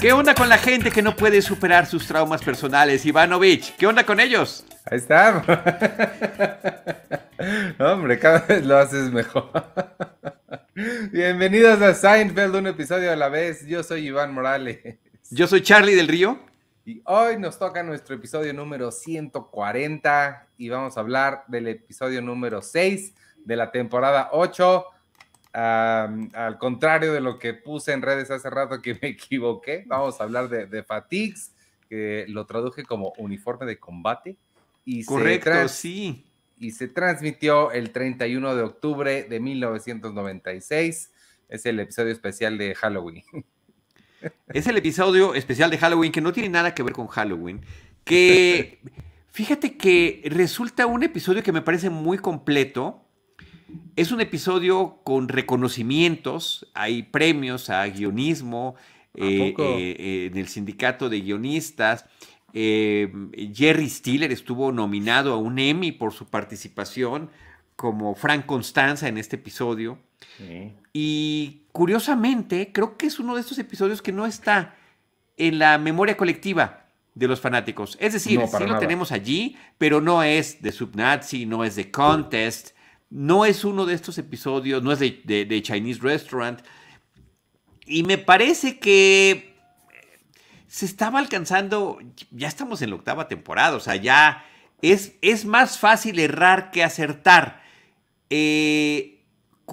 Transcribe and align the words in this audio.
¿Qué 0.00 0.12
onda 0.12 0.34
con 0.34 0.48
la 0.48 0.56
gente 0.56 0.90
que 0.90 1.02
no 1.02 1.14
puede 1.14 1.42
superar 1.42 1.84
sus 1.84 2.06
traumas 2.06 2.42
personales, 2.42 3.04
Ivanovich? 3.04 3.76
¿Qué 3.76 3.86
onda 3.86 4.06
con 4.06 4.18
ellos? 4.18 4.64
Ahí 4.86 4.96
está. 4.96 5.44
Hombre, 7.78 8.18
cada 8.18 8.40
vez 8.40 8.64
lo 8.64 8.78
haces 8.78 9.12
mejor. 9.12 9.50
Bienvenidos 11.12 11.82
a 11.82 11.92
Seinfeld, 11.92 12.56
un 12.56 12.68
episodio 12.68 13.12
a 13.12 13.16
la 13.16 13.28
vez. 13.28 13.66
Yo 13.66 13.82
soy 13.82 14.06
Iván 14.06 14.32
Morales. 14.32 14.98
Yo 15.30 15.46
soy 15.46 15.60
Charlie 15.60 15.94
del 15.94 16.08
Río. 16.08 16.40
Y 16.86 17.02
hoy 17.04 17.38
nos 17.38 17.58
toca 17.58 17.82
nuestro 17.82 18.16
episodio 18.16 18.54
número 18.54 18.90
140 18.90 20.48
y 20.56 20.70
vamos 20.70 20.96
a 20.96 21.00
hablar 21.00 21.44
del 21.46 21.68
episodio 21.68 22.22
número 22.22 22.62
6 22.62 23.12
de 23.44 23.56
la 23.56 23.70
temporada 23.70 24.30
8 24.32 24.84
al 25.52 26.58
contrario 26.58 27.12
de 27.12 27.20
lo 27.20 27.38
que 27.38 27.54
puse 27.54 27.92
en 27.92 28.02
redes 28.02 28.30
hace 28.30 28.48
rato 28.50 28.80
que 28.80 28.98
me 29.00 29.08
equivoqué, 29.08 29.84
vamos 29.86 30.20
a 30.20 30.24
hablar 30.24 30.48
de, 30.48 30.82
Fatigues, 30.82 31.52
que 31.88 32.24
lo 32.28 32.46
traduje 32.46 32.84
como 32.84 33.12
uniforme 33.18 33.66
de 33.66 33.78
combate. 33.78 34.36
Y 34.84 35.04
Correcto, 35.04 35.68
sí. 35.68 36.24
Y 36.58 36.72
se 36.72 36.88
transmitió 36.88 37.72
el 37.72 37.90
31 37.90 38.54
de 38.54 38.62
octubre 38.62 39.24
de 39.24 39.40
1996. 39.40 41.10
Es 41.48 41.66
el 41.66 41.80
episodio 41.80 42.12
especial 42.12 42.58
de 42.58 42.74
Halloween. 42.74 43.24
Es 44.52 44.66
el 44.66 44.76
episodio 44.76 45.34
especial 45.34 45.70
de 45.70 45.78
Halloween 45.78 46.12
que 46.12 46.20
no 46.20 46.30
tiene 46.30 46.50
nada 46.50 46.74
que 46.74 46.82
ver 46.82 46.92
con 46.92 47.06
Halloween. 47.06 47.62
Que 48.04 48.78
fíjate 49.32 49.78
que 49.78 50.20
resulta 50.26 50.84
un 50.84 51.02
episodio 51.02 51.42
que 51.42 51.52
me 51.52 51.62
parece 51.62 51.88
muy 51.88 52.18
completo 52.18 53.02
es 53.96 54.12
un 54.12 54.20
episodio 54.20 55.00
con 55.04 55.28
reconocimientos, 55.28 56.66
hay 56.74 57.02
premios 57.02 57.70
a 57.70 57.86
guionismo 57.86 58.76
eh, 59.14 59.54
eh, 59.58 60.30
en 60.30 60.38
el 60.38 60.48
sindicato 60.48 61.08
de 61.08 61.20
guionistas. 61.20 62.06
Eh, 62.52 63.12
Jerry 63.52 63.88
Stiller 63.88 64.32
estuvo 64.32 64.72
nominado 64.72 65.32
a 65.32 65.36
un 65.36 65.58
Emmy 65.58 65.92
por 65.92 66.12
su 66.12 66.26
participación 66.26 67.30
como 67.76 68.14
Frank 68.14 68.46
Constanza 68.46 69.08
en 69.08 69.18
este 69.18 69.36
episodio. 69.36 69.98
Y 70.92 71.62
curiosamente, 71.72 72.70
creo 72.72 72.96
que 72.96 73.06
es 73.06 73.18
uno 73.18 73.34
de 73.34 73.40
estos 73.40 73.58
episodios 73.58 74.00
que 74.00 74.12
no 74.12 74.26
está 74.26 74.74
en 75.36 75.58
la 75.58 75.78
memoria 75.78 76.16
colectiva 76.16 76.86
de 77.14 77.28
los 77.28 77.40
fanáticos. 77.40 77.96
Es 78.00 78.12
decir, 78.12 78.40
sí 78.46 78.66
lo 78.66 78.78
tenemos 78.78 79.12
allí, 79.12 79.56
pero 79.78 80.00
no 80.00 80.22
es 80.22 80.62
de 80.62 80.72
Subnazi, 80.72 81.46
no 81.46 81.64
es 81.64 81.76
de 81.76 81.90
Contest, 81.90 82.70
no 83.10 83.44
es 83.44 83.64
uno 83.64 83.86
de 83.86 83.94
estos 83.94 84.16
episodios, 84.18 84.82
no 84.82 84.92
es 84.92 85.00
de, 85.00 85.60
Chinese 85.62 86.00
Restaurant. 86.00 86.60
Y 87.84 88.04
me 88.04 88.18
parece 88.18 88.78
que 88.78 89.56
se 90.68 90.86
estaba 90.86 91.18
alcanzando, 91.18 91.98
ya 92.30 92.46
estamos 92.46 92.80
en 92.82 92.90
la 92.90 92.96
octava 92.96 93.26
temporada, 93.26 93.76
o 93.76 93.80
sea, 93.80 93.96
ya 93.96 94.44
es, 94.80 95.14
es 95.20 95.44
más 95.44 95.78
fácil 95.78 96.20
errar 96.20 96.70
que 96.70 96.84
acertar. 96.84 97.60
Eh, 98.30 99.24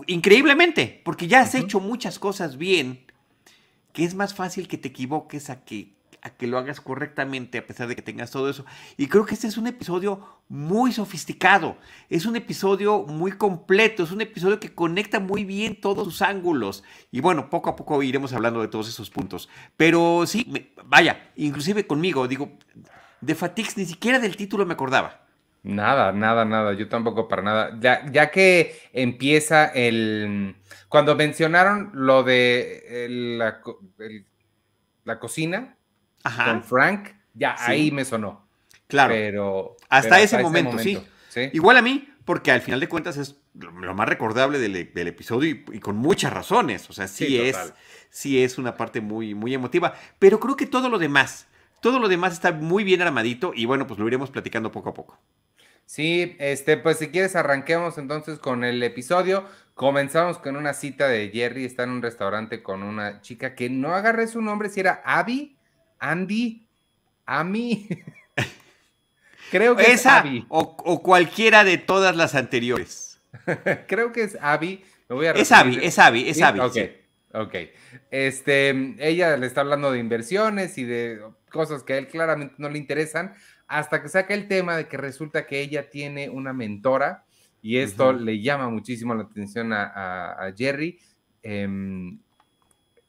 increíblemente, 0.07 1.01
porque 1.05 1.27
ya 1.27 1.41
has 1.41 1.53
hecho 1.53 1.79
muchas 1.79 2.17
cosas 2.17 2.57
bien, 2.57 3.05
que 3.93 4.03
es 4.03 4.15
más 4.15 4.33
fácil 4.33 4.67
que 4.67 4.79
te 4.79 4.87
equivoques 4.87 5.51
a 5.51 5.63
que 5.63 5.96
que 6.31 6.47
lo 6.47 6.57
hagas 6.57 6.81
correctamente 6.81 7.57
a 7.57 7.65
pesar 7.65 7.87
de 7.87 7.95
que 7.95 8.01
tengas 8.01 8.31
todo 8.31 8.49
eso. 8.49 8.65
Y 8.97 9.07
creo 9.07 9.25
que 9.25 9.33
este 9.33 9.47
es 9.47 9.57
un 9.57 9.67
episodio 9.67 10.41
muy 10.49 10.91
sofisticado, 10.91 11.77
es 12.09 12.25
un 12.25 12.35
episodio 12.35 13.03
muy 13.03 13.33
completo, 13.33 14.03
es 14.03 14.11
un 14.11 14.21
episodio 14.21 14.59
que 14.59 14.73
conecta 14.73 15.19
muy 15.19 15.43
bien 15.43 15.79
todos 15.79 16.05
sus 16.05 16.21
ángulos. 16.21 16.83
Y 17.11 17.21
bueno, 17.21 17.49
poco 17.49 17.69
a 17.69 17.75
poco 17.75 18.01
iremos 18.03 18.33
hablando 18.33 18.61
de 18.61 18.67
todos 18.67 18.89
esos 18.89 19.09
puntos. 19.09 19.49
Pero 19.75 20.25
sí, 20.25 20.73
vaya, 20.85 21.31
inclusive 21.35 21.85
conmigo, 21.87 22.27
digo, 22.27 22.57
de 23.21 23.35
Fatix 23.35 23.77
ni 23.77 23.85
siquiera 23.85 24.19
del 24.19 24.35
título 24.37 24.65
me 24.65 24.73
acordaba. 24.73 25.27
Nada, 25.63 26.13
nada, 26.13 26.45
nada, 26.45 26.73
yo 26.73 26.87
tampoco 26.87 27.27
para 27.27 27.41
nada. 27.41 27.77
Ya, 27.79 28.09
ya 28.11 28.31
que 28.31 28.79
empieza 28.93 29.65
el... 29.65 30.55
Cuando 30.87 31.15
mencionaron 31.15 31.91
lo 31.93 32.23
de 32.23 33.07
la, 33.37 33.61
la 35.03 35.19
cocina, 35.19 35.76
con 36.23 36.63
Frank, 36.63 37.09
ya 37.33 37.55
ahí 37.59 37.91
me 37.91 38.05
sonó. 38.05 38.47
Claro. 38.87 39.13
Pero 39.13 39.77
hasta, 39.89 40.21
ese, 40.21 40.41
momento, 40.41 40.77
sí. 40.79 40.99
Igual 41.53 41.77
a 41.77 41.81
mí, 41.81 42.09
porque 42.25 42.51
al 42.51 42.61
final 42.61 42.79
de 42.79 42.89
cuentas 42.89 43.17
es 43.17 43.37
lo 43.53 43.93
más 43.93 44.07
recordable 44.07 44.59
del, 44.59 45.07
episodio 45.07 45.63
y, 45.71 45.79
con 45.79 45.97
muchas 45.97 46.33
razones. 46.33 46.89
O 46.89 46.93
sea, 46.93 47.07
sí, 47.07 47.39
es, 47.39 47.73
sí 48.09 48.43
es 48.43 48.57
una 48.57 48.75
parte 48.75 49.01
muy, 49.01 49.33
muy 49.33 49.53
emotiva. 49.53 49.93
Pero 50.19 50.39
creo 50.39 50.55
que 50.55 50.65
todo 50.65 50.89
lo 50.89 50.99
demás, 50.99 51.47
todo 51.81 51.99
lo 51.99 52.07
demás 52.07 52.33
está 52.33 52.51
muy 52.51 52.83
bien 52.83 53.01
armadito 53.01 53.51
y 53.55 53.65
bueno, 53.65 53.87
pues 53.87 53.99
lo 53.99 54.07
iremos 54.07 54.29
platicando 54.29 54.71
poco 54.71 54.89
a 54.89 54.93
poco. 54.93 55.19
Sí, 55.85 56.35
este, 56.39 56.75
pues 56.75 56.97
si 56.97 57.09
quieres 57.09 57.35
arranquemos 57.35 57.97
entonces 57.97 58.39
con 58.39 58.63
el 58.63 58.83
episodio. 58.83 59.45
Comenzamos 59.73 60.37
con 60.37 60.57
una 60.57 60.73
cita 60.73 61.07
de 61.07 61.29
Jerry, 61.29 61.63
está 61.63 61.83
en 61.83 61.91
un 61.91 62.01
restaurante 62.01 62.61
con 62.61 62.83
una 62.83 63.21
chica 63.21 63.55
que 63.55 63.69
no 63.69 63.95
agarré 63.95 64.27
su 64.27 64.41
nombre, 64.41 64.69
si 64.69 64.79
era 64.81 65.01
Abby 65.05 65.56
Andy, 65.99 66.67
Ami. 67.25 67.87
Creo 69.51 69.75
que 69.75 69.93
es 69.93 70.05
Abby. 70.05 70.45
O, 70.49 71.01
cualquiera 71.01 71.63
de 71.63 71.77
todas 71.77 72.15
las 72.15 72.35
anteriores. 72.35 73.19
Creo 73.87 74.11
que 74.11 74.23
es 74.23 74.37
Abby. 74.41 74.83
es 75.35 75.51
Abby, 75.51 75.79
es 75.81 75.99
Abby, 75.99 76.29
es 76.29 76.41
Abby. 76.41 76.59
Ok, 76.59 76.77
ok. 77.33 77.55
Este, 78.11 78.95
ella 78.99 79.37
le 79.37 79.47
está 79.47 79.61
hablando 79.61 79.91
de 79.91 79.99
inversiones 79.99 80.77
y 80.77 80.83
de 80.83 81.21
cosas 81.49 81.83
que 81.83 81.93
a 81.93 81.97
él 81.97 82.07
claramente 82.07 82.55
no 82.57 82.69
le 82.69 82.77
interesan, 82.77 83.33
hasta 83.67 84.01
que 84.01 84.09
saca 84.09 84.33
el 84.33 84.47
tema 84.47 84.75
de 84.75 84.87
que 84.87 84.97
resulta 84.97 85.45
que 85.45 85.61
ella 85.61 85.89
tiene 85.89 86.29
una 86.29 86.53
mentora 86.53 87.25
y 87.61 87.77
esto 87.77 88.13
le 88.13 88.41
llama 88.41 88.69
muchísimo 88.69 89.13
la 89.15 89.23
atención 89.23 89.73
a, 89.73 90.53
Jerry. 90.55 90.99
Em, 91.43 92.19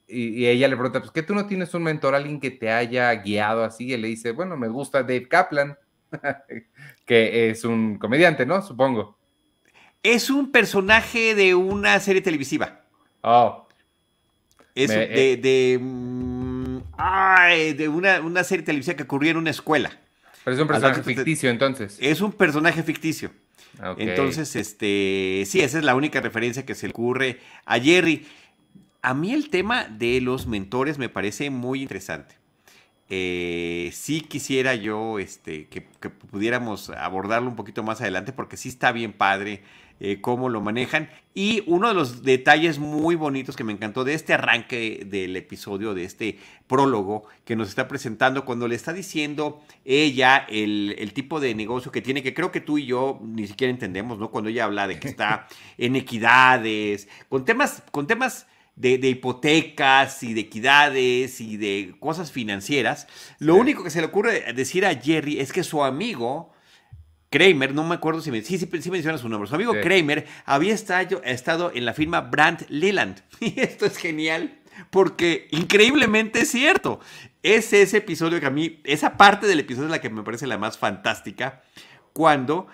y, 0.09 0.47
ella 0.47 0.67
le 0.67 0.75
pregunta, 0.75 0.99
pues 0.99 1.11
que 1.11 1.23
tú 1.23 1.35
no 1.35 1.45
tienes 1.45 1.73
un 1.73 1.83
mentor, 1.83 2.15
alguien 2.15 2.39
que 2.39 2.51
te 2.51 2.71
haya 2.71 3.13
guiado 3.15 3.63
así, 3.63 3.85
y 3.85 3.93
él 3.93 4.01
le 4.01 4.07
dice, 4.07 4.31
bueno, 4.31 4.57
me 4.57 4.67
gusta 4.67 5.03
Dave 5.03 5.27
Kaplan, 5.27 5.77
que 7.05 7.49
es 7.49 7.63
un 7.63 7.97
comediante, 7.97 8.45
¿no? 8.45 8.61
Supongo. 8.61 9.17
Es 10.01 10.29
un 10.29 10.51
personaje 10.51 11.35
de 11.35 11.55
una 11.55 11.99
serie 11.99 12.21
televisiva. 12.21 12.81
Oh. 13.21 13.67
Es 14.75 14.89
de, 14.89 15.37
de, 15.37 15.77
mm, 15.81 16.77
ay, 16.97 17.73
de 17.73 17.89
una, 17.89 18.21
una, 18.21 18.43
serie 18.43 18.63
televisiva 18.65 18.95
que 18.95 19.03
ocurrió 19.03 19.31
en 19.31 19.37
una 19.37 19.49
escuela. 19.49 19.91
Pero 20.43 20.55
es 20.55 20.61
un 20.61 20.67
personaje 20.67 21.03
ficticio, 21.03 21.49
entonces. 21.49 21.97
Es 21.99 22.21
un 22.21 22.31
personaje 22.31 22.81
ficticio. 22.83 23.31
Entonces, 23.97 24.55
este, 24.55 25.43
sí, 25.45 25.61
esa 25.61 25.77
es 25.77 25.83
la 25.83 25.95
única 25.95 26.19
referencia 26.19 26.65
que 26.65 26.75
se 26.75 26.87
le 26.87 26.91
ocurre 26.91 27.39
a 27.65 27.79
Jerry. 27.79 28.27
A 29.01 29.13
mí 29.13 29.33
el 29.33 29.49
tema 29.49 29.85
de 29.85 30.19
los 30.19 30.45
mentores 30.45 30.97
me 30.97 31.07
parece 31.07 31.49
muy 31.49 31.81
interesante. 31.81 32.35
Eh, 33.11 33.89
sí 33.93 34.21
quisiera 34.21 34.75
yo 34.75 35.17
este, 35.17 35.67
que, 35.67 35.81
pudiéramos 35.81 36.91
abordarlo 36.91 37.49
un 37.49 37.55
poquito 37.55 37.81
más 37.81 38.01
adelante 38.01 38.33
porque 38.33 38.55
sí 38.55 38.69
está 38.69 38.91
bien 38.91 39.13
padre 39.13 39.63
eh, 40.01 40.19
cómo 40.19 40.49
lo 40.49 40.59
manejan. 40.59 41.09
Y 41.33 41.63
uno 41.65 41.87
de 41.87 41.93
los 41.93 42.23
detalles 42.23 42.77
muy 42.77 43.15
bonitos 43.15 43.55
que 43.55 43.63
me 43.63 43.71
encantó 43.71 44.03
de 44.03 44.13
este 44.13 44.33
arranque 44.33 45.05
del 45.05 45.35
episodio, 45.37 45.93
de 45.93 46.03
este 46.03 46.37
prólogo 46.67 47.23
que 47.45 47.55
nos 47.55 47.69
está 47.69 47.87
presentando, 47.87 48.43
cuando 48.45 48.67
le 48.67 48.75
está 48.75 48.91
diciendo 48.91 49.61
ella 49.85 50.45
el, 50.49 50.95
el 50.99 51.13
tipo 51.13 51.39
de 51.39 51.55
negocio 51.55 51.91
que 51.91 52.01
tiene, 52.01 52.21
que 52.21 52.33
creo 52.33 52.51
que 52.51 52.61
tú 52.61 52.77
y 52.77 52.85
yo 52.85 53.19
ni 53.23 53.47
siquiera 53.47 53.71
entendemos, 53.71 54.19
¿no? 54.19 54.29
Cuando 54.29 54.49
ella 54.49 54.65
habla 54.65 54.87
de 54.87 54.99
que 54.99 55.07
está 55.07 55.47
en 55.77 55.95
equidades, 55.95 57.07
con 57.29 57.45
temas, 57.45 57.81
con 57.91 58.05
temas 58.07 58.45
de, 58.79 59.09
hipotecas 59.09 60.23
y 60.23 60.33
de 60.33 60.41
equidades 60.41 61.41
y 61.41 61.57
de 61.57 61.95
cosas 61.99 62.31
financieras, 62.31 63.07
lo 63.37 63.55
único 63.55 63.83
que 63.83 63.89
se 63.89 63.99
le 63.99 64.07
ocurre 64.07 64.53
decir 64.53 64.85
a 64.85 64.95
Jerry 64.95 65.39
es 65.39 65.51
que 65.51 65.63
su 65.63 65.83
amigo 65.83 66.53
Kramer, 67.29 67.75
no 67.75 67.83
me 67.83 67.95
acuerdo 67.95 68.21
si 68.21 68.31
me, 68.31 68.41
sí, 68.41 68.57
sí, 68.57 68.89
menciona 68.89 69.17
su 69.17 69.29
nombre, 69.29 69.49
su 69.49 69.55
amigo 69.55 69.73
Kramer 69.73 70.25
había 70.45 70.73
estado, 70.73 71.21
estado 71.23 71.71
en 71.75 71.85
la 71.85 71.93
firma 71.93 72.21
Brandt 72.21 72.69
Leland. 72.69 73.21
Y 73.41 73.59
esto 73.59 73.85
es 73.85 73.97
genial 73.97 74.57
porque 74.89 75.47
increíblemente 75.51 76.41
es 76.41 76.51
cierto. 76.51 77.01
Es 77.43 77.73
ese 77.73 77.97
episodio 77.97 78.39
que 78.39 78.45
a 78.45 78.49
mí, 78.49 78.79
esa 78.85 79.17
parte 79.17 79.45
del 79.45 79.59
episodio 79.59 79.87
es 79.87 79.91
la 79.91 80.01
que 80.01 80.09
me 80.09 80.23
parece 80.23 80.47
la 80.47 80.57
más 80.57 80.77
fantástica, 80.77 81.61
cuando 82.13 82.67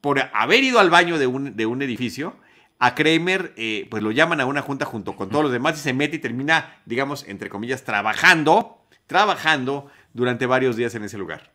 por 0.00 0.20
haber 0.32 0.64
ido 0.64 0.78
al 0.78 0.90
baño 0.90 1.18
de 1.18 1.26
un, 1.26 1.56
de 1.56 1.66
un 1.66 1.82
edificio, 1.82 2.36
a 2.80 2.94
Kramer, 2.94 3.52
eh, 3.56 3.86
pues 3.90 4.02
lo 4.02 4.10
llaman 4.10 4.40
a 4.40 4.46
una 4.46 4.62
junta 4.62 4.86
junto 4.86 5.14
con 5.14 5.28
todos 5.28 5.44
los 5.44 5.52
demás 5.52 5.76
y 5.76 5.80
se 5.80 5.92
mete 5.92 6.16
y 6.16 6.18
termina, 6.18 6.78
digamos, 6.86 7.28
entre 7.28 7.50
comillas, 7.50 7.84
trabajando, 7.84 8.86
trabajando 9.06 9.90
durante 10.14 10.46
varios 10.46 10.76
días 10.76 10.94
en 10.94 11.04
ese 11.04 11.18
lugar. 11.18 11.52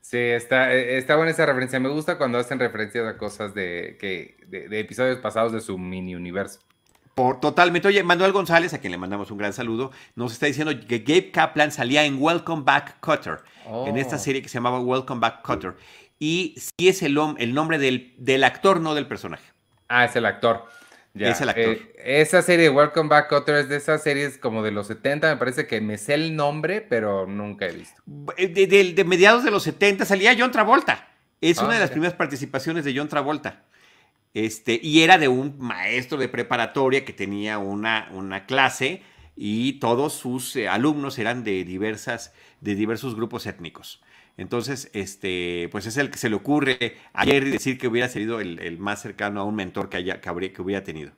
Sí, 0.00 0.16
está, 0.16 0.74
eh, 0.74 0.96
está 0.96 1.16
buena 1.16 1.32
esa 1.32 1.44
referencia. 1.44 1.78
Me 1.80 1.90
gusta 1.90 2.16
cuando 2.16 2.38
hacen 2.38 2.58
referencias 2.58 3.06
a 3.06 3.18
cosas 3.18 3.54
de, 3.54 3.98
que, 4.00 4.38
de, 4.46 4.80
episodios 4.80 5.18
pasados 5.18 5.52
de 5.52 5.60
su 5.60 5.76
mini 5.76 6.14
universo. 6.14 6.60
Por, 7.14 7.40
totalmente. 7.40 7.88
Oye, 7.88 8.02
Manuel 8.02 8.32
González, 8.32 8.72
a 8.72 8.78
quien 8.78 8.90
le 8.90 8.98
mandamos 8.98 9.30
un 9.30 9.38
gran 9.38 9.52
saludo, 9.52 9.92
nos 10.16 10.32
está 10.32 10.46
diciendo 10.46 10.72
que 10.88 11.00
Gabe 11.00 11.30
Kaplan 11.30 11.72
salía 11.72 12.04
en 12.04 12.16
Welcome 12.20 12.62
Back 12.64 13.00
Cutter, 13.00 13.40
en 13.86 13.98
esta 13.98 14.16
oh. 14.16 14.18
serie 14.18 14.40
que 14.40 14.48
se 14.48 14.54
llamaba 14.54 14.80
Welcome 14.80 15.20
Back 15.20 15.42
Cutter. 15.42 15.76
Y 16.18 16.54
sí 16.56 16.88
es 16.88 17.02
el, 17.02 17.18
el 17.38 17.54
nombre 17.54 17.78
del, 17.78 18.14
del 18.18 18.44
actor, 18.44 18.80
no 18.80 18.94
del 18.94 19.06
personaje. 19.06 19.53
Ah, 19.88 20.04
es 20.04 20.16
el 20.16 20.26
actor. 20.26 20.64
Es 21.14 21.40
el 21.40 21.48
actor. 21.48 21.64
Eh, 21.64 22.20
esa 22.20 22.42
serie, 22.42 22.68
Welcome 22.70 23.08
Back 23.08 23.28
Cotter, 23.28 23.56
es 23.56 23.68
de 23.68 23.76
esas 23.76 24.02
series 24.02 24.36
como 24.36 24.62
de 24.62 24.72
los 24.72 24.88
70, 24.88 25.30
me 25.32 25.36
parece 25.36 25.66
que 25.66 25.80
me 25.80 25.96
sé 25.96 26.14
el 26.14 26.34
nombre, 26.34 26.80
pero 26.80 27.26
nunca 27.26 27.66
he 27.66 27.72
visto. 27.72 28.02
Eh, 28.36 28.48
de, 28.48 29.04
mediados 29.04 29.44
de 29.44 29.50
los 29.50 29.62
70 29.62 30.04
salía 30.04 30.34
John 30.36 30.50
Travolta. 30.50 31.08
Es 31.40 31.58
una 31.58 31.74
de 31.74 31.80
las 31.80 31.90
primeras 31.90 32.14
participaciones 32.14 32.84
de 32.84 32.96
John 32.96 33.08
Travolta. 33.08 33.62
Este, 34.32 34.80
y 34.82 35.02
era 35.02 35.18
de 35.18 35.28
un 35.28 35.56
maestro 35.58 36.18
de 36.18 36.28
preparatoria 36.28 37.04
que 37.04 37.12
tenía 37.12 37.58
una, 37.58 38.08
una 38.12 38.46
clase 38.46 39.02
y 39.36 39.74
todos 39.74 40.14
sus 40.14 40.56
eh, 40.56 40.68
alumnos 40.68 41.18
eran 41.18 41.44
de, 41.44 41.64
diversas, 41.64 42.32
de 42.60 42.74
diversos 42.74 43.14
grupos 43.14 43.46
étnicos. 43.46 44.02
Entonces, 44.36 44.90
este, 44.92 45.68
pues 45.70 45.86
es 45.86 45.96
el 45.96 46.10
que 46.10 46.18
se 46.18 46.28
le 46.28 46.34
ocurre 46.34 46.96
ayer 47.12 47.44
decir 47.44 47.78
que 47.78 47.86
hubiera 47.86 48.08
sido 48.08 48.40
el, 48.40 48.78
más 48.78 49.00
cercano 49.00 49.40
a 49.40 49.44
un 49.44 49.54
mentor 49.54 49.88
que, 49.88 49.98
haya, 49.98 50.20
que, 50.20 50.28
habría, 50.28 50.52
que 50.52 50.62
hubiera 50.62 50.82
tenido. 50.82 51.12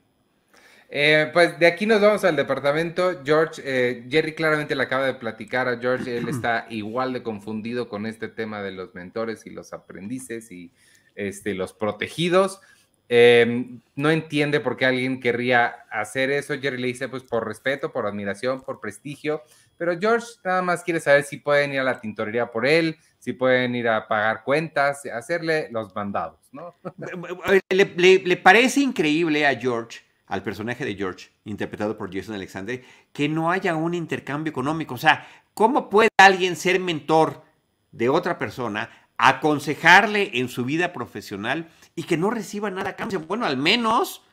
Eh, 0.89 1.29
pues 1.33 1.59
de 1.59 1.67
aquí 1.67 1.85
nos 1.85 1.99
vamos 1.99 2.23
al 2.23 2.35
departamento. 2.35 3.21
George, 3.25 3.61
eh, 3.65 4.05
Jerry 4.09 4.33
claramente 4.33 4.75
le 4.75 4.83
acaba 4.83 5.05
de 5.05 5.15
platicar 5.15 5.67
a 5.67 5.77
George, 5.77 6.17
él 6.17 6.29
está 6.29 6.67
igual 6.69 7.13
de 7.13 7.23
confundido 7.23 7.89
con 7.89 8.05
este 8.05 8.27
tema 8.27 8.61
de 8.61 8.71
los 8.71 8.93
mentores 8.93 9.45
y 9.45 9.49
los 9.49 9.73
aprendices 9.73 10.51
y 10.51 10.71
este, 11.15 11.55
los 11.55 11.73
protegidos. 11.73 12.61
Em, 13.09 13.79
no 13.95 14.11
entiende 14.11 14.59
por 14.59 14.75
qué 14.75 14.85
alguien 14.85 15.19
querría 15.19 15.67
hacer 15.89 16.29
eso. 16.29 16.53
Jerry 16.59 16.77
le 16.77 16.87
dice, 16.87 17.07
pues 17.07 17.23
por 17.23 17.47
respeto, 17.47 17.91
por 17.91 18.05
admiración, 18.05 18.61
por 18.61 18.79
prestigio. 18.79 19.41
Pero 19.77 19.97
George 19.99 20.27
nada 20.43 20.61
más 20.61 20.83
quiere 20.83 20.99
saber 20.99 21.23
si 21.23 21.37
pueden 21.37 21.73
ir 21.73 21.79
a 21.79 21.83
la 21.83 21.99
tintorería 21.99 22.51
por 22.51 22.65
él, 22.65 22.97
si 23.19 23.33
pueden 23.33 23.75
ir 23.75 23.87
a 23.87 24.07
pagar 24.07 24.43
cuentas, 24.43 25.05
hacerle 25.05 25.69
los 25.71 25.93
mandados, 25.93 26.39
¿no? 26.51 26.75
Le, 27.69 28.37
parece 28.37 28.81
increíble 28.81 29.45
a 29.45 29.55
George, 29.55 29.99
al 30.27 30.43
personaje 30.43 30.85
de 30.85 30.95
George, 30.95 31.29
interpretado 31.45 31.97
por 31.97 32.13
Jason 32.13 32.35
Alexander, 32.35 32.81
que 33.13 33.29
no 33.29 33.51
haya 33.51 33.75
un 33.75 33.93
intercambio 33.93 34.51
económico. 34.51 34.95
O 34.95 34.97
sea, 34.97 35.27
¿cómo 35.53 35.89
puede 35.89 36.09
alguien 36.17 36.55
ser 36.55 36.79
mentor 36.79 37.43
de 37.91 38.09
otra 38.09 38.37
persona, 38.37 38.89
aconsejarle 39.17 40.31
en 40.33 40.49
su 40.49 40.65
vida 40.65 40.93
profesional 40.93 41.69
y 41.95 42.03
que 42.03 42.17
no 42.17 42.29
reciba 42.29 42.69
nada 42.69 42.95
cambio? 42.95 43.19
Bueno, 43.21 43.45
al 43.45 43.57
menos 43.57 44.23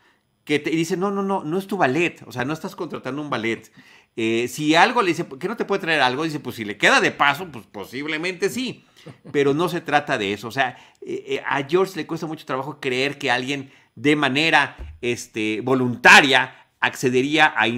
que 0.44 0.58
te 0.58 0.70
dice, 0.70 0.97
no, 0.97 1.11
no, 1.11 1.23
no, 1.23 1.43
no 1.43 1.58
es 1.58 1.67
tu 1.67 1.76
ballet, 1.76 2.23
o 2.26 2.32
sea, 2.32 2.44
no 2.44 2.52
estás 2.52 2.76
contratando 2.76 3.23
un 3.23 3.31
ballet. 3.31 3.73
Eh, 4.16 4.46
si 4.49 4.75
algo 4.75 5.02
le 5.02 5.08
dice, 5.08 5.26
¿qué 5.40 5.49
no 5.49 5.56
te 5.56 5.64
puede 5.64 5.81
traer 5.81 6.00
algo? 6.00 6.25
Dice, 6.25 6.40
pues 6.40 6.56
si 6.56 6.64
le 6.64 6.76
queda 6.76 7.00
de 7.00 7.11
paso, 7.11 7.49
pues 7.50 7.66
posiblemente 7.66 8.49
sí. 8.49 8.84
Pero 9.32 9.52
no 9.52 9.69
se 9.69 9.81
trata 9.81 10.16
de 10.16 10.32
eso. 10.32 10.49
O 10.49 10.52
sea, 10.52 10.78
eh, 11.02 11.25
eh, 11.26 11.43
a 11.46 11.62
George 11.64 11.96
le 11.96 12.06
cuesta 12.06 12.26
mucho 12.26 12.46
trabajo 12.46 12.78
creer 12.81 13.19
que 13.19 13.31
alguien 13.31 13.70
de 13.94 14.16
manera 14.16 14.76
este, 15.02 15.61
voluntaria 15.62 16.56
accedería 16.81 17.55
a, 17.56 17.69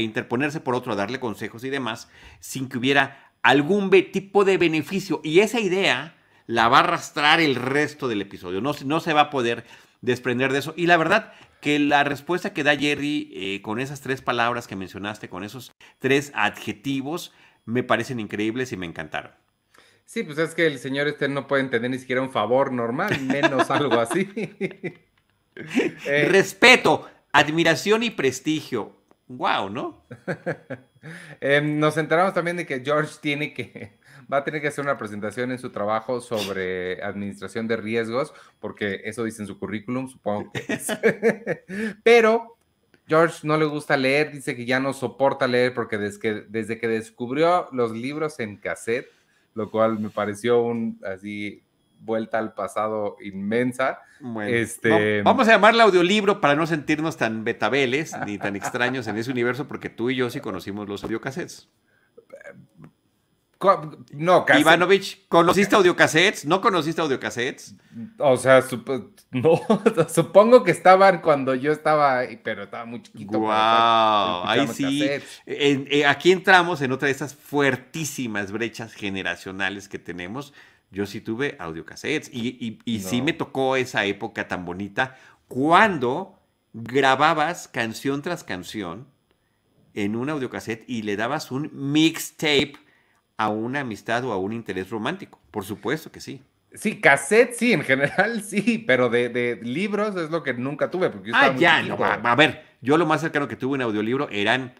interponerse 0.00 0.60
por 0.60 0.74
otro, 0.74 0.92
a 0.92 0.96
darle 0.96 1.20
consejos 1.20 1.62
y 1.64 1.70
demás, 1.70 2.08
sin 2.40 2.68
que 2.68 2.78
hubiera 2.78 3.32
algún 3.42 3.90
tipo 3.90 4.44
de 4.44 4.58
beneficio. 4.58 5.20
Y 5.22 5.40
esa 5.40 5.60
idea 5.60 6.16
la 6.46 6.68
va 6.68 6.78
a 6.78 6.80
arrastrar 6.80 7.40
el 7.40 7.54
resto 7.54 8.08
del 8.08 8.22
episodio. 8.22 8.60
No 8.60 9.00
se 9.00 9.12
va 9.12 9.20
a 9.22 9.30
poder 9.30 9.64
desprender 10.04 10.52
de 10.52 10.58
eso. 10.58 10.74
Y 10.76 10.86
la 10.86 10.96
verdad, 10.96 11.32
que 11.64 11.78
la 11.78 12.04
respuesta 12.04 12.52
que 12.52 12.62
da 12.62 12.76
Jerry 12.76 13.30
eh, 13.32 13.62
con 13.62 13.80
esas 13.80 14.02
tres 14.02 14.20
palabras 14.20 14.66
que 14.66 14.76
mencionaste, 14.76 15.30
con 15.30 15.44
esos 15.44 15.72
tres 15.98 16.30
adjetivos, 16.34 17.32
me 17.64 17.82
parecen 17.82 18.20
increíbles 18.20 18.70
y 18.72 18.76
me 18.76 18.84
encantaron. 18.84 19.32
Sí, 20.04 20.24
pues 20.24 20.36
es 20.36 20.54
que 20.54 20.66
el 20.66 20.78
señor 20.78 21.08
este 21.08 21.26
no 21.26 21.46
puede 21.46 21.62
entender 21.62 21.90
ni 21.90 21.98
siquiera 21.98 22.20
un 22.20 22.30
favor 22.30 22.70
normal, 22.70 23.18
menos 23.22 23.70
algo 23.70 23.98
así. 23.98 24.28
Eh, 24.36 25.08
Respeto, 26.28 27.08
admiración 27.32 28.02
y 28.02 28.10
prestigio. 28.10 28.98
Wow, 29.28 29.70
¿no? 29.70 30.04
Em, 31.40 31.78
nos 31.78 31.96
enteramos 31.96 32.34
también 32.34 32.58
de 32.58 32.66
que 32.66 32.82
George 32.84 33.14
tiene 33.22 33.54
que 33.54 33.98
va 34.32 34.38
a 34.38 34.44
tener 34.44 34.60
que 34.60 34.68
hacer 34.68 34.84
una 34.84 34.98
presentación 34.98 35.52
en 35.52 35.58
su 35.58 35.70
trabajo 35.70 36.20
sobre 36.20 37.02
administración 37.02 37.66
de 37.68 37.76
riesgos, 37.76 38.34
porque 38.60 39.02
eso 39.04 39.24
dice 39.24 39.42
en 39.42 39.48
su 39.48 39.58
currículum, 39.58 40.08
supongo 40.08 40.50
que 40.52 40.64
es. 40.68 40.88
Pero 42.02 42.56
George 43.06 43.40
no 43.42 43.56
le 43.56 43.66
gusta 43.66 43.96
leer, 43.96 44.32
dice 44.32 44.56
que 44.56 44.64
ya 44.64 44.80
no 44.80 44.92
soporta 44.92 45.46
leer 45.46 45.74
porque 45.74 45.98
desde 45.98 46.20
que, 46.20 46.32
desde 46.48 46.78
que 46.78 46.88
descubrió 46.88 47.68
los 47.72 47.92
libros 47.92 48.40
en 48.40 48.56
cassette, 48.56 49.10
lo 49.54 49.70
cual 49.70 49.98
me 49.98 50.10
pareció 50.10 50.62
un 50.62 51.00
así 51.04 51.62
vuelta 52.00 52.38
al 52.38 52.54
pasado 52.54 53.16
inmensa. 53.22 54.00
este... 54.46 55.22
Vamos 55.22 55.48
a 55.48 55.52
llamarle 55.52 55.82
audiolibro 55.82 56.40
para 56.40 56.54
no 56.54 56.66
sentirnos 56.66 57.16
tan 57.16 57.44
betabeles 57.44 58.14
ni 58.26 58.38
tan 58.38 58.56
extraños 58.56 59.06
en 59.06 59.16
ese 59.16 59.30
universo, 59.30 59.66
porque 59.66 59.90
tú 59.90 60.10
y 60.10 60.16
yo 60.16 60.30
sí 60.30 60.40
conocimos 60.40 60.88
los 60.88 61.02
audiocassettes. 61.04 61.68
No, 64.12 64.44
Ivanovich, 64.58 65.26
¿conociste 65.28 65.74
audiocassettes? 65.74 66.44
¿No 66.44 66.60
conociste 66.60 67.00
audiocassettes? 67.00 67.74
O 68.18 68.36
sea, 68.36 68.62
no, 69.30 69.60
supongo 70.08 70.62
que 70.62 70.70
estaban 70.70 71.20
cuando 71.20 71.54
yo 71.54 71.72
estaba, 71.72 72.22
pero 72.42 72.64
estaba 72.64 72.84
muy 72.84 73.02
chiquito. 73.02 73.38
Wow, 73.38 73.50
ahí 73.50 74.68
sí. 74.72 75.08
Eh, 75.46 76.04
aquí 76.06 76.32
entramos 76.32 76.82
en 76.82 76.92
otra 76.92 77.06
de 77.06 77.12
esas 77.12 77.34
fuertísimas 77.34 78.52
brechas 78.52 78.92
generacionales 78.92 79.88
que 79.88 79.98
tenemos. 79.98 80.52
Yo 80.90 81.06
sí 81.06 81.20
tuve 81.20 81.56
audiocassettes 81.58 82.30
y, 82.32 82.78
y, 82.84 83.00
sí 83.00 83.20
me 83.20 83.32
tocó 83.32 83.76
esa 83.76 84.04
época 84.04 84.46
tan 84.46 84.64
bonita 84.64 85.16
cuando 85.48 86.38
grababas 86.72 87.66
canción 87.68 88.22
tras 88.22 88.44
canción 88.44 89.06
en 89.94 90.16
un 90.16 90.28
audiocassette 90.28 90.84
y 90.88 91.02
le 91.02 91.16
dabas 91.16 91.50
un 91.50 91.70
mixtape 91.72 92.74
a 93.36 93.48
una 93.48 93.80
amistad 93.80 94.24
o 94.24 94.32
a 94.32 94.38
un 94.38 94.52
interés 94.52 94.90
romántico. 94.90 95.40
Por 95.50 95.64
supuesto 95.64 96.10
que 96.10 96.20
sí. 96.20 96.42
Sí, 96.74 97.00
cassette 97.00 97.54
sí, 97.54 97.72
en 97.72 97.82
general 97.82 98.42
sí, 98.44 98.82
pero 98.86 99.08
de, 99.08 99.60
libros 99.62 100.16
es 100.16 100.30
lo 100.30 100.42
que 100.42 100.54
nunca 100.54 100.90
tuve. 100.90 101.10
Porque 101.10 101.30
ah, 101.32 101.54
ya, 101.56 101.78
a, 101.78 102.34
ver, 102.34 102.64
yo 102.80 102.96
lo 102.98 103.06
más 103.06 103.20
cercano 103.20 103.46
que 103.48 103.56
tuve 103.56 103.76
en 103.76 103.82
audiolibro 103.82 104.28
eran 104.30 104.74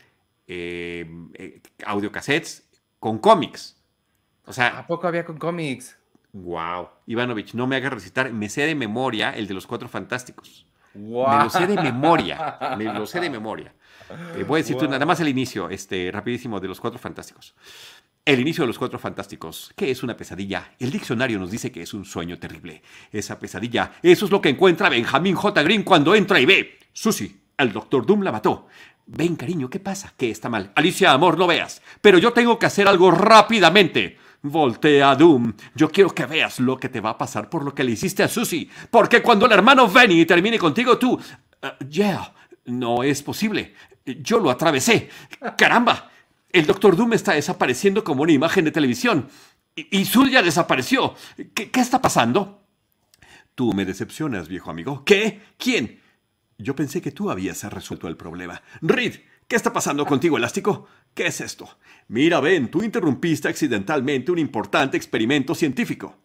eh, 0.46 1.06
eh, 1.34 1.60
audiocassettes 1.86 2.68
con 2.98 3.18
cómics. 3.18 3.80
O 4.46 4.52
sea, 4.52 4.78
¿A 4.78 4.86
poco 4.86 5.06
había 5.06 5.24
con 5.24 5.38
cómics? 5.38 5.96
Wow. 6.32 6.88
Ivanovich, 7.06 7.54
no 7.54 7.66
me 7.66 7.76
hagas 7.76 7.92
recitar, 7.92 8.32
me 8.32 8.48
sé 8.48 8.62
de 8.62 8.74
memoria 8.74 9.30
el 9.30 9.46
de 9.46 9.54
los 9.54 9.66
cuatro 9.66 9.88
fantásticos. 9.88 10.66
Wow. 10.94 11.28
Me 11.28 11.44
lo 11.44 11.50
sé 11.50 11.66
de 11.66 11.80
memoria, 11.80 12.58
me 12.78 12.84
lo 12.84 13.06
sé 13.06 13.20
de 13.20 13.30
memoria. 13.30 13.72
Eh, 14.36 14.44
voy 14.44 14.60
a 14.60 14.62
decir 14.62 14.76
nada 14.88 15.06
más 15.06 15.20
el 15.20 15.28
inicio, 15.28 15.70
este, 15.70 16.10
rapidísimo, 16.12 16.60
de 16.60 16.68
los 16.68 16.80
cuatro 16.80 16.98
fantásticos. 16.98 17.54
El 18.24 18.40
inicio 18.40 18.62
de 18.62 18.68
los 18.68 18.78
Cuatro 18.78 18.98
Fantásticos. 18.98 19.74
¿Qué 19.76 19.90
es 19.90 20.02
una 20.02 20.16
pesadilla? 20.16 20.72
El 20.78 20.90
diccionario 20.90 21.38
nos 21.38 21.50
dice 21.50 21.70
que 21.70 21.82
es 21.82 21.92
un 21.92 22.06
sueño 22.06 22.38
terrible. 22.38 22.80
Esa 23.12 23.38
pesadilla, 23.38 23.92
eso 24.02 24.24
es 24.24 24.30
lo 24.30 24.40
que 24.40 24.48
encuentra 24.48 24.88
Benjamin 24.88 25.34
J. 25.34 25.62
Green 25.62 25.82
cuando 25.82 26.14
entra 26.14 26.40
y 26.40 26.46
ve. 26.46 26.78
Susie, 26.90 27.36
el 27.58 27.70
doctor 27.70 28.06
Doom 28.06 28.22
la 28.22 28.32
mató. 28.32 28.68
Ven, 29.04 29.36
cariño, 29.36 29.68
¿qué 29.68 29.78
pasa? 29.78 30.14
¿Qué 30.16 30.30
está 30.30 30.48
mal? 30.48 30.72
Alicia, 30.74 31.12
amor, 31.12 31.36
no 31.36 31.46
veas. 31.46 31.82
Pero 32.00 32.16
yo 32.16 32.32
tengo 32.32 32.58
que 32.58 32.64
hacer 32.64 32.88
algo 32.88 33.10
rápidamente. 33.10 34.16
Voltea, 34.40 35.14
Doom. 35.16 35.52
Yo 35.74 35.90
quiero 35.90 36.14
que 36.14 36.24
veas 36.24 36.60
lo 36.60 36.78
que 36.78 36.88
te 36.88 37.02
va 37.02 37.10
a 37.10 37.18
pasar 37.18 37.50
por 37.50 37.62
lo 37.62 37.74
que 37.74 37.84
le 37.84 37.92
hiciste 37.92 38.22
a 38.22 38.28
Susie. 38.28 38.70
Porque 38.90 39.20
cuando 39.20 39.44
el 39.44 39.52
hermano 39.52 39.86
Benny 39.86 40.24
termine 40.24 40.58
contigo, 40.58 40.96
tú... 40.96 41.12
Uh, 41.12 41.84
yeah, 41.90 42.32
no 42.64 43.02
es 43.02 43.22
posible. 43.22 43.74
Yo 44.06 44.38
lo 44.38 44.48
atravesé. 44.48 45.10
¡Caramba! 45.58 46.10
El 46.54 46.66
Doctor 46.66 46.96
Doom 46.96 47.14
está 47.14 47.32
desapareciendo 47.32 48.04
como 48.04 48.22
una 48.22 48.30
imagen 48.30 48.64
de 48.64 48.70
televisión. 48.70 49.28
Y, 49.74 50.04
Zulia 50.04 50.40
desapareció. 50.40 51.16
¿Qué, 51.52 51.68
¿Qué 51.68 51.80
está 51.80 52.00
pasando? 52.00 52.62
Tú 53.56 53.72
me 53.72 53.84
decepcionas, 53.84 54.46
viejo 54.46 54.70
amigo. 54.70 55.04
¿Qué? 55.04 55.40
¿Quién? 55.58 55.98
Yo 56.56 56.76
pensé 56.76 57.02
que 57.02 57.10
tú 57.10 57.28
habías 57.28 57.64
resuelto 57.64 58.06
el 58.06 58.16
problema. 58.16 58.62
Reed, 58.82 59.16
¿qué 59.48 59.56
está 59.56 59.72
pasando 59.72 60.06
contigo, 60.06 60.36
Elástico? 60.36 60.86
¿Qué 61.12 61.26
es 61.26 61.40
esto? 61.40 61.68
Mira, 62.06 62.38
Ben, 62.38 62.70
tú 62.70 62.84
interrumpiste 62.84 63.48
accidentalmente 63.48 64.30
un 64.30 64.38
importante 64.38 64.96
experimento 64.96 65.56
científico. 65.56 66.16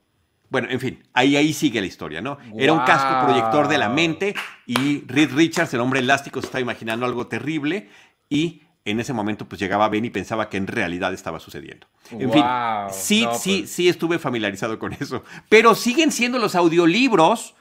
Bueno, 0.51 0.67
en 0.69 0.79
fin, 0.79 1.03
ahí, 1.13 1.37
ahí 1.37 1.53
sigue 1.53 1.81
la 1.81 1.87
historia, 1.87 2.21
¿no? 2.21 2.37
Era 2.55 2.73
un 2.73 2.85
casco 2.85 3.25
proyector 3.25 3.67
de 3.67 3.79
la 3.79 3.89
mente 3.89 4.35
y 4.67 5.01
Reed 5.07 5.31
Richards, 5.33 5.73
el 5.73 5.79
hombre 5.79 6.01
elástico, 6.01 6.39
se 6.39 6.45
está 6.45 6.59
imaginando 6.59 7.07
algo 7.07 7.25
terrible 7.25 7.89
y 8.29 8.61
en 8.85 8.99
ese 8.99 9.13
momento 9.13 9.47
pues 9.47 9.59
llegaba 9.59 9.89
Ben 9.89 10.05
y 10.05 10.09
pensaba 10.09 10.49
que 10.49 10.57
en 10.57 10.67
realidad 10.67 11.13
estaba 11.13 11.39
sucediendo. 11.39 11.87
En 12.11 12.31
fin, 12.31 12.43
sí, 12.91 13.25
sí, 13.39 13.57
pues. 13.59 13.71
sí 13.71 13.89
estuve 13.89 14.19
familiarizado 14.19 14.79
con 14.79 14.93
eso. 14.93 15.23
Pero 15.49 15.75
siguen 15.75 16.11
siendo 16.11 16.39
los 16.39 16.55
audiolibros 16.55 17.55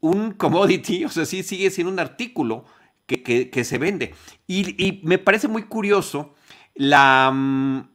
un 0.00 0.32
commodity, 0.32 1.06
o 1.06 1.08
sea, 1.08 1.24
sí 1.24 1.42
sigue 1.42 1.70
siendo 1.70 1.90
un 1.90 1.98
artículo 1.98 2.66
que, 3.06 3.64
se 3.64 3.78
vende. 3.78 4.14
Y, 4.46 5.00
me 5.02 5.18
parece 5.18 5.48
muy 5.48 5.62
curioso 5.62 6.34
la, 6.74 7.30
mm, 7.32 7.88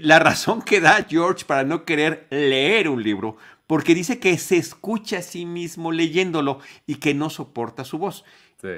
la 0.00 0.18
razón 0.18 0.62
que 0.62 0.80
da 0.80 1.06
George 1.08 1.44
para 1.44 1.64
no 1.64 1.84
querer 1.84 2.26
leer 2.30 2.88
un 2.88 3.02
libro, 3.02 3.36
porque 3.66 3.94
dice 3.94 4.18
que 4.18 4.38
se 4.38 4.56
escucha 4.56 5.18
a 5.18 5.22
sí 5.22 5.44
mismo 5.44 5.92
leyéndolo 5.92 6.60
y 6.86 6.96
que 6.96 7.12
no 7.12 7.28
soporta 7.28 7.84
su 7.84 7.98
voz. 7.98 8.24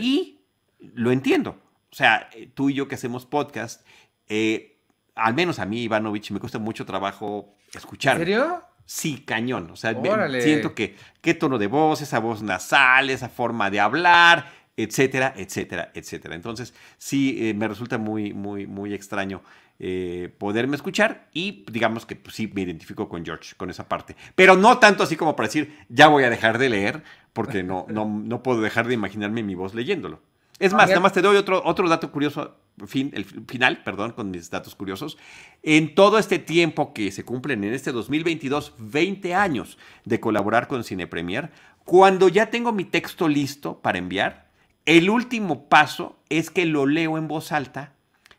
Y 0.01 0.41
lo 0.81 1.13
entiendo. 1.13 1.57
O 1.97 1.99
sea, 1.99 2.29
tú 2.53 2.69
y 2.69 2.75
yo 2.75 2.88
que 2.88 2.95
hacemos 2.95 3.25
podcast, 3.25 3.81
eh, 4.29 4.76
al 5.15 5.33
menos 5.33 5.59
a 5.59 5.65
mí, 5.65 5.85
Ivanovich, 5.85 6.31
me 6.31 6.38
cuesta 6.38 6.59
mucho 6.59 6.85
trabajo 6.85 7.57
escuchar. 7.73 8.17
¿En 8.17 8.19
serio? 8.19 8.62
Sí, 8.85 9.23
cañón. 9.25 9.71
O 9.71 9.76
sea, 9.76 9.99
siento 10.43 10.75
que 10.75 10.95
qué 11.23 11.33
tono 11.33 11.57
de 11.57 11.69
voz, 11.69 12.03
esa 12.03 12.19
voz 12.19 12.43
nasal, 12.43 13.09
esa 13.09 13.31
forma 13.31 13.71
de 13.71 13.81
hablar, 13.81 14.45
etcétera, 14.76 15.33
etcétera, 15.38 15.91
etcétera. 15.95 16.35
Entonces, 16.35 16.75
sí, 16.99 17.49
eh, 17.49 17.55
me 17.55 17.67
resulta 17.67 17.97
muy, 17.97 18.35
muy, 18.35 18.67
muy 18.67 18.93
extraño 18.93 19.41
eh, 19.79 20.31
poderme 20.37 20.76
escuchar 20.76 21.31
y 21.33 21.65
digamos 21.73 22.05
que 22.05 22.17
pues, 22.17 22.37
sí 22.37 22.53
me 22.55 22.61
identifico 22.61 23.09
con 23.09 23.25
George, 23.25 23.55
con 23.57 23.71
esa 23.71 23.88
parte. 23.88 24.17
Pero 24.35 24.55
no 24.55 24.76
tanto 24.81 25.03
así 25.03 25.17
como 25.17 25.35
para 25.35 25.49
decir, 25.49 25.75
ya 25.88 26.09
voy 26.09 26.25
a 26.25 26.31
dejar 26.31 26.59
de 26.59 26.69
leer, 26.69 27.05
porque 27.33 27.62
no, 27.62 27.87
no, 27.88 28.05
no 28.05 28.43
puedo 28.43 28.61
dejar 28.61 28.87
de 28.87 28.93
imaginarme 28.93 29.43
mi 29.43 29.55
voz 29.55 29.75
leyéndolo. 29.75 30.21
Es 30.59 30.73
más, 30.73 30.89
nada 30.89 31.01
más 31.01 31.13
te 31.13 31.21
doy 31.21 31.37
otro, 31.37 31.63
otro 31.65 31.89
dato 31.89 32.11
curioso, 32.11 32.57
fin, 32.87 33.11
el 33.15 33.25
final, 33.25 33.83
perdón, 33.83 34.13
con 34.13 34.31
mis 34.31 34.51
datos 34.51 34.75
curiosos. 34.75 35.19
En 35.63 35.95
todo 35.95 36.19
este 36.19 36.39
tiempo 36.39 36.95
que 36.95 37.13
se 37.13 37.25
cumplen 37.25 37.63
en 37.65 37.75
este 37.75 37.93
2022, 37.93 38.75
20 38.79 39.35
años 39.35 39.77
de 40.05 40.19
colaborar 40.19 40.67
con 40.67 40.83
Cine 40.83 41.07
Premier, 41.07 41.51
cuando 41.85 42.29
ya 42.29 42.51
tengo 42.51 42.73
mi 42.73 42.85
texto 42.85 43.29
listo 43.29 43.81
para 43.81 43.99
enviar, 43.99 44.49
el 44.87 45.11
último 45.11 45.69
paso 45.69 46.19
es 46.31 46.51
que 46.51 46.65
lo 46.65 46.87
leo 46.87 47.19
en 47.19 47.29
voz 47.29 47.53
alta 47.53 47.96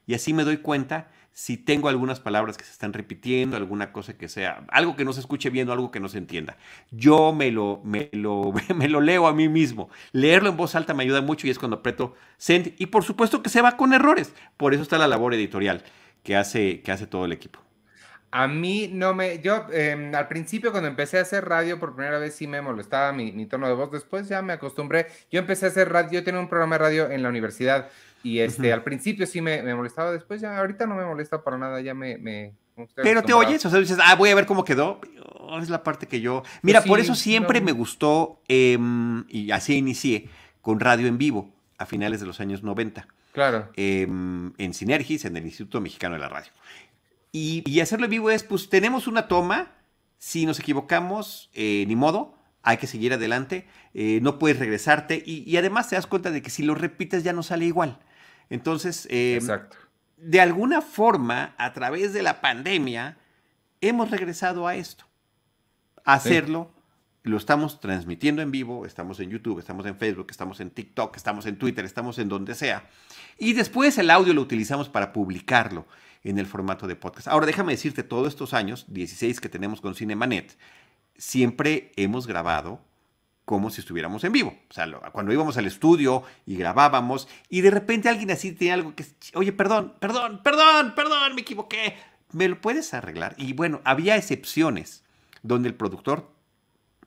y 0.07 0.15
así 0.15 0.33
me 0.33 0.43
doy 0.43 0.57
cuenta 0.57 1.09
si 1.37 1.55
tengo 1.55 1.87
algunas 1.87 2.19
palabras 2.19 2.57
que 2.57 2.63
se 2.63 2.71
están 2.71 2.93
repitiendo, 2.93 3.57
alguna 3.57 3.91
cosa 3.91 4.17
que 4.17 4.27
sea, 4.27 4.65
algo 4.69 4.95
que 4.95 5.05
no 5.05 5.13
se 5.13 5.19
escuche 5.19 5.51
bien 5.51 5.69
o 5.69 5.71
algo 5.71 5.91
que 5.91 5.99
no 5.99 6.09
se 6.09 6.17
entienda. 6.17 6.57
Yo 6.89 7.31
me 7.31 7.51
lo, 7.51 7.79
me 7.83 8.09
lo, 8.13 8.51
me 8.75 8.89
lo 8.89 9.01
leo 9.01 9.27
a 9.27 9.33
mí 9.33 9.47
mismo. 9.47 9.91
Leerlo 10.13 10.49
en 10.49 10.57
voz 10.57 10.73
alta 10.73 10.95
me 10.95 11.03
ayuda 11.03 11.21
mucho 11.21 11.45
y 11.45 11.51
es 11.51 11.59
cuando 11.59 11.77
aprieto 11.77 12.15
send. 12.37 12.73
Y 12.79 12.87
por 12.87 13.03
supuesto 13.03 13.43
que 13.43 13.49
se 13.49 13.61
va 13.61 13.77
con 13.77 13.93
errores. 13.93 14.33
Por 14.57 14.73
eso 14.73 14.81
está 14.81 14.97
la 14.97 15.07
labor 15.07 15.35
editorial 15.35 15.83
que 16.23 16.35
hace, 16.35 16.81
que 16.81 16.91
hace 16.91 17.05
todo 17.05 17.25
el 17.25 17.33
equipo. 17.33 17.59
A 18.31 18.47
mí 18.47 18.89
no 18.91 19.13
me, 19.13 19.39
yo 19.39 19.67
em, 19.71 20.15
al 20.15 20.27
principio 20.27 20.71
cuando 20.71 20.89
empecé 20.89 21.19
a 21.19 21.21
hacer 21.21 21.45
radio 21.45 21.79
por 21.79 21.95
primera 21.95 22.17
vez 22.17 22.35
sí 22.35 22.47
me 22.47 22.61
molestaba 22.61 23.13
mi, 23.13 23.31
mi, 23.31 23.45
tono 23.45 23.67
de 23.67 23.73
voz, 23.73 23.91
después 23.91 24.27
ya 24.27 24.41
me 24.41 24.53
acostumbré. 24.53 25.07
Yo 25.31 25.39
empecé 25.39 25.67
a 25.67 25.69
hacer 25.69 25.89
radio, 25.89 26.19
yo 26.19 26.23
tenía 26.23 26.39
un 26.39 26.49
programa 26.49 26.75
de 26.75 26.79
radio 26.79 27.11
en 27.11 27.21
la 27.21 27.29
universidad 27.29 27.89
y 28.27 28.41
este, 28.41 28.73
al 28.73 28.83
principio 28.83 29.25
sí 29.25 29.39
me, 29.39 29.63
molestaba, 29.73 30.11
después 30.11 30.41
ya, 30.41 30.57
ahorita 30.57 30.85
no 30.85 30.95
me 30.95 31.05
molesta 31.05 31.43
para 31.43 31.57
nada, 31.57 31.79
ya 31.79 31.93
me... 31.93 32.17
me 32.17 32.53
pero 32.93 33.23
te 33.23 33.33
oyes, 33.33 33.65
o 33.65 33.69
sea, 33.69 33.79
dices, 33.79 33.97
ah, 34.03 34.15
voy 34.15 34.29
a 34.29 34.35
ver 34.35 34.45
cómo 34.45 34.65
quedó. 34.65 34.99
Oh, 35.39 35.57
es 35.59 35.69
la 35.69 35.81
parte 35.81 36.07
que 36.07 36.19
yo. 36.19 36.43
Mira, 36.61 36.81
pues 36.81 36.89
por 36.89 36.99
eso 36.99 37.15
siempre 37.15 37.61
me 37.61 37.71
gustó, 37.71 38.41
em, 38.49 39.23
y 39.29 39.49
así 39.51 39.77
inicié, 39.77 40.29
con 40.61 40.79
radio 40.81 41.07
en 41.07 41.17
vivo 41.17 41.49
a 41.77 41.85
finales 41.85 42.19
de 42.19 42.27
los 42.27 42.41
años 42.41 42.63
90. 42.63 43.07
Claro. 43.31 43.69
Em, 43.77 44.51
en 44.57 44.73
Sinergis, 44.73 45.23
en 45.23 45.37
el 45.37 45.45
Instituto 45.45 45.79
Mexicano 45.79 46.15
de 46.15 46.19
la 46.19 46.27
Radio. 46.29 46.51
Y, 47.31 47.63
y, 47.65 47.79
hacerlo 47.79 48.05
en 48.05 48.11
vivo 48.11 48.29
es, 48.29 48.43
pues 48.43 48.69
tenemos 48.69 49.07
una 49.07 49.29
toma, 49.29 49.71
si 50.17 50.45
nos 50.45 50.59
equivocamos, 50.59 51.49
eh, 51.53 51.85
ni 51.87 51.95
modo, 51.95 52.35
hay 52.61 52.77
que 52.77 52.87
seguir 52.87 53.13
adelante, 53.13 53.67
eh, 53.93 54.19
no 54.21 54.37
puedes 54.37 54.59
regresarte 54.59 55.23
y, 55.25 55.49
y, 55.49 55.55
además 55.55 55.89
te 55.89 55.95
das 55.95 56.07
cuenta 56.07 56.29
de 56.29 56.41
que 56.41 56.49
si 56.49 56.63
lo 56.63 56.75
repites 56.75 57.23
ya 57.23 57.31
no 57.31 57.41
sale 57.41 57.65
igual. 57.65 57.99
Entonces, 58.49 59.07
em, 59.09 59.45
de 60.17 60.41
alguna 60.41 60.81
forma, 60.81 61.53
a 61.57 61.73
través 61.73 62.13
de 62.13 62.23
la 62.23 62.41
pandemia, 62.41 63.17
hemos 63.81 64.11
regresado 64.11 64.67
a 64.67 64.75
esto, 64.75 65.05
a 66.03 66.13
hacerlo. 66.13 66.71
Lo 67.23 67.37
estamos 67.37 67.81
transmitiendo 67.81 68.41
en 68.41 68.51
vivo, 68.51 68.85
estamos 68.85 69.19
en 69.19 69.29
YouTube, 69.29 69.59
estamos 69.59 69.85
en 69.85 69.97
Facebook, 69.97 70.27
estamos 70.29 70.59
en 70.61 70.69
TikTok, 70.69 71.15
estamos 71.17 71.45
en 71.45 71.57
Twitter, 71.57 71.83
estamos 71.83 72.19
en 72.19 72.29
donde 72.29 72.55
sea. 72.55 72.89
Y 73.37 73.53
después 73.53 73.97
el 73.97 74.09
audio 74.09 74.33
lo 74.33 74.41
utilizamos 74.41 74.87
para 74.87 75.11
publicarlo 75.11 75.85
en 76.23 76.39
el 76.39 76.45
formato 76.45 76.87
de 76.87 76.95
podcast. 76.95 77.27
Ahora 77.27 77.45
déjame 77.45 77.73
decirte, 77.73 78.03
todos 78.03 78.29
estos 78.29 78.53
años, 78.53 78.85
16 78.87 79.41
que 79.41 79.49
tenemos 79.49 79.81
con 79.81 79.93
Cinemanet, 79.93 80.57
siempre 81.17 81.91
hemos 81.95 82.27
grabado 82.27 82.86
como 83.47 83.69
si 83.69 83.79
estuviéramos 83.79 84.21
en 84.25 84.33
vivo. 84.33 84.53
O 84.69 84.73
sea, 84.73 84.85
cuando 85.13 85.31
íbamos 85.31 85.55
al 85.55 85.65
estudio 85.65 86.23
y 86.45 86.57
grabábamos 86.57 87.29
y 87.47 87.61
de 87.61 87.71
repente 87.71 88.09
alguien 88.09 88.29
así 88.29 88.51
tenía 88.51 88.73
algo 88.73 88.93
que, 88.93 89.05
oye, 89.35 89.53
perdón, 89.53 89.93
perdón, 90.01 90.41
perdón, 90.43 90.93
perdón, 90.93 91.33
me 91.33 91.43
equivoqué, 91.43 91.95
¿me 92.33 92.49
lo 92.49 92.59
puedes 92.59 92.93
arreglar? 92.93 93.35
Y 93.37 93.53
bueno, 93.53 93.79
había 93.85 94.17
excepciones 94.17 95.05
donde 95.43 95.69
el 95.69 95.75
productor, 95.75 96.29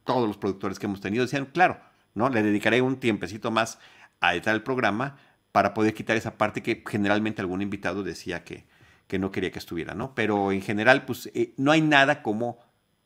todos 0.04 0.26
los 0.26 0.38
productores 0.38 0.78
que 0.78 0.86
hemos 0.86 1.02
tenido 1.02 1.26
decían, 1.26 1.44
claro, 1.44 1.78
¿no? 2.14 2.30
Le 2.30 2.42
dedicaré 2.42 2.80
un 2.80 2.98
tiempecito 2.98 3.50
más 3.50 3.78
a 4.20 4.32
editar 4.32 4.54
el 4.54 4.62
programa 4.62 5.18
para 5.52 5.74
poder 5.74 5.92
quitar 5.92 6.16
esa 6.16 6.38
parte 6.38 6.62
que 6.62 6.82
generalmente 6.88 7.42
algún 7.42 7.60
invitado 7.60 8.02
decía 8.02 8.44
que, 8.44 8.64
que 9.08 9.18
no 9.18 9.30
quería 9.30 9.50
que 9.50 9.58
estuviera, 9.58 9.92
¿no? 9.92 10.14
Pero 10.14 10.52
en 10.52 10.62
general, 10.62 11.04
pues 11.04 11.30
eh, 11.34 11.52
no 11.58 11.70
hay 11.70 11.82
nada 11.82 12.22
como 12.22 12.60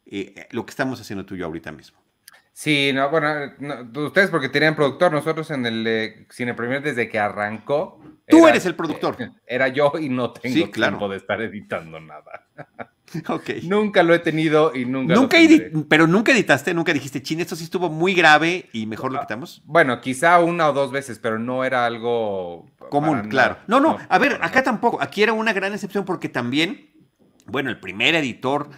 eh, 0.06 0.46
lo 0.52 0.64
que 0.64 0.70
estamos 0.70 1.00
haciendo 1.00 1.26
tú 1.26 1.34
y 1.34 1.38
yo 1.38 1.46
ahorita 1.46 1.72
mismo. 1.72 2.03
Sí, 2.56 2.92
no, 2.94 3.10
bueno, 3.10 3.28
ustedes 4.06 4.30
porque 4.30 4.48
tenían 4.48 4.76
productor, 4.76 5.10
nosotros 5.10 5.50
en 5.50 5.66
el 5.66 5.84
eh, 5.88 6.26
Cine 6.30 6.54
Premier 6.54 6.80
desde 6.80 7.08
que 7.08 7.18
arrancó. 7.18 8.00
Tú 8.28 8.46
eres 8.46 8.64
el 8.64 8.76
productor. 8.76 9.16
Era 9.46 9.66
yo 9.66 9.92
y 10.00 10.08
no 10.08 10.30
tengo 10.30 10.70
tiempo 10.70 11.08
de 11.08 11.16
estar 11.16 11.42
editando 11.42 11.98
nada. 11.98 12.46
Nunca 13.64 14.04
lo 14.04 14.14
he 14.14 14.20
tenido 14.20 14.74
y 14.74 14.86
nunca. 14.86 15.14
Nunca 15.14 15.36
pero 15.88 16.06
nunca 16.06 16.32
editaste, 16.32 16.74
nunca 16.74 16.92
dijiste, 16.92 17.22
chin, 17.22 17.40
esto 17.40 17.54
sí 17.54 17.64
estuvo 17.64 17.88
muy 17.88 18.14
grave 18.14 18.68
y 18.72 18.86
mejor 18.86 19.12
lo 19.12 19.18
ah, 19.18 19.22
quitamos. 19.22 19.62
Bueno, 19.66 20.00
quizá 20.00 20.40
una 20.40 20.68
o 20.68 20.72
dos 20.72 20.90
veces, 20.90 21.20
pero 21.20 21.38
no 21.38 21.64
era 21.64 21.86
algo 21.86 22.66
común, 22.90 23.28
claro. 23.28 23.58
No, 23.68 23.78
no, 23.78 23.98
a 24.08 24.18
ver, 24.18 24.38
acá 24.42 24.64
tampoco. 24.64 25.00
Aquí 25.00 25.22
era 25.22 25.32
una 25.32 25.52
gran 25.52 25.72
excepción 25.72 26.04
porque 26.04 26.28
también, 26.28 26.90
bueno, 27.46 27.70
el 27.70 27.78
primer 27.78 28.16
editor, 28.16 28.70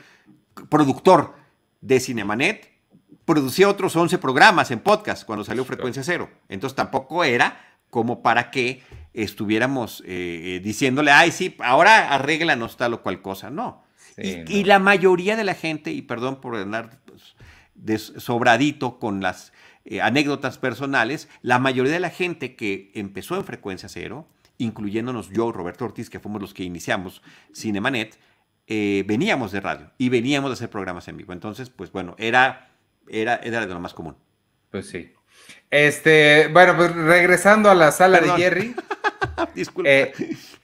productor 0.69 1.35
de 1.81 2.01
Cinemanet 2.01 2.76
producía 3.25 3.69
otros 3.69 3.97
11 3.97 4.19
programas 4.19 4.71
en 4.71 4.81
podcast 4.81 5.25
cuando 5.25 5.45
salió 5.45 5.65
Frecuencia 5.65 6.03
Cero. 6.03 6.31
Entonces 6.49 6.77
tampoco 6.77 7.25
era 7.25 7.61
como 7.91 8.23
para 8.23 8.51
que 8.51 8.83
estuviéramos 9.15 10.03
eh, 10.07 10.61
diciéndole, 10.63 11.11
ay, 11.11 11.31
sí, 11.31 11.57
ahora 11.61 12.13
arréglanos 12.13 12.77
tal 12.77 12.95
o 12.95 13.03
cual 13.03 13.23
cosa. 13.23 13.51
No. 13.51 13.85
y, 14.17 14.65
la 14.65 14.79
mayoría 14.79 15.37
de 15.37 15.45
la 15.45 15.55
gente, 15.55 15.93
y 15.93 16.03
perdón 16.03 16.41
por 16.41 16.57
andar 16.57 17.01
sobradito 18.19 18.99
con 18.99 19.21
las 19.21 19.53
eh, 19.85 20.01
anécdotas 20.01 20.59
personales, 20.59 21.29
la 21.43 21.59
mayoría 21.59 21.93
de 21.93 22.01
la 22.01 22.11
gente 22.11 22.57
que 22.57 22.91
empezó 22.95 23.37
en 23.37 23.45
Frecuencia 23.45 23.89
Cero, 23.89 24.27
incluyéndonos 24.59 25.31
yo, 25.31 25.53
Roberto 25.53 25.85
Ortiz, 25.85 26.11
que 26.11 26.19
fuimos 26.19 26.41
los 26.41 26.55
que 26.55 26.65
iniciamos 26.65 27.23
Cinemanet, 27.55 28.19
eh, 28.67 29.05
veníamos 29.07 29.53
de 29.53 29.61
radio 29.61 29.93
y 29.97 30.09
veníamos 30.09 30.51
de 30.51 30.55
hacer 30.55 30.71
programas 30.71 31.07
en 31.09 31.17
vivo. 31.17 31.33
Entonces, 31.33 31.71
pues 31.71 31.93
bueno, 31.93 32.17
era 32.19 32.76
era, 33.09 33.37
era 33.37 33.61
de 33.61 33.73
lo 33.73 33.81
más 33.81 33.95
común. 33.95 34.17
Pues 34.71 34.89
sí. 34.89 35.13
Este, 35.71 36.49
bueno, 36.49 36.77
pues 36.77 36.95
regresando 36.95 37.71
a 37.71 37.75
la 37.75 37.93
sala 37.93 38.21
de 38.21 38.31
Jerry. 38.31 38.75
Disculpa. 39.55 39.91
Eh, 39.91 40.13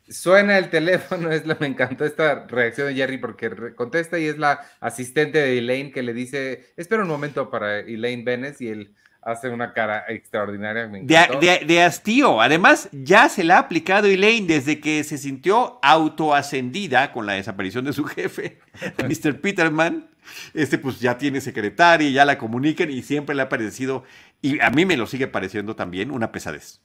suena 0.09 0.59
el 0.59 0.71
teléfono, 0.71 1.31
es 1.31 1.47
la, 1.47 1.57
me 1.59 1.67
encantó 1.67 2.05
esta 2.05 2.47
reacción 2.47 2.89
de 2.89 2.95
Jerry 2.95 3.19
porque 3.19 3.75
contesta 3.75 4.19
y 4.19 4.27
es 4.27 4.39
la 4.39 4.61
asistente 4.81 5.39
de 5.39 5.59
Elaine 5.59 5.91
que 5.91 6.03
le 6.03 6.13
dice, 6.13 6.73
espera 6.77 7.03
un 7.03 7.09
momento 7.09 7.51
para 7.51 7.81
Elaine 7.81 8.25
Benes 8.25 8.61
y 8.61 8.69
él 8.69 8.95
hace 9.23 9.49
una 9.49 9.73
cara 9.73 10.05
extraordinaria. 10.09 10.87
de, 10.87 11.65
de, 11.65 11.83
hastío. 11.83 12.41
Además, 12.41 12.89
ya 12.93 13.29
se 13.29 13.45
la 13.45 13.57
ha 13.57 13.61
aplicado 13.61 14.09
Elaine 14.09 14.47
desde 14.47 14.81
que 14.81 15.05
se 15.05 15.17
sintió 15.17 15.79
autoascendida 15.83 17.13
con 17.13 17.27
la 17.27 17.35
desaparición 17.35 17.85
de 17.85 17.93
su 17.93 18.05
jefe, 18.07 18.59
Mr. 18.99 19.41
Peterman 19.41 20.09
este 20.55 20.79
pues 20.79 21.01
ya 21.01 21.19
tiene 21.19 21.41
secretaria, 21.41 22.11
ya 22.11 22.25
la 22.25 22.39
comunican 22.39 22.91
y 22.91 23.03
siempre 23.03 23.35
le 23.35 23.43
ha 23.43 23.49
parecido, 23.49 24.05
y 24.41 24.61
a 24.61 24.71
mí 24.71 24.85
me 24.87 24.97
lo 24.97 25.07
sigue 25.07 25.27
pareciendo 25.27 25.77
también, 25.77 26.11
una 26.11 26.33
pesadez. 26.33 26.81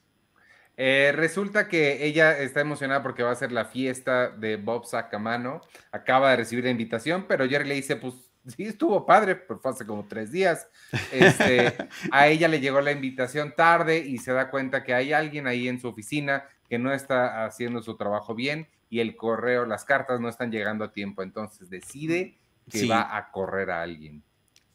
Eh, 0.80 1.12
resulta 1.16 1.68
que 1.68 2.06
ella 2.06 2.38
está 2.38 2.62
emocionada 2.62 3.02
porque 3.02 3.24
va 3.24 3.32
a 3.32 3.36
ser 3.36 3.52
la 3.52 3.66
fiesta 3.66 4.30
de 4.30 4.58
Bob 4.58 4.86
Sacamano. 4.86 5.62
Acaba 5.92 6.30
de 6.30 6.38
recibir 6.38 6.66
la 6.66 6.70
invitación, 6.70 7.26
pero 7.28 7.50
Jerry 7.50 7.68
le 7.68 7.74
dice, 7.74 7.96
pues 7.96 8.28
Sí, 8.48 8.64
estuvo 8.64 9.06
padre, 9.06 9.36
pero 9.36 9.60
fue 9.60 9.72
hace 9.72 9.86
como 9.86 10.08
tres 10.08 10.32
días. 10.32 10.70
Este, 11.12 11.76
a 12.12 12.28
ella 12.28 12.48
le 12.48 12.62
llegó 12.62 12.80
la 12.80 12.94
invitación 12.94 13.54
tarde 13.56 14.00
y 14.00 14.20
se 14.20 14.32
da 14.32 14.50
cuenta 14.50 14.84
que 14.84 14.94
hay 14.94 15.12
alguien 15.12 15.48
ahí 15.48 15.68
en 15.68 15.82
su 15.82 15.90
oficina 15.90 16.46
que 16.70 16.80
no 16.80 16.94
está 16.94 17.46
haciendo 17.46 17.82
su 17.82 17.98
trabajo 17.98 18.36
bien 18.36 18.68
y 18.90 19.02
el 19.02 19.18
correo, 19.18 19.66
las 19.66 19.84
cartas 19.84 20.22
no 20.22 20.30
están 20.30 20.52
llegando 20.52 20.86
a 20.86 20.94
tiempo. 20.94 21.24
Entonces 21.24 21.70
decide 21.70 22.38
que 22.70 22.88
va 22.88 23.16
a 23.16 23.32
correr 23.32 23.72
a 23.72 23.82
alguien. 23.82 24.24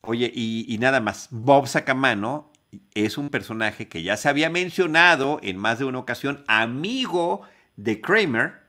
Oye, 0.02 0.30
y, 0.34 0.66
y 0.72 0.78
nada 0.78 1.00
más, 1.00 1.28
Bob 1.30 1.66
Sacamano 1.66 2.52
es 2.94 3.18
un 3.18 3.28
personaje 3.28 3.88
que 3.88 4.02
ya 4.02 4.16
se 4.16 4.28
había 4.28 4.50
mencionado 4.50 5.38
en 5.42 5.58
más 5.58 5.78
de 5.78 5.84
una 5.84 5.99
ocasión, 5.99 6.42
amigo 6.49 7.42
de 7.76 8.00
Kramer, 8.00 8.62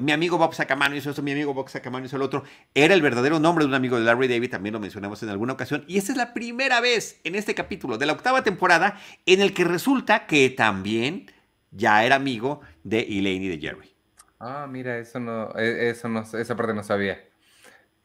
mi 0.00 0.12
amigo 0.12 0.36
Bob 0.36 0.54
Sacamano 0.54 0.94
hizo 0.96 1.10
esto, 1.10 1.22
mi 1.22 1.32
amigo 1.32 1.54
Bob 1.54 1.68
Sacamano 1.68 2.04
hizo 2.04 2.16
el 2.16 2.22
otro. 2.22 2.44
Era 2.74 2.94
el 2.94 3.02
verdadero 3.02 3.40
nombre 3.40 3.64
de 3.64 3.68
un 3.68 3.74
amigo 3.74 3.98
de 3.98 4.04
Larry 4.04 4.28
David, 4.28 4.50
también 4.50 4.74
lo 4.74 4.80
mencionamos 4.80 5.22
en 5.22 5.30
alguna 5.30 5.54
ocasión. 5.54 5.84
Y 5.86 5.96
esta 5.98 6.12
es 6.12 6.18
la 6.18 6.34
primera 6.34 6.80
vez 6.80 7.20
en 7.24 7.34
este 7.34 7.54
capítulo 7.54 7.96
de 7.96 8.06
la 8.06 8.12
octava 8.12 8.42
temporada 8.42 8.98
en 9.24 9.40
el 9.40 9.54
que 9.54 9.64
resulta 9.64 10.26
que 10.26 10.50
también 10.50 11.30
ya 11.70 12.04
era 12.04 12.16
amigo 12.16 12.60
de 12.84 13.00
Elaine 13.00 13.46
y 13.46 13.48
de 13.48 13.58
Jerry. 13.58 13.94
Ah, 14.38 14.66
mira, 14.68 14.98
eso 14.98 15.18
no, 15.20 15.50
e, 15.56 15.90
eso 15.90 16.08
no, 16.08 16.20
esa 16.20 16.56
parte 16.56 16.74
no 16.74 16.84
sabía. 16.84 17.24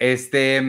Este, 0.03 0.61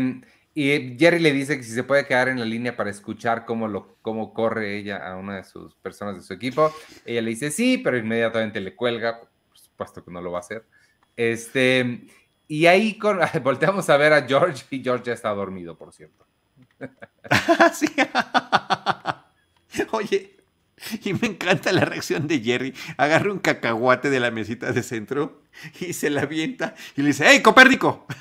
y 0.55 0.97
Jerry 0.97 1.19
le 1.19 1.33
dice 1.33 1.57
que 1.57 1.65
si 1.65 1.73
se 1.73 1.83
puede 1.83 2.07
quedar 2.07 2.29
en 2.29 2.39
la 2.39 2.45
línea 2.45 2.77
para 2.77 2.91
escuchar 2.91 3.45
cómo, 3.45 3.67
lo, 3.67 3.97
cómo 4.01 4.33
corre 4.33 4.79
ella 4.79 4.99
a 4.99 5.17
una 5.17 5.39
de 5.39 5.43
sus 5.43 5.75
personas 5.75 6.15
de 6.15 6.23
su 6.23 6.33
equipo. 6.33 6.73
Ella 7.05 7.21
le 7.21 7.31
dice 7.31 7.51
sí, 7.51 7.79
pero 7.79 7.99
inmediatamente 7.99 8.61
le 8.61 8.77
cuelga, 8.77 9.19
por 9.19 9.59
supuesto 9.59 10.05
que 10.05 10.13
no 10.13 10.21
lo 10.21 10.31
va 10.31 10.39
a 10.39 10.41
hacer. 10.41 10.65
Este, 11.17 12.07
y 12.47 12.67
ahí 12.67 12.97
con, 12.97 13.19
volteamos 13.43 13.91
a 13.91 13.97
ver 13.97 14.13
a 14.13 14.23
George 14.23 14.67
y 14.71 14.85
George 14.85 15.07
ya 15.07 15.15
está 15.15 15.31
dormido, 15.31 15.77
por 15.77 15.93
cierto. 15.93 16.25
Oye, 19.91 20.37
y 21.05 21.15
me 21.15 21.29
encanta 21.29 21.73
la 21.73 21.85
reacción 21.85 22.27
de 22.27 22.41
Jerry. 22.41 22.75
Agarra 22.97 23.33
un 23.33 23.39
cacahuate 23.39 24.11
de 24.11 24.21
la 24.21 24.31
mesita 24.31 24.73
de 24.73 24.83
centro 24.83 25.43
y 25.81 25.93
se 25.93 26.11
la 26.11 26.23
avienta 26.23 26.75
y 26.97 27.03
le 27.03 27.09
dice, 27.09 27.25
¡Hey, 27.27 27.43
Copérnico! 27.43 28.07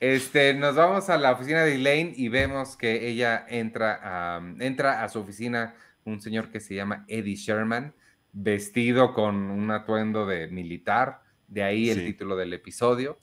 Este, 0.00 0.52
nos 0.54 0.74
vamos 0.74 1.08
a 1.10 1.16
la 1.16 1.30
oficina 1.30 1.62
de 1.62 1.76
Elaine 1.76 2.12
y 2.16 2.26
vemos 2.26 2.76
que 2.76 3.06
ella 3.06 3.46
entra 3.48 4.00
a, 4.02 4.42
entra 4.58 5.04
a 5.04 5.08
su 5.08 5.20
oficina 5.20 5.76
un 6.04 6.20
señor 6.20 6.50
que 6.50 6.58
se 6.58 6.74
llama 6.74 7.04
Eddie 7.06 7.36
Sherman 7.36 7.94
vestido 8.32 9.14
con 9.14 9.36
un 9.36 9.70
atuendo 9.70 10.26
de 10.26 10.48
militar, 10.48 11.22
de 11.46 11.62
ahí 11.62 11.88
el 11.88 12.04
título 12.04 12.34
del 12.34 12.52
episodio. 12.52 13.20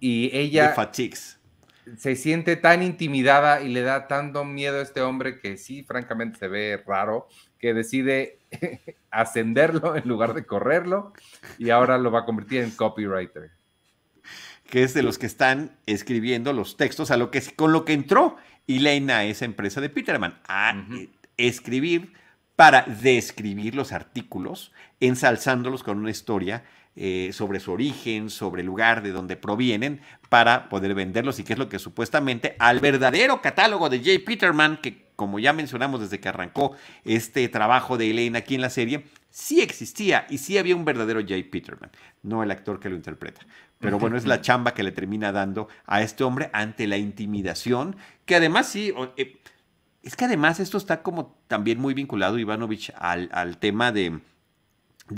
Y 0.00 0.30
ella 0.32 0.74
se 1.96 2.16
siente 2.16 2.56
tan 2.56 2.82
intimidada 2.82 3.60
y 3.60 3.68
le 3.68 3.82
da 3.82 4.08
tanto 4.08 4.44
miedo 4.44 4.78
a 4.78 4.82
este 4.82 5.00
hombre 5.00 5.38
que 5.38 5.56
sí, 5.56 5.84
francamente 5.84 6.38
se 6.38 6.48
ve 6.48 6.82
raro, 6.84 7.28
que 7.58 7.74
decide 7.74 8.38
ascenderlo 9.10 9.96
en 9.96 10.08
lugar 10.08 10.34
de 10.34 10.44
correrlo 10.44 11.12
y 11.58 11.70
ahora 11.70 11.98
lo 11.98 12.10
va 12.10 12.20
a 12.20 12.24
convertir 12.24 12.62
en 12.62 12.70
copywriter. 12.72 13.50
Que 14.68 14.82
es 14.82 14.94
de 14.94 15.04
los 15.04 15.18
que 15.18 15.26
están 15.26 15.76
escribiendo 15.86 16.52
los 16.52 16.76
textos 16.76 17.12
a 17.12 17.16
lo 17.16 17.30
que, 17.30 17.40
con 17.54 17.72
lo 17.72 17.84
que 17.84 17.92
entró 17.92 18.36
Elaine 18.66 19.12
a 19.12 19.24
esa 19.24 19.44
empresa 19.44 19.80
de 19.80 19.88
Peterman, 19.88 20.40
a 20.48 20.84
escribir 21.36 22.14
para 22.56 22.82
describir 22.82 23.74
los 23.74 23.92
artículos, 23.92 24.72
ensalzándolos 24.98 25.84
con 25.84 25.98
una 25.98 26.10
historia 26.10 26.64
eh, 26.96 27.30
sobre 27.32 27.60
su 27.60 27.72
origen, 27.72 28.30
sobre 28.30 28.62
el 28.62 28.66
lugar 28.66 29.02
de 29.02 29.12
donde 29.12 29.36
provienen, 29.36 30.00
para 30.28 30.68
poder 30.68 30.94
venderlos 30.94 31.38
y 31.38 31.44
que 31.44 31.52
es 31.52 31.58
lo 31.58 31.68
que 31.68 31.78
supuestamente 31.78 32.56
al 32.58 32.80
verdadero 32.80 33.40
catálogo 33.40 33.88
de 33.88 34.02
Jay 34.02 34.18
Peterman, 34.18 34.78
que 34.78 35.06
como 35.14 35.38
ya 35.38 35.52
mencionamos 35.52 36.00
desde 36.00 36.20
que 36.20 36.28
arrancó 36.28 36.76
este 37.04 37.48
trabajo 37.48 37.96
de 37.96 38.10
Elaine 38.10 38.36
aquí 38.36 38.54
en 38.54 38.60
la 38.60 38.70
serie, 38.70 39.04
sí 39.30 39.60
existía 39.60 40.26
y 40.28 40.38
sí 40.38 40.58
había 40.58 40.76
un 40.76 40.84
verdadero 40.84 41.20
Jay 41.26 41.42
Peterman, 41.42 41.90
no 42.22 42.42
el 42.42 42.50
actor 42.50 42.80
que 42.80 42.88
lo 42.88 42.96
interpreta. 42.96 43.40
Pero 43.78 43.98
bueno, 43.98 44.16
es 44.16 44.26
la 44.26 44.40
chamba 44.40 44.72
que 44.72 44.82
le 44.82 44.90
termina 44.90 45.32
dando 45.32 45.68
a 45.84 46.00
este 46.00 46.24
hombre 46.24 46.48
ante 46.52 46.86
la 46.86 46.96
intimidación, 46.96 47.96
que 48.24 48.36
además 48.36 48.68
sí... 48.68 48.92
Eh, 49.16 49.38
es 50.06 50.14
que 50.14 50.24
además 50.24 50.60
esto 50.60 50.78
está 50.78 51.02
como 51.02 51.36
también 51.48 51.80
muy 51.80 51.92
vinculado, 51.92 52.38
Ivanovich, 52.38 52.92
al, 52.96 53.58
tema 53.58 53.90
de, 53.90 54.20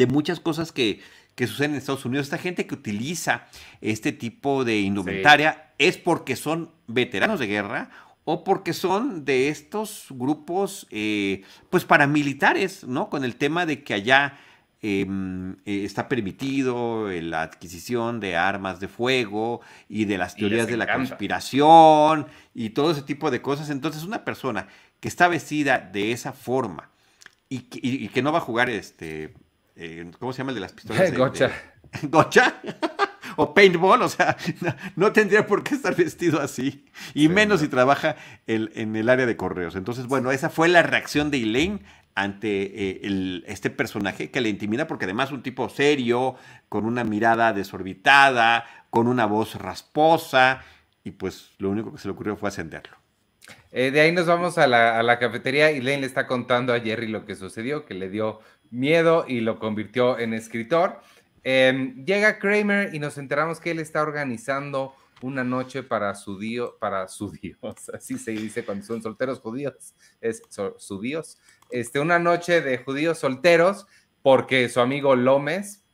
muchas 0.09 0.41
cosas 0.41 0.73
que, 0.73 1.03
suceden 1.46 1.72
en 1.72 1.79
Estados 1.79 2.05
Unidos. 2.05 2.27
Esta 2.27 2.38
gente 2.38 2.66
que 2.66 2.74
utiliza 2.74 3.46
este 3.81 4.12
tipo 4.12 4.64
de 4.64 4.81
indumentaria 4.81 5.72
es 5.79 5.96
porque 5.96 6.37
son 6.37 6.70
veteranos 6.87 7.38
de 7.38 7.46
guerra 7.46 7.90
o 8.24 8.44
porque 8.44 8.72
son 8.72 9.24
de 9.24 9.48
estos 9.48 10.07
grupos, 10.11 10.87
eh, 10.90 11.42
pues 11.70 11.85
paramilitares, 11.85 12.85
¿no? 12.85 13.09
Con 13.09 13.24
el 13.24 13.37
tema 13.37 13.64
de 13.64 13.83
que 13.83 13.94
allá 13.94 14.38
Em, 14.81 15.55
eh, 15.64 15.85
está 15.85 16.09
permitido 16.09 17.11
la 17.11 17.42
adquisición 17.42 18.20
de 18.20 18.37
armas 18.37 18.79
de 18.79 18.87
fuego 18.87 19.61
y 19.88 20.05
de 20.05 20.18
las 20.18 20.37
teorías 20.37 20.68
de 20.68 20.77
la 20.77 20.92
conspiración 20.94 22.29
y 22.55 22.70
todo 22.70 22.92
ese 22.92 23.03
tipo 23.03 23.33
de 23.33 23.42
cosas. 23.42 23.70
Entonces, 23.70 24.05
una 24.05 24.24
persona 24.24 24.68
que 25.01 25.09
está 25.09 25.27
vestida 25.27 25.79
de 25.81 26.12
esa 26.12 26.33
forma 26.33 26.90
y 27.48 27.62
que, 28.09 28.22
no 28.22 28.31
va 28.31 28.38
a 28.38 28.42
jugar 28.42 28.70
este, 28.70 29.35
eh, 29.79 30.11
¿cómo 30.19 30.33
se 30.33 30.38
llama 30.38 30.51
el 30.51 30.57
de 30.57 30.61
las 30.61 30.73
pistolas? 30.73 31.12
Gocha. 31.17 31.51
¿Gocha? 32.03 32.61
o 33.37 33.55
paintball, 33.55 34.03
o 34.03 34.09
sea, 34.09 34.37
no, 34.97 35.12
tendría 35.12 35.47
por 35.47 35.62
qué 35.62 35.77
estar 35.77 35.95
vestido 35.95 36.41
así, 36.41 36.85
y 37.14 37.29
menos 37.29 37.61
si 37.61 37.69
trabaja 37.69 38.17
en 38.49 38.97
el 38.97 39.09
área 39.09 39.27
de 39.27 39.37
correos. 39.37 39.77
Entonces, 39.77 40.07
bueno, 40.07 40.33
esa 40.33 40.51
fue 40.51 40.69
la 40.69 40.83
reacción 40.83 41.31
de 41.31 41.43
Elaine 41.43 41.81
ante 42.19 42.49
eh, 43.07 43.43
este 43.47 43.71
personaje 43.71 44.31
que 44.33 44.41
le 44.41 44.49
intimida 44.49 44.88
porque 44.88 45.05
además 45.05 45.29
es 45.29 45.35
un 45.35 45.43
tipo 45.43 45.69
serio, 45.69 46.35
con 46.69 46.85
una 46.85 47.05
mirada 47.05 47.53
desorbitada, 47.53 48.64
con 48.91 49.07
una 49.07 49.27
voz 49.27 49.55
rasposa 49.55 50.62
y 51.05 51.12
pues 51.12 51.53
lo 51.59 51.71
único 51.71 51.93
que 51.93 51.99
se 51.99 52.09
le 52.09 52.12
ocurrió 52.12 52.37
fue 52.37 52.49
ascenderlo. 52.49 52.97
Eh, 53.71 53.91
de 53.91 54.01
ahí 54.01 54.12
nos 54.12 54.27
vamos 54.27 54.59
a 54.59 54.67
la, 54.67 55.19
cafetería 55.19 55.71
y 55.71 55.81
Lane 55.81 56.01
le 56.01 56.07
está 56.07 56.27
contando 56.27 56.75
a 56.75 56.81
Jerry 56.81 57.07
lo 57.07 57.25
que 57.25 57.37
sucedió, 57.37 57.85
que 57.87 57.95
le 57.95 58.09
dio 58.09 58.41
miedo 58.71 59.25
y 59.27 59.41
lo 59.41 59.59
convirtió 59.59 60.19
en 60.19 60.35
escritor. 60.35 61.01
Em, 61.45 62.05
llega 62.05 62.39
Kramer 62.39 62.95
y 62.95 62.99
nos 62.99 63.19
enteramos 63.19 63.61
que 63.61 63.71
él 63.71 63.79
está 63.79 64.03
organizando 64.03 64.95
una 65.23 65.45
noche 65.45 65.83
para 65.83 66.15
su 66.15 66.39
dios, 66.39 66.73
para 66.79 67.09
su 67.09 67.31
dios, 67.31 67.59
así 67.95 68.19
se 68.19 68.33
dice 68.33 68.65
cuando 68.65 68.85
son 68.85 69.03
solteros 69.03 69.41
judíos, 69.41 69.95
es 70.21 70.43
su 70.77 71.01
dios, 71.01 71.39
este, 71.71 72.01
una 72.01 72.19
noche 72.19 72.61
de 72.61 72.79
judíos 72.79 73.19
solteros, 73.19 73.87
porque 74.23 74.69
su 74.69 74.81
amigo 74.81 75.17
Lómez, 75.17 75.85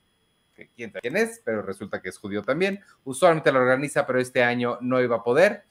que 0.54 0.68
quién 0.68 1.16
es, 1.16 1.40
pero 1.44 1.62
resulta 1.62 2.00
que 2.00 2.08
es 2.08 2.18
judío 2.18 2.42
también, 2.42 2.80
usualmente 3.04 3.52
lo 3.52 3.60
organiza, 3.60 4.06
pero 4.06 4.20
este 4.20 4.42
año 4.42 4.78
no 4.80 5.00
iba 5.00 5.16
a 5.16 5.22
poder, 5.22 5.64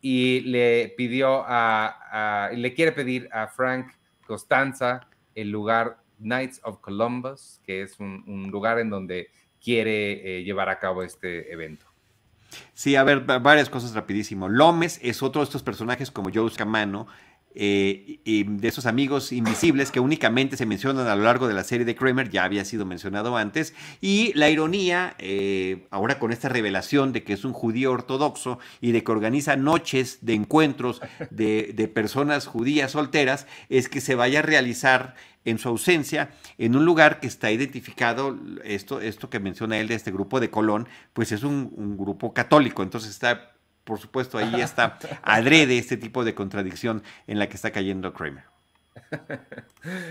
y 0.00 0.40
le 0.40 0.94
pidió 0.96 1.44
a, 1.46 2.50
le 2.52 2.72
quiere 2.74 2.92
pedir 2.92 3.28
a 3.32 3.48
Frank 3.48 3.92
Costanza 4.26 5.00
el 5.34 5.50
lugar 5.50 5.98
Knights 6.18 6.60
of 6.64 6.80
Columbus, 6.80 7.60
que 7.64 7.82
es 7.82 7.98
un, 8.00 8.48
lugar 8.50 8.78
en 8.78 8.90
donde 8.90 9.28
quiere 9.62 10.38
eh, 10.38 10.44
llevar 10.44 10.68
a 10.68 10.78
cabo 10.78 11.02
este 11.02 11.52
evento. 11.52 11.86
Sí, 12.74 12.96
a 12.96 13.02
ver, 13.02 13.20
varias 13.20 13.68
cosas 13.68 13.94
rapidísimo. 13.94 14.48
Lómez 14.48 14.98
es 15.02 15.22
otro 15.22 15.40
de 15.40 15.44
estos 15.44 15.62
personajes 15.62 16.10
como 16.10 16.30
Joe 16.32 16.50
eh, 17.60 18.20
de 18.46 18.68
esos 18.68 18.86
amigos 18.86 19.32
invisibles 19.32 19.90
que 19.90 19.98
únicamente 19.98 20.56
se 20.56 20.64
mencionan 20.64 21.08
a 21.08 21.16
lo 21.16 21.24
largo 21.24 21.48
de 21.48 21.54
la 21.54 21.64
serie 21.64 21.84
de 21.84 21.96
Kramer, 21.96 22.30
ya 22.30 22.44
había 22.44 22.64
sido 22.64 22.86
mencionado 22.86 23.36
antes, 23.36 23.74
y 24.00 24.32
la 24.34 24.48
ironía, 24.48 25.16
eh, 25.18 25.88
ahora 25.90 26.20
con 26.20 26.30
esta 26.30 26.48
revelación 26.48 27.12
de 27.12 27.24
que 27.24 27.32
es 27.32 27.44
un 27.44 27.52
judío 27.52 27.90
ortodoxo 27.90 28.60
y 28.80 28.92
de 28.92 29.02
que 29.02 29.10
organiza 29.10 29.56
noches 29.56 30.18
de 30.20 30.34
encuentros 30.34 31.00
de, 31.30 31.90
personas 31.92 32.46
judías 32.46 32.92
solteras, 32.92 33.48
es 33.68 33.88
que 33.88 34.00
se 34.00 34.14
vaya 34.14 34.38
a 34.38 34.42
realizar 34.42 35.16
en 35.44 35.58
su 35.58 35.68
ausencia 35.68 36.30
en 36.58 36.76
un 36.76 36.84
lugar 36.84 37.18
que 37.18 37.26
está 37.26 37.50
identificado, 37.50 38.38
esto, 38.62 39.00
esto 39.00 39.30
que 39.30 39.40
menciona 39.40 39.78
él 39.78 39.88
de 39.88 39.96
este 39.96 40.12
grupo 40.12 40.38
de 40.38 40.50
Colón, 40.50 40.86
pues 41.12 41.32
es 41.32 41.42
un 41.42 41.96
grupo 41.98 42.32
católico, 42.32 42.84
entonces 42.84 43.10
está 43.10 43.57
por 43.88 43.98
supuesto, 43.98 44.36
ahí 44.36 44.60
está 44.60 44.98
adrede 45.22 45.78
este 45.78 45.96
tipo 45.96 46.22
de 46.22 46.34
contradicción 46.34 47.02
en 47.26 47.38
la 47.38 47.48
que 47.48 47.56
está 47.56 47.70
cayendo 47.70 48.12
Kramer. 48.12 48.44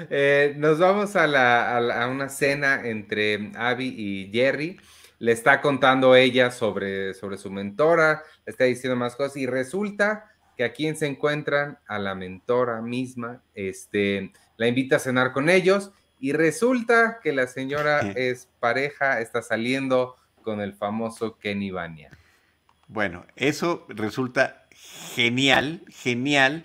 Eh, 0.09 0.55
nos 0.57 0.79
vamos 0.79 1.15
a, 1.15 2.07
una 2.09 2.29
cena 2.29 2.87
entre 2.87 3.51
Abby 3.55 3.93
y 3.95 4.31
Jerry. 4.31 4.79
Le 5.19 5.33
está 5.33 5.61
contando 5.61 6.15
ella 6.15 6.49
sobre, 6.49 7.13
sobre 7.13 7.37
su 7.37 7.51
mentora, 7.51 8.23
le 8.45 8.51
está 8.51 8.63
diciendo 8.63 8.95
más 8.95 9.15
cosas 9.15 9.37
y 9.37 9.45
resulta 9.45 10.31
que 10.55 10.63
a 10.63 10.71
quien 10.71 10.95
se 10.95 11.05
encuentran, 11.05 11.77
a 11.85 11.99
la 11.99 12.15
mentora 12.15 12.81
misma, 12.81 13.41
este, 13.53 14.31
la 14.55 14.67
invita 14.67 14.95
a 14.95 14.99
cenar 14.99 15.33
con 15.33 15.49
ellos 15.49 15.91
y 16.19 16.31
resulta 16.31 17.19
que 17.21 17.33
la 17.33 17.45
señora 17.45 17.99
es 18.15 18.47
pareja, 18.59 19.19
está 19.19 19.41
saliendo 19.43 20.15
con 20.41 20.61
el 20.61 20.73
famoso 20.73 21.37
Kenny 21.37 21.69
Bania. 21.69 22.09
Bueno, 22.87 23.25
eso 23.35 23.85
resulta 23.89 24.67
genial, 25.15 25.83
genial. 25.89 26.63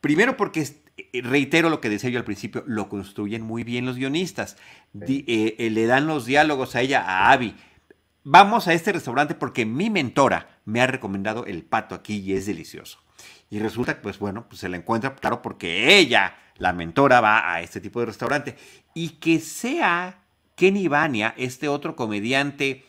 Primero 0.00 0.36
porque, 0.36 0.60
eh, 0.96 1.22
reitero 1.22 1.68
lo 1.68 1.80
que 1.80 1.88
decía 1.88 2.10
yo 2.10 2.18
al 2.18 2.24
principio, 2.24 2.62
lo 2.66 2.88
construyen 2.88 3.42
muy 3.42 3.64
bien 3.64 3.86
los 3.86 3.96
guionistas. 3.96 4.56
Eh, 5.00 5.56
eh, 5.58 5.70
le 5.70 5.86
dan 5.86 6.06
los 6.06 6.26
diálogos 6.26 6.76
a 6.76 6.80
ella, 6.80 7.02
a 7.02 7.32
Abby. 7.32 7.56
Vamos 8.22 8.68
a 8.68 8.72
este 8.72 8.92
restaurante 8.92 9.34
porque 9.34 9.66
mi 9.66 9.90
mentora 9.90 10.60
me 10.64 10.80
ha 10.80 10.86
recomendado 10.86 11.44
el 11.46 11.64
pato 11.64 11.94
aquí 11.94 12.20
y 12.20 12.34
es 12.34 12.46
delicioso. 12.46 13.00
Y 13.50 13.58
resulta, 13.58 14.00
pues 14.00 14.18
bueno, 14.18 14.46
pues 14.48 14.60
se 14.60 14.68
la 14.68 14.76
encuentra, 14.76 15.14
claro, 15.14 15.42
porque 15.42 15.98
ella, 15.98 16.36
la 16.56 16.72
mentora, 16.72 17.20
va 17.20 17.52
a 17.52 17.60
este 17.60 17.80
tipo 17.80 18.00
de 18.00 18.06
restaurante. 18.06 18.56
Y 18.94 19.10
que 19.10 19.40
sea 19.40 20.22
Kenny 20.54 20.88
Vania, 20.88 21.34
este 21.36 21.68
otro 21.68 21.96
comediante, 21.96 22.84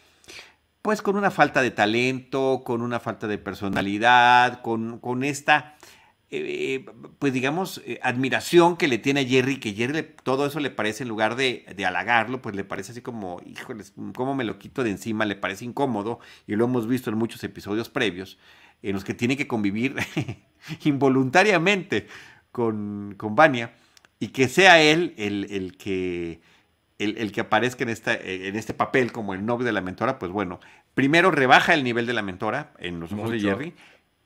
pues 0.85 1.01
con 1.01 1.15
una 1.15 1.31
falta 1.31 1.63
de 1.63 1.71
talento, 1.71 2.61
con 2.63 2.83
una 2.83 2.99
falta 2.99 3.25
de 3.25 3.39
personalidad, 3.39 4.61
con, 4.61 4.99
con 4.99 5.23
esta, 5.23 5.77
eh, 6.29 6.85
pues 7.17 7.33
digamos, 7.33 7.81
eh, 7.87 7.99
admiración 8.03 8.77
que 8.77 8.87
le 8.87 8.99
tiene 8.99 9.21
a 9.21 9.25
Jerry, 9.25 9.59
que 9.59 9.73
Jerry 9.73 10.07
todo 10.21 10.45
eso 10.45 10.59
le 10.59 10.69
parece, 10.69 11.01
en 11.01 11.09
lugar 11.09 11.35
de, 11.37 11.65
de, 11.75 11.85
halagarlo, 11.87 12.39
pues 12.39 12.55
le 12.55 12.63
parece 12.63 12.91
así 12.91 13.01
como, 13.01 13.41
híjoles, 13.47 13.95
¿cómo 14.13 14.35
me 14.35 14.43
lo 14.43 14.59
quito 14.59 14.83
de 14.83 14.91
encima? 14.91 15.25
Le 15.25 15.35
parece 15.35 15.65
incómodo, 15.65 16.19
y 16.45 16.55
lo 16.55 16.65
hemos 16.65 16.87
visto 16.87 17.09
en 17.09 17.17
muchos 17.17 17.43
episodios 17.43 17.89
previos, 17.89 18.37
en 18.83 18.93
los 18.93 19.03
que 19.03 19.15
tiene 19.15 19.37
que 19.37 19.47
convivir 19.47 19.95
involuntariamente 20.83 22.05
con, 22.51 23.15
con 23.17 23.33
Vania, 23.33 23.73
y 24.19 24.27
que 24.27 24.47
sea 24.47 24.79
él 24.79 25.15
el, 25.17 25.47
el 25.49 25.77
que 25.77 26.41
el, 26.99 27.31
que 27.31 27.41
aparezca 27.41 27.83
en, 27.83 27.89
esta, 27.89 28.13
eh, 28.13 28.47
en 28.47 28.55
este 28.55 28.73
papel 28.73 29.11
como 29.11 29.33
el 29.33 29.45
novio 29.45 29.65
de 29.65 29.73
la 29.73 29.81
mentora, 29.81 30.17
pues 30.19 30.31
bueno, 30.31 30.59
primero 30.93 31.31
rebaja 31.31 31.73
el 31.73 31.83
nivel 31.83 32.05
de 32.05 32.13
la 32.13 32.21
mentora 32.21 32.73
en 32.79 32.99
los 32.99 33.11
ojos 33.11 33.31
de 33.31 33.39
Jerry 33.39 33.73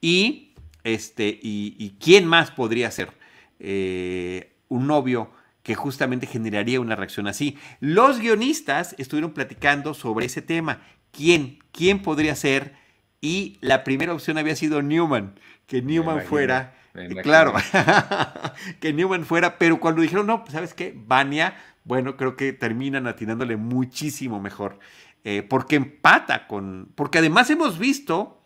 y, 0.01 0.53
este, 0.83 1.39
y, 1.41 1.95
quién 1.99 2.25
más 2.25 2.51
podría 2.51 2.91
ser 2.91 3.11
eh, 3.59 4.53
un 4.67 4.87
novio 4.87 5.31
que 5.63 5.75
justamente 5.75 6.25
generaría 6.27 6.79
una 6.79 6.95
reacción 6.95 7.27
así. 7.27 7.57
Los 7.79 8.19
guionistas 8.19 8.95
estuvieron 8.97 9.33
platicando 9.33 9.93
sobre 9.93 10.25
ese 10.25 10.41
tema. 10.41 10.81
¿Quién? 11.11 11.59
¿Quién 11.71 12.01
podría 12.01 12.35
ser? 12.35 12.73
Y 13.21 13.57
la 13.61 13.83
primera 13.83 14.13
opción 14.13 14.37
había 14.37 14.55
sido 14.55 14.81
Newman, 14.81 15.39
que 15.67 15.81
Newman 15.81 16.21
fuera... 16.21 16.75
Claro, 17.21 17.53
que 18.81 18.93
Newman 18.93 19.23
fuera, 19.23 19.57
pero 19.57 19.79
cuando 19.79 20.01
dijeron, 20.01 20.25
no, 20.25 20.41
pues, 20.41 20.53
¿sabes 20.53 20.73
qué? 20.73 20.93
Vania 20.95 21.55
bueno, 21.89 22.17
creo 22.17 22.35
que 22.35 22.53
terminan 22.53 23.07
atinándole 23.07 23.57
muchísimo 23.57 24.39
mejor. 24.39 24.77
Eh, 25.23 25.41
porque 25.41 25.75
empata 25.75 26.45
con. 26.45 26.91
Porque 26.93 27.17
además 27.17 27.49
hemos 27.49 27.79
visto 27.79 28.43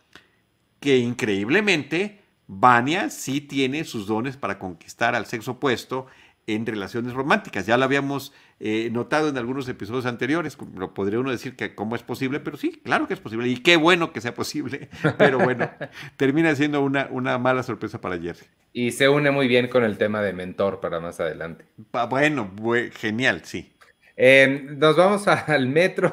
que 0.80 0.96
increíblemente 0.96 2.22
Vania 2.46 3.10
sí 3.10 3.42
tiene 3.42 3.84
sus 3.84 4.06
dones 4.06 4.38
para 4.38 4.58
conquistar 4.58 5.14
al 5.14 5.26
sexo 5.26 5.52
opuesto 5.52 6.06
en 6.46 6.66
relaciones 6.66 7.12
románticas. 7.12 7.66
Ya 7.66 7.76
lo 7.76 7.84
habíamos 7.84 8.32
eh, 8.60 8.88
notado 8.92 9.28
en 9.28 9.38
algunos 9.38 9.68
episodios 9.68 10.06
anteriores. 10.06 10.56
Lo 10.76 10.94
podría 10.94 11.18
uno 11.18 11.30
decir 11.30 11.56
que 11.56 11.74
cómo 11.74 11.96
es 11.96 12.02
posible, 12.02 12.40
pero 12.40 12.56
sí, 12.56 12.80
claro 12.84 13.08
que 13.08 13.14
es 13.14 13.20
posible. 13.20 13.48
Y 13.48 13.58
qué 13.58 13.76
bueno 13.76 14.12
que 14.12 14.20
sea 14.20 14.34
posible. 14.34 14.88
Pero 15.18 15.38
bueno, 15.38 15.70
termina 16.16 16.54
siendo 16.54 16.82
una, 16.82 17.08
una 17.10 17.38
mala 17.38 17.62
sorpresa 17.62 18.00
para 18.00 18.18
Jerry. 18.18 18.46
Y 18.72 18.92
se 18.92 19.08
une 19.08 19.30
muy 19.30 19.48
bien 19.48 19.68
con 19.68 19.84
el 19.84 19.96
tema 19.96 20.20
de 20.20 20.32
mentor 20.32 20.80
para 20.80 21.00
más 21.00 21.20
adelante. 21.20 21.64
Bueno, 22.08 22.50
genial, 22.92 23.42
sí. 23.44 23.72
Em, 24.16 24.78
nos 24.78 24.96
vamos 24.96 25.26
al 25.48 25.66
metro 25.66 26.12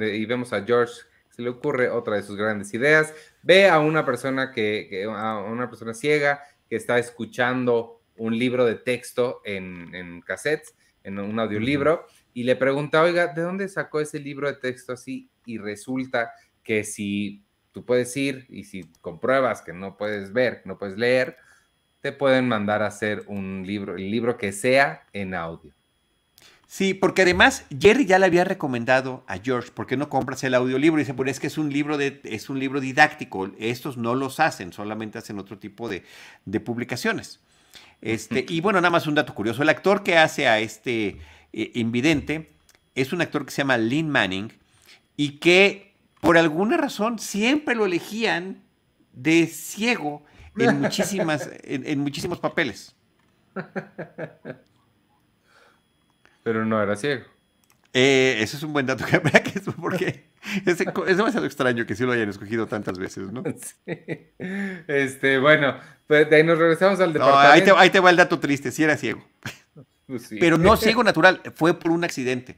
y 0.00 0.26
vemos 0.26 0.52
a 0.52 0.64
George. 0.64 0.94
Se 1.30 1.42
le 1.42 1.50
ocurre 1.50 1.90
otra 1.90 2.16
de 2.16 2.22
sus 2.22 2.36
grandes 2.36 2.72
ideas. 2.72 3.14
Ve 3.42 3.68
a 3.68 3.78
una 3.78 4.04
persona 4.04 4.52
que, 4.52 5.06
a 5.08 5.40
una 5.40 5.68
persona 5.68 5.92
ciega 5.92 6.42
que 6.68 6.76
está 6.76 6.98
escuchando 6.98 7.95
un 8.18 8.38
libro 8.38 8.64
de 8.64 8.76
texto 8.76 9.40
en, 9.44 9.94
en 9.94 10.20
cassettes, 10.20 10.74
en 11.04 11.18
un 11.18 11.38
audiolibro, 11.38 12.06
y 12.34 12.42
le 12.42 12.56
pregunta, 12.56 13.02
oiga, 13.02 13.28
¿de 13.28 13.42
dónde 13.42 13.68
sacó 13.68 14.00
ese 14.00 14.18
libro 14.18 14.48
de 14.48 14.58
texto 14.58 14.92
así? 14.92 15.30
Y 15.46 15.58
resulta 15.58 16.32
que 16.62 16.84
si 16.84 17.42
tú 17.72 17.84
puedes 17.84 18.16
ir 18.16 18.46
y 18.48 18.64
si 18.64 18.90
compruebas 19.00 19.62
que 19.62 19.72
no 19.72 19.96
puedes 19.96 20.32
ver, 20.32 20.62
no 20.64 20.78
puedes 20.78 20.98
leer, 20.98 21.36
te 22.00 22.12
pueden 22.12 22.48
mandar 22.48 22.82
a 22.82 22.86
hacer 22.86 23.24
un 23.26 23.64
libro, 23.66 23.96
el 23.96 24.10
libro 24.10 24.36
que 24.36 24.52
sea 24.52 25.06
en 25.12 25.34
audio. 25.34 25.72
Sí, 26.66 26.94
porque 26.94 27.22
además 27.22 27.64
Jerry 27.78 28.06
ya 28.06 28.18
le 28.18 28.26
había 28.26 28.44
recomendado 28.44 29.24
a 29.28 29.38
George, 29.38 29.70
¿por 29.72 29.86
qué 29.86 29.96
no 29.96 30.08
compras 30.08 30.42
el 30.42 30.54
audiolibro? 30.54 30.98
Y 30.98 31.04
dice, 31.04 31.14
pues 31.14 31.30
es 31.30 31.40
que 31.40 31.46
es 31.46 31.58
un 31.58 31.72
libro, 31.72 31.96
de, 31.96 32.20
es 32.24 32.50
un 32.50 32.58
libro 32.58 32.80
didáctico, 32.80 33.50
estos 33.58 33.96
no 33.96 34.14
los 34.14 34.40
hacen, 34.40 34.72
solamente 34.72 35.18
hacen 35.18 35.38
otro 35.38 35.58
tipo 35.58 35.88
de, 35.88 36.02
de 36.44 36.60
publicaciones. 36.60 37.40
Este, 38.00 38.44
y 38.48 38.60
bueno, 38.60 38.80
nada 38.80 38.90
más 38.90 39.06
un 39.06 39.14
dato 39.14 39.34
curioso. 39.34 39.62
El 39.62 39.68
actor 39.68 40.02
que 40.02 40.16
hace 40.16 40.46
a 40.48 40.58
este 40.58 41.18
eh, 41.52 41.70
invidente 41.74 42.50
es 42.94 43.12
un 43.12 43.20
actor 43.20 43.44
que 43.44 43.50
se 43.50 43.58
llama 43.58 43.78
Lynn 43.78 44.08
Manning 44.08 44.52
y 45.16 45.38
que 45.38 45.94
por 46.20 46.38
alguna 46.38 46.76
razón 46.76 47.18
siempre 47.18 47.74
lo 47.74 47.86
elegían 47.86 48.62
de 49.12 49.46
ciego 49.46 50.24
en, 50.58 50.80
muchísimas, 50.80 51.48
en, 51.62 52.00
muchísimos 52.00 52.38
papeles. 52.38 52.94
Pero 56.42 56.64
no 56.64 56.82
era 56.82 56.96
ciego. 56.96 57.24
Eh, 57.92 58.38
ese 58.40 58.56
es 58.56 58.62
un 58.62 58.72
buen 58.72 58.86
dato 58.86 59.04
que 59.04 59.18
porque 59.80 60.26
es, 60.66 60.80
es, 60.80 61.16
demasiado 61.16 61.46
extraño 61.46 61.86
que 61.86 61.94
sí 61.94 62.04
lo 62.04 62.12
hayan 62.12 62.28
escogido 62.28 62.66
tantas 62.66 62.98
veces, 62.98 63.32
¿no? 63.32 63.42
Este, 64.86 65.38
bueno, 65.38 65.76
pues 66.06 66.28
de 66.28 66.36
ahí 66.36 66.44
nos 66.44 66.58
regresamos 66.58 67.00
al 67.00 67.12
departamento. 67.12 67.76
ahí, 67.76 67.90
te, 67.90 68.00
va 68.00 68.10
el 68.10 68.16
dato 68.16 68.38
triste, 68.38 68.70
sí 68.70 68.84
era 68.84 68.96
ciego. 68.96 69.26
Pues 70.06 70.28
Pero 70.38 70.58
no 70.58 70.76
ciego 70.76 71.02
natural, 71.04 71.40
fue 71.54 71.78
por 71.78 71.90
un 71.90 72.04
accidente. 72.04 72.56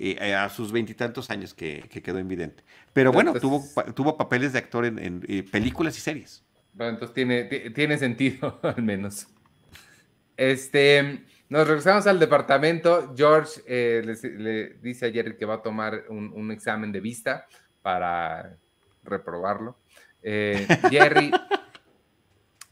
Eh, 0.00 0.32
a 0.32 0.48
sus 0.48 0.70
veintitantos 0.70 1.28
años 1.28 1.54
que, 1.54 1.82
quedó 1.88 2.20
invidente. 2.20 2.62
Pero 2.92 3.10
bueno, 3.10 3.34
tuvo, 3.34 3.64
tuvo 3.94 4.16
papeles 4.16 4.52
de 4.52 4.60
actor 4.60 4.84
en, 4.84 5.24
eh, 5.26 5.42
películas 5.42 5.98
y 5.98 6.00
series. 6.00 6.44
Bueno, 6.72 6.92
entonces 6.92 7.14
tiene, 7.14 7.44
tiene 7.44 7.98
sentido, 7.98 8.60
al 8.62 8.80
menos. 8.80 9.26
Este, 10.36 11.24
nos 11.48 11.66
regresamos 11.66 12.06
al 12.06 12.18
departamento. 12.18 13.14
George 13.16 13.62
eh, 13.66 14.02
le, 14.04 14.68
dice 14.82 15.06
a 15.06 15.10
Jerry 15.10 15.36
que 15.36 15.46
va 15.46 15.54
a 15.54 15.62
tomar 15.62 16.04
un, 16.08 16.50
examen 16.50 16.92
de 16.92 17.00
vista 17.00 17.46
para 17.82 18.56
reprobarlo. 19.02 19.78
Eh, 20.22 20.66
Jerry, 20.90 21.30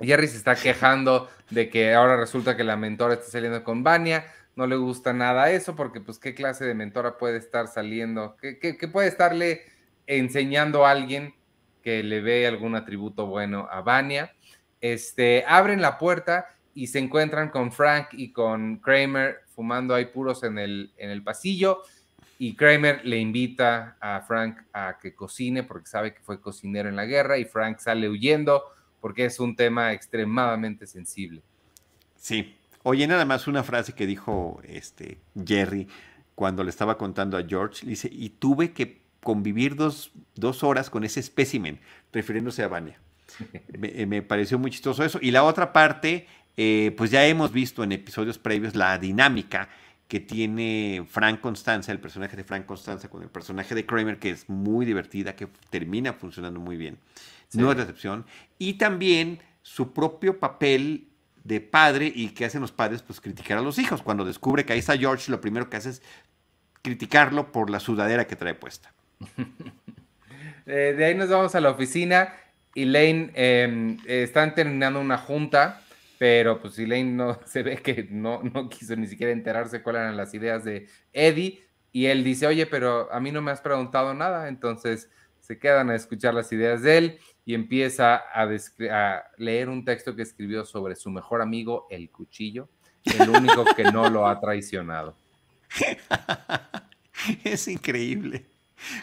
Jerry 0.01 0.29
se 0.29 0.37
está 0.37 0.55
quejando 0.55 1.31
de 1.51 1.71
que 1.71 1.95
ahora 1.95 2.17
resulta 2.17 2.57
que 2.57 2.65
la 2.65 2.77
mentora 2.77 3.15
está 3.15 3.27
saliendo 3.27 3.65
con 3.65 3.83
Vania. 3.83 4.27
No 4.57 4.67
le 4.67 4.77
gusta 4.77 5.13
nada 5.13 5.51
eso 5.51 5.75
porque, 5.75 6.01
pues, 6.01 6.19
¿qué 6.19 6.35
clase 6.35 6.65
de 6.65 6.75
mentora 6.75 7.19
puede 7.19 7.39
estar 7.39 7.69
saliendo? 7.69 8.37
¿Qué, 8.41 8.59
qué 8.59 8.89
puede 8.89 9.09
estarle 9.09 9.63
enseñando 10.07 10.85
a 10.85 10.91
alguien 10.91 11.35
que 11.83 12.03
le 12.03 12.21
ve 12.21 12.47
algún 12.47 12.75
atributo 12.75 13.27
bueno 13.27 13.69
a 13.71 13.81
Vania? 13.81 14.35
Este, 14.81 15.45
abren 15.47 15.81
la 15.81 15.99
puerta 15.99 16.56
y 16.77 16.89
se 16.89 16.99
encuentran 16.99 17.49
con 17.49 17.73
Frank 17.73 18.09
y 18.13 18.33
con 18.33 18.77
Kramer 18.77 19.41
fumando 19.55 19.95
ahí 19.95 20.05
puros 20.05 20.45
en 20.45 20.59
el, 20.59 20.93
en 20.99 21.11
el 21.11 21.23
pasillo 21.23 21.83
y 22.39 22.55
Kramer 22.55 23.01
le 23.05 23.19
invita 23.19 23.97
a 23.99 24.21
Frank 24.21 24.59
a 24.75 24.99
que 25.01 25.15
cocine 25.15 25.63
porque 25.63 25.89
sabe 25.89 26.13
que 26.13 26.21
fue 26.21 26.39
cocinero 26.39 26.91
en 26.91 26.97
la 26.97 27.07
guerra 27.07 27.39
y 27.39 27.47
Frank 27.47 27.79
sale 27.79 28.11
huyendo 28.11 28.63
porque 29.01 29.25
es 29.25 29.41
un 29.41 29.57
tema 29.57 29.95
extremadamente 29.95 30.87
sensible. 30.87 31.41
Sí. 32.19 32.55
Oye, 32.83 33.07
nada 33.07 33.25
más 33.25 33.47
una 33.49 33.65
frase 33.65 33.95
que 33.95 34.07
dijo 34.07 34.61
este 34.65 35.19
Jerry 35.45 35.89
cuando 36.35 36.63
le 36.63 36.69
estaba 36.69 36.99
contando 36.99 37.39
a 37.39 37.43
George. 37.43 37.87
dice, 37.87 38.11
y 38.13 38.29
tuve 38.29 38.73
que 38.73 39.01
convivir 39.23 39.77
dos, 39.77 40.13
dos 40.35 40.63
horas 40.63 40.91
con 40.91 41.05
ese 41.05 41.21
espécimen, 41.21 41.81
refiriéndose 42.13 42.63
a 42.63 42.69
Vania. 42.69 43.01
me, 43.79 44.05
me, 44.07 44.23
pareció 44.23 44.59
muy 44.59 44.71
chistoso 44.71 45.03
eso. 45.03 45.19
Y 45.23 45.31
la 45.31 45.43
otra 45.43 45.73
parte 45.73 46.29
eh, 46.57 46.95
pues 46.97 47.11
ya 47.11 47.27
hemos 47.27 47.53
visto 47.53 47.85
en 47.85 47.93
episodios 47.93 48.39
previos 48.39 48.75
la 48.75 48.99
dinámica 48.99 49.69
que 50.09 50.21
tiene 50.21 51.05
Frank 51.09 51.41
Constanza, 51.41 51.93
el 51.93 51.99
personaje 51.99 52.37
de 52.37 52.45
Frank 52.45 52.65
Constanza 52.65 53.09
con 53.09 53.23
el 53.23 53.29
personaje 53.29 53.75
de 53.75 53.85
Kramer, 53.85 54.19
que 54.19 54.31
es 54.31 54.49
muy 54.49 54.87
divertida, 54.87 55.35
que 55.35 55.49
termina 55.71 56.13
funcionando 56.13 56.61
muy 56.61 56.77
bien. 56.77 56.99
No 57.53 57.73
es 57.73 57.79
excepción. 57.79 58.25
Y 58.59 58.75
también 58.75 59.41
su 59.63 59.93
propio 59.93 60.39
papel 60.39 61.09
de 61.43 61.61
padre 61.61 62.13
y 62.15 62.29
que 62.31 62.45
hacen 62.45 62.61
los 62.61 62.73
padres, 62.73 63.03
pues 63.03 63.21
criticar 63.21 63.59
a 63.59 63.63
los 63.63 63.79
hijos. 63.79 64.03
Cuando 64.03 64.25
descubre 64.25 64.65
que 64.65 64.73
ahí 64.73 64.79
está 64.79 64.97
George, 64.97 65.31
lo 65.31 65.41
primero 65.41 65.69
que 65.69 65.77
hace 65.77 65.91
es 65.91 66.03
criticarlo 66.83 67.51
por 67.51 67.71
la 67.71 67.81
sudadera 67.81 68.27
que 68.27 68.37
trae 68.37 68.55
puesta. 68.55 68.93
Eh, 70.69 70.95
de 70.99 71.05
ahí 71.05 71.15
nos 71.15 71.29
vamos 71.29 71.55
a 71.55 71.61
la 71.61 71.71
oficina. 71.71 72.35
y 72.75 72.87
Lane 72.87 73.31
em, 73.35 73.99
están 74.05 74.53
terminando 74.57 75.01
una 75.01 75.17
junta 75.17 75.86
pero 76.19 76.61
pues 76.61 76.79
Elaine 76.79 77.17
no 77.17 77.39
se 77.47 77.63
ve 77.63 77.77
que 77.77 78.07
no, 78.11 78.43
no 78.43 78.69
quiso 78.69 78.97
ni 78.97 79.07
siquiera 79.07 79.33
enterarse 79.33 79.83
cuáles 79.83 80.03
eran 80.03 80.17
las 80.17 80.35
ideas 80.35 80.65
de 80.65 80.89
Eddie 81.13 81.67
y 81.93 82.07
él 82.07 82.25
dice, 82.25 82.47
oye, 82.47 82.67
pero 82.67 83.11
a 83.13 83.21
mí 83.21 83.33
no 83.33 83.41
me 83.41 83.51
has 83.51 83.61
preguntado 83.61 84.13
nada, 84.13 84.49
entonces 84.49 85.09
se 85.41 85.59
quedan 85.59 85.91
a 85.91 85.95
escuchar 85.95 86.35
las 86.35 86.53
ideas 86.53 86.83
de 86.83 86.99
él 86.99 87.19
y 87.45 87.55
empieza 87.55 88.17
a, 88.17 88.47
leer 89.39 89.69
un 89.69 89.85
texto 89.85 90.15
que 90.17 90.23
escribió 90.23 90.65
sobre 90.65 90.97
su 90.97 91.11
mejor 91.11 91.41
amigo, 91.41 91.87
el 91.89 92.11
cuchillo, 92.11 92.69
el 93.05 93.31
único 93.31 93.65
que 93.77 93.85
no 93.85 94.11
lo 94.11 94.27
ha 94.27 94.41
traicionado. 94.41 95.17
Es 97.45 97.67
increíble 97.67 98.45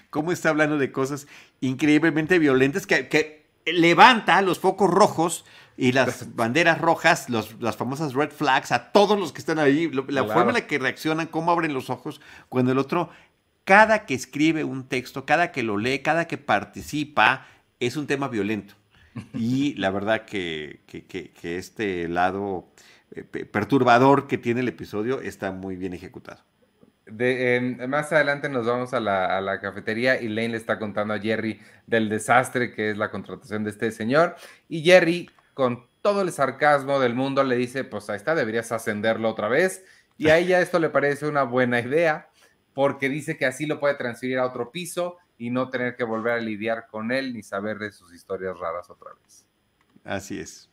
cómo 0.10 0.32
está 0.32 0.50
hablando 0.50 0.78
de 0.78 0.92
cosas 0.92 1.28
increíblemente 1.62 2.38
violentas 2.40 2.86
que, 2.86 3.44
levanta 3.66 4.42
los 4.42 4.60
focos 4.60 4.90
rojos 4.90 5.46
y 5.78 5.92
las 5.92 6.36
banderas 6.36 6.80
rojas, 6.80 7.30
las 7.30 7.78
famosas 7.78 8.14
red 8.14 8.32
flags, 8.32 8.72
a 8.72 8.92
todos 8.92 9.20
los 9.20 9.34
que 9.34 9.40
están 9.40 9.60
ahí, 9.60 9.90
la 10.08 10.24
forma 10.26 10.50
en 10.50 10.54
la 10.54 10.68
que 10.68 10.80
reaccionan, 10.80 11.28
cómo 11.28 11.52
abren 11.52 11.74
los 11.74 11.90
ojos, 11.90 12.22
cuando 12.50 12.72
el 12.72 12.78
otro, 12.78 13.10
cada 13.64 14.06
que 14.06 14.14
escribe 14.14 14.64
un 14.64 14.88
texto, 14.88 15.26
cada 15.26 15.52
que 15.52 15.64
lo 15.64 15.78
lee, 15.78 16.00
cada 16.00 16.26
que 16.26 16.38
participa, 16.38 17.48
es 17.80 17.98
un 17.98 18.08
tema 18.08 18.28
violento. 18.28 18.76
Y 19.34 19.74
la 19.78 19.90
verdad 19.92 20.26
que, 20.26 20.82
este 21.42 22.08
lado 22.08 22.72
eh, 23.12 23.24
perturbador 23.24 24.28
que 24.28 24.38
tiene 24.38 24.62
el 24.62 24.68
episodio 24.68 25.22
está 25.22 25.52
muy 25.52 25.76
bien 25.76 25.94
ejecutado. 25.94 26.42
Em, 27.06 27.86
más 27.90 28.14
adelante 28.14 28.48
nos 28.48 28.66
vamos 28.66 28.94
a 28.94 29.00
la, 29.00 29.60
cafetería 29.62 30.22
y 30.22 30.30
Lane 30.30 30.50
le 30.50 30.58
está 30.58 30.80
contando 30.80 31.14
a 31.14 31.20
Jerry 31.20 31.60
del 31.86 32.08
desastre 32.08 32.72
que 32.72 32.92
es 32.92 32.98
la 32.98 33.12
contratación 33.12 33.64
de 33.64 33.72
este 33.72 33.92
señor. 33.92 34.36
Y 34.70 34.84
Jerry, 34.84 35.30
con 35.54 35.88
todo 36.02 36.22
el 36.22 36.32
sarcasmo 36.32 37.00
del 37.00 37.16
mundo, 37.16 37.44
le 37.44 37.56
dice, 37.56 37.84
pues 37.84 38.10
ahí 38.10 38.18
está, 38.18 38.36
deberías 38.36 38.72
ascenderlo 38.72 39.30
otra 39.30 39.48
vez. 39.48 39.84
Y 40.18 40.30
a 40.30 40.38
ella 40.38 40.62
esto 40.62 40.80
le 40.80 40.90
parece 40.90 41.28
una 41.28 41.44
buena 41.44 41.80
idea 41.80 42.30
porque 42.74 43.10
dice 43.10 43.38
que 43.38 43.46
así 43.46 43.66
lo 43.66 43.80
puede 43.80 43.96
transferir 43.96 44.40
a 44.40 44.46
otro 44.46 44.72
piso 44.72 45.18
y 45.38 45.50
no 45.50 45.70
tener 45.70 45.96
que 45.96 46.04
volver 46.04 46.34
a 46.34 46.40
lidiar 46.40 46.88
con 46.88 47.12
él 47.12 47.34
ni 47.34 47.44
saber 47.44 47.78
de 47.78 47.92
sus 47.92 48.14
historias 48.14 48.58
raras 48.60 48.90
otra 48.90 49.12
vez. 49.14 49.46
Así 50.04 50.40
es. 50.40 50.70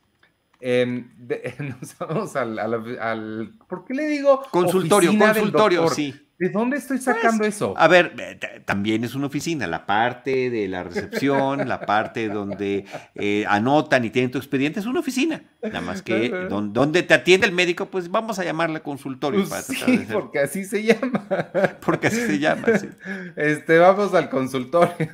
Em, 0.61 1.11
nos 1.81 1.97
vamos 1.99 2.37
al, 2.37 3.55
¿Por 3.69 3.85
qué 3.85 3.95
le 3.95 4.07
digo? 4.07 4.43
Consultorio, 4.51 5.17
consultorio, 5.19 5.89
sí. 5.89 6.15
¿De 6.41 6.49
dónde 6.49 6.79
estoy 6.79 6.97
pues, 6.97 7.05
sacando 7.05 7.45
eso? 7.45 7.75
A 7.77 7.87
ver, 7.87 8.15
eh, 8.19 8.63
también 8.65 9.05
es 9.05 9.15
una 9.15 9.27
oficina, 9.27 9.67
la 9.67 9.85
parte 9.85 10.49
de 10.49 10.69
la 10.69 10.83
recepción, 10.83 11.69
la 11.69 11.83
parte 11.83 12.29
donde 12.29 12.87
eh, 13.15 13.45
anotan 13.47 14.07
y 14.07 14.11
tienen 14.11 14.31
tu 14.31 14.39
expediente, 14.39 14.81
es 14.81 14.87
una 14.87 15.01
oficina. 15.01 15.43
Nada 15.63 15.83
más 15.83 16.01
que 16.01 16.31
donde, 16.49 17.03
te 17.03 17.13
atiende 17.13 17.47
el 17.47 17.53
médico, 17.53 17.91
pues 17.91 18.11
vamos 18.11 18.39
a 18.39 18.45
llamarle 18.45 18.81
consultorio. 18.81 19.45
Pues 19.47 19.67
sí, 19.67 20.07
porque 20.11 20.39
así 20.39 20.65
se 20.65 20.83
llama. 20.83 21.27
Porque 21.85 22.07
así 22.07 22.21
se 22.27 22.39
llama, 22.39 22.79
sí. 22.79 22.89
Este, 23.37 23.77
vamos 23.77 24.15
al 24.15 24.31
consultorio. 24.31 25.11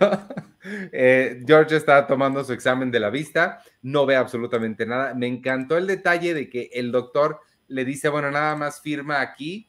Eh, 0.92 1.42
George 1.46 1.76
está 1.76 2.06
tomando 2.06 2.42
su 2.44 2.52
examen 2.52 2.90
de 2.90 3.00
la 3.00 3.10
vista, 3.10 3.62
no 3.82 4.06
ve 4.06 4.16
absolutamente 4.16 4.86
nada. 4.86 5.14
Me 5.14 5.26
encantó 5.26 5.76
el 5.76 5.86
detalle 5.86 6.34
de 6.34 6.48
que 6.48 6.70
el 6.72 6.92
doctor 6.92 7.40
le 7.68 7.84
dice, 7.84 8.08
bueno, 8.08 8.30
nada 8.30 8.56
más 8.56 8.80
firma 8.80 9.20
aquí 9.20 9.68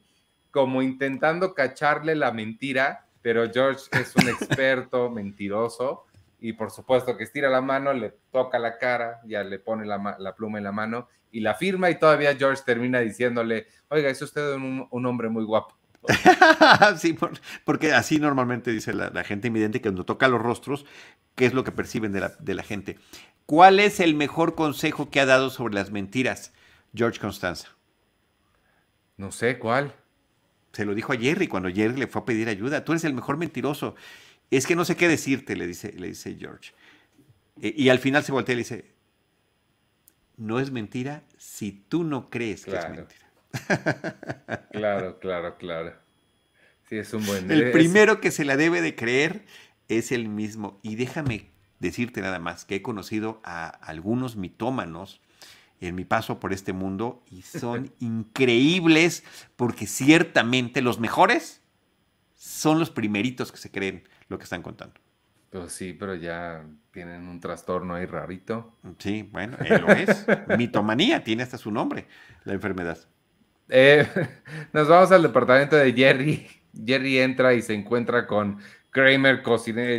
como 0.50 0.82
intentando 0.82 1.54
cacharle 1.54 2.14
la 2.14 2.32
mentira, 2.32 3.06
pero 3.22 3.50
George 3.52 3.84
es 3.92 4.14
un 4.16 4.28
experto 4.28 5.10
mentiroso 5.10 6.06
y 6.40 6.52
por 6.52 6.70
supuesto 6.70 7.16
que 7.16 7.24
estira 7.24 7.48
la 7.48 7.60
mano, 7.60 7.92
le 7.92 8.14
toca 8.30 8.58
la 8.58 8.78
cara, 8.78 9.20
ya 9.24 9.42
le 9.42 9.58
pone 9.58 9.84
la, 9.84 10.34
pluma 10.36 10.58
en 10.58 10.64
la 10.64 10.72
mano 10.72 11.08
y 11.30 11.40
la 11.40 11.54
firma 11.54 11.90
y 11.90 11.98
todavía 11.98 12.34
George 12.36 12.62
termina 12.64 13.00
diciéndole, 13.00 13.66
oiga, 13.88 14.08
es 14.08 14.22
usted 14.22 14.54
un, 14.54 15.06
hombre 15.06 15.28
muy 15.28 15.44
guapo. 15.44 15.76
sí, 16.98 17.16
porque 17.64 17.92
así 17.92 18.18
normalmente 18.18 18.72
dice 18.72 18.92
la, 18.94 19.24
gente 19.24 19.48
invidente 19.48 19.80
que 19.80 19.88
cuando 19.88 20.04
toca 20.04 20.28
los 20.28 20.40
rostros, 20.40 20.86
¿qué 21.34 21.46
es 21.46 21.54
lo 21.54 21.64
que 21.64 21.72
perciben 21.72 22.12
de 22.12 22.20
la, 22.20 22.28
de 22.38 22.54
la 22.54 22.62
gente? 22.62 22.98
¿Cuál 23.46 23.80
es 23.80 24.00
el 24.00 24.14
mejor 24.14 24.54
consejo 24.54 25.10
que 25.10 25.20
ha 25.20 25.26
dado 25.26 25.50
sobre 25.50 25.74
las 25.74 25.90
mentiras 25.90 26.52
George 26.94 27.18
Constanza? 27.18 27.68
No 29.16 29.32
sé, 29.32 29.58
¿cuál? 29.58 29.94
Se 30.72 30.84
lo 30.84 30.94
dijo 30.94 31.12
a 31.12 31.16
Jerry 31.16 31.48
cuando 31.48 31.70
Jerry 31.70 31.96
le 31.96 32.06
fue 32.06 32.22
a 32.22 32.24
pedir 32.24 32.48
ayuda. 32.48 32.84
Tú 32.84 32.92
eres 32.92 33.04
el 33.04 33.14
mejor 33.14 33.36
mentiroso. 33.36 33.96
Es 34.50 34.66
que 34.66 34.76
no 34.76 34.84
sé 34.84 34.96
qué 34.96 35.08
decirte, 35.08 35.56
le 35.56 35.66
dice, 35.66 35.92
le 35.92 36.08
dice 36.08 36.36
George. 36.38 36.72
E, 37.60 37.74
y 37.76 37.88
al 37.88 37.98
final 37.98 38.22
se 38.22 38.32
voltea 38.32 38.52
y 38.52 38.56
le 38.56 38.62
dice, 38.62 38.92
no 40.36 40.60
es 40.60 40.70
mentira 40.70 41.24
si 41.36 41.72
tú 41.72 42.04
no 42.04 42.30
crees 42.30 42.64
que 42.64 42.76
es 42.76 42.88
mentira. 42.90 43.27
Claro, 44.72 45.18
claro, 45.18 45.56
claro. 45.56 45.94
Sí, 46.88 46.96
es 46.96 47.12
un 47.12 47.26
buen... 47.26 47.50
El 47.50 47.70
primero 47.70 48.20
que 48.20 48.30
se 48.30 48.44
la 48.44 48.56
debe 48.56 48.80
de 48.80 48.94
creer 48.94 49.44
es 49.88 50.12
el 50.12 50.28
mismo. 50.28 50.78
Y 50.82 50.96
déjame 50.96 51.50
decirte 51.80 52.20
nada 52.20 52.38
más 52.38 52.64
que 52.64 52.76
he 52.76 52.82
conocido 52.82 53.40
a 53.44 53.68
algunos 53.68 54.36
mitómanos 54.36 55.20
en 55.80 55.94
mi 55.94 56.04
paso 56.04 56.40
por 56.40 56.52
este 56.52 56.72
mundo 56.72 57.22
y 57.30 57.42
son 57.42 57.92
increíbles 58.00 59.24
porque 59.56 59.86
ciertamente 59.86 60.82
los 60.82 60.98
mejores 60.98 61.62
son 62.36 62.78
los 62.78 62.90
primeritos 62.90 63.52
que 63.52 63.58
se 63.58 63.70
creen 63.70 64.04
lo 64.28 64.38
que 64.38 64.44
están 64.44 64.62
contando. 64.62 64.94
Pues 65.50 65.72
sí, 65.72 65.94
pero 65.94 66.14
ya 66.14 66.64
tienen 66.90 67.26
un 67.26 67.40
trastorno 67.40 67.94
ahí 67.94 68.04
rarito. 68.04 68.76
Sí, 68.98 69.22
bueno, 69.22 69.56
lo 69.58 69.88
es. 69.88 70.26
Mitomanía, 70.58 71.24
tiene 71.24 71.42
hasta 71.42 71.56
su 71.56 71.70
nombre, 71.70 72.06
la 72.44 72.52
enfermedad. 72.52 72.98
Eh, 73.68 74.06
nos 74.72 74.88
vamos 74.88 75.12
al 75.12 75.22
departamento 75.22 75.76
de 75.76 75.92
Jerry. 75.92 76.46
Jerry 76.86 77.18
entra 77.18 77.54
y 77.54 77.62
se 77.62 77.74
encuentra 77.74 78.26
con 78.26 78.58
Kramer 78.90 79.42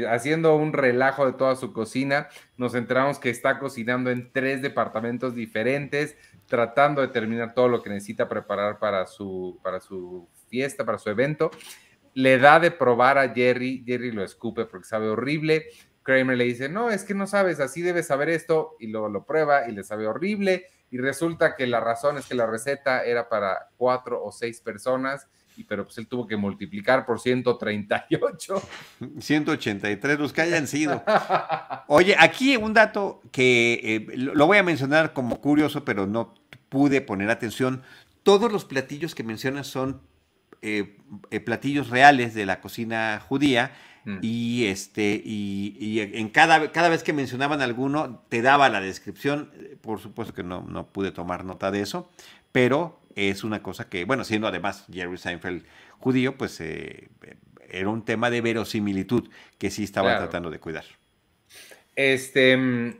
haciendo 0.10 0.56
un 0.56 0.74
relajo 0.74 1.26
de 1.26 1.34
toda 1.34 1.56
su 1.56 1.74
cocina. 1.74 2.28
Nos 2.58 2.76
enteramos 2.76 3.20
que 3.20 3.30
está 3.30 3.60
cocinando 3.60 4.10
en 4.12 4.32
tres 4.32 4.62
departamentos 4.62 5.36
diferentes, 5.36 6.18
tratando 6.48 7.02
de 7.02 7.10
terminar 7.10 7.54
todo 7.54 7.68
lo 7.68 7.82
que 7.82 7.90
necesita 7.90 8.28
preparar 8.28 8.80
para 8.80 9.06
su, 9.06 9.60
para 9.64 9.80
su 9.80 10.28
fiesta, 10.48 10.86
para 10.86 10.98
su 10.98 11.10
evento. 11.10 11.52
Le 12.14 12.40
da 12.40 12.60
de 12.60 12.72
probar 12.72 13.18
a 13.18 13.34
Jerry, 13.34 13.84
Jerry 13.86 14.12
lo 14.12 14.24
escupe 14.24 14.66
porque 14.66 14.88
sabe 14.88 15.08
horrible. 15.08 15.68
Kramer 16.02 16.38
le 16.38 16.46
dice, 16.46 16.70
no, 16.70 16.90
es 16.90 17.04
que 17.04 17.14
no 17.14 17.28
sabes, 17.28 17.60
así 17.60 17.82
debes 17.84 18.08
saber 18.08 18.30
esto, 18.30 18.76
y 18.80 18.88
luego 18.88 19.10
lo 19.10 19.26
prueba 19.26 19.70
y 19.70 19.74
le 19.74 19.84
sabe 19.84 20.08
horrible, 20.08 20.66
y 20.92 20.98
resulta 20.98 21.56
que 21.56 21.68
la 21.68 21.80
razón 21.80 22.18
es 22.18 22.26
que 22.26 22.36
la 22.36 22.46
receta 22.48 23.04
era 23.04 23.30
para 23.30 23.70
cuatro 23.78 24.24
o 24.24 24.32
seis 24.32 24.62
personas, 24.62 25.28
pero 25.68 25.86
pues 25.86 25.98
él 25.98 26.08
tuvo 26.08 26.28
que 26.28 26.38
multiplicar 26.38 27.06
por 27.06 27.20
138. 27.20 28.62
183, 29.20 30.20
los 30.20 30.34
que 30.34 30.42
hayan 30.42 30.68
sido. 30.68 31.04
Oye, 31.88 32.16
aquí 32.18 32.56
un 32.58 32.74
dato 32.74 33.22
que 33.32 33.80
eh, 33.84 34.18
lo 34.18 34.48
voy 34.48 34.58
a 34.58 34.64
mencionar 34.64 35.14
como 35.14 35.42
curioso, 35.42 35.84
pero 35.84 36.08
no 36.08 36.34
pude 36.70 37.02
poner 37.02 37.30
atención. 37.30 37.84
Todos 38.24 38.52
los 38.52 38.66
platillos 38.66 39.16
que 39.16 39.24
mencionas 39.24 39.68
son 39.68 40.02
eh, 40.62 40.98
eh, 41.32 41.40
platillos 41.40 41.90
reales 41.90 42.34
de 42.34 42.46
la 42.46 42.62
cocina 42.62 43.22
judía. 43.28 43.72
Mm. 44.06 44.20
Y 44.22 44.66
este, 44.66 45.22
y, 45.24 46.00
en 46.00 46.30
cada, 46.30 46.72
cada 46.72 46.90
vez 46.90 47.04
que 47.04 47.14
mencionaban 47.14 47.62
alguno, 47.62 48.24
te 48.30 48.42
daba 48.42 48.70
la 48.70 48.82
descripción. 48.82 49.52
Por 49.82 50.00
supuesto 50.00 50.34
que 50.34 50.44
no, 50.44 50.62
no 50.62 50.88
pude 50.88 51.12
tomar 51.12 51.46
nota 51.46 51.72
de 51.72 51.82
eso, 51.82 52.10
pero 52.52 53.00
es 53.16 53.44
una 53.44 53.62
cosa 53.62 53.90
que, 53.90 54.06
bueno, 54.06 54.24
siendo 54.24 54.48
además 54.48 54.86
Jerry 54.92 55.18
Seinfeld 55.18 55.64
judío, 56.00 56.38
pues 56.38 56.60
eh, 56.62 57.10
era 57.70 57.90
un 57.90 58.06
tema 58.06 58.30
de 58.30 58.42
verosimilitud 58.42 59.30
que 59.58 59.70
sí 59.70 59.84
estaba 59.84 60.18
tratando 60.18 60.50
de 60.50 60.60
cuidar. 60.60 60.86
Este, 61.96 62.56
mm, 62.56 62.96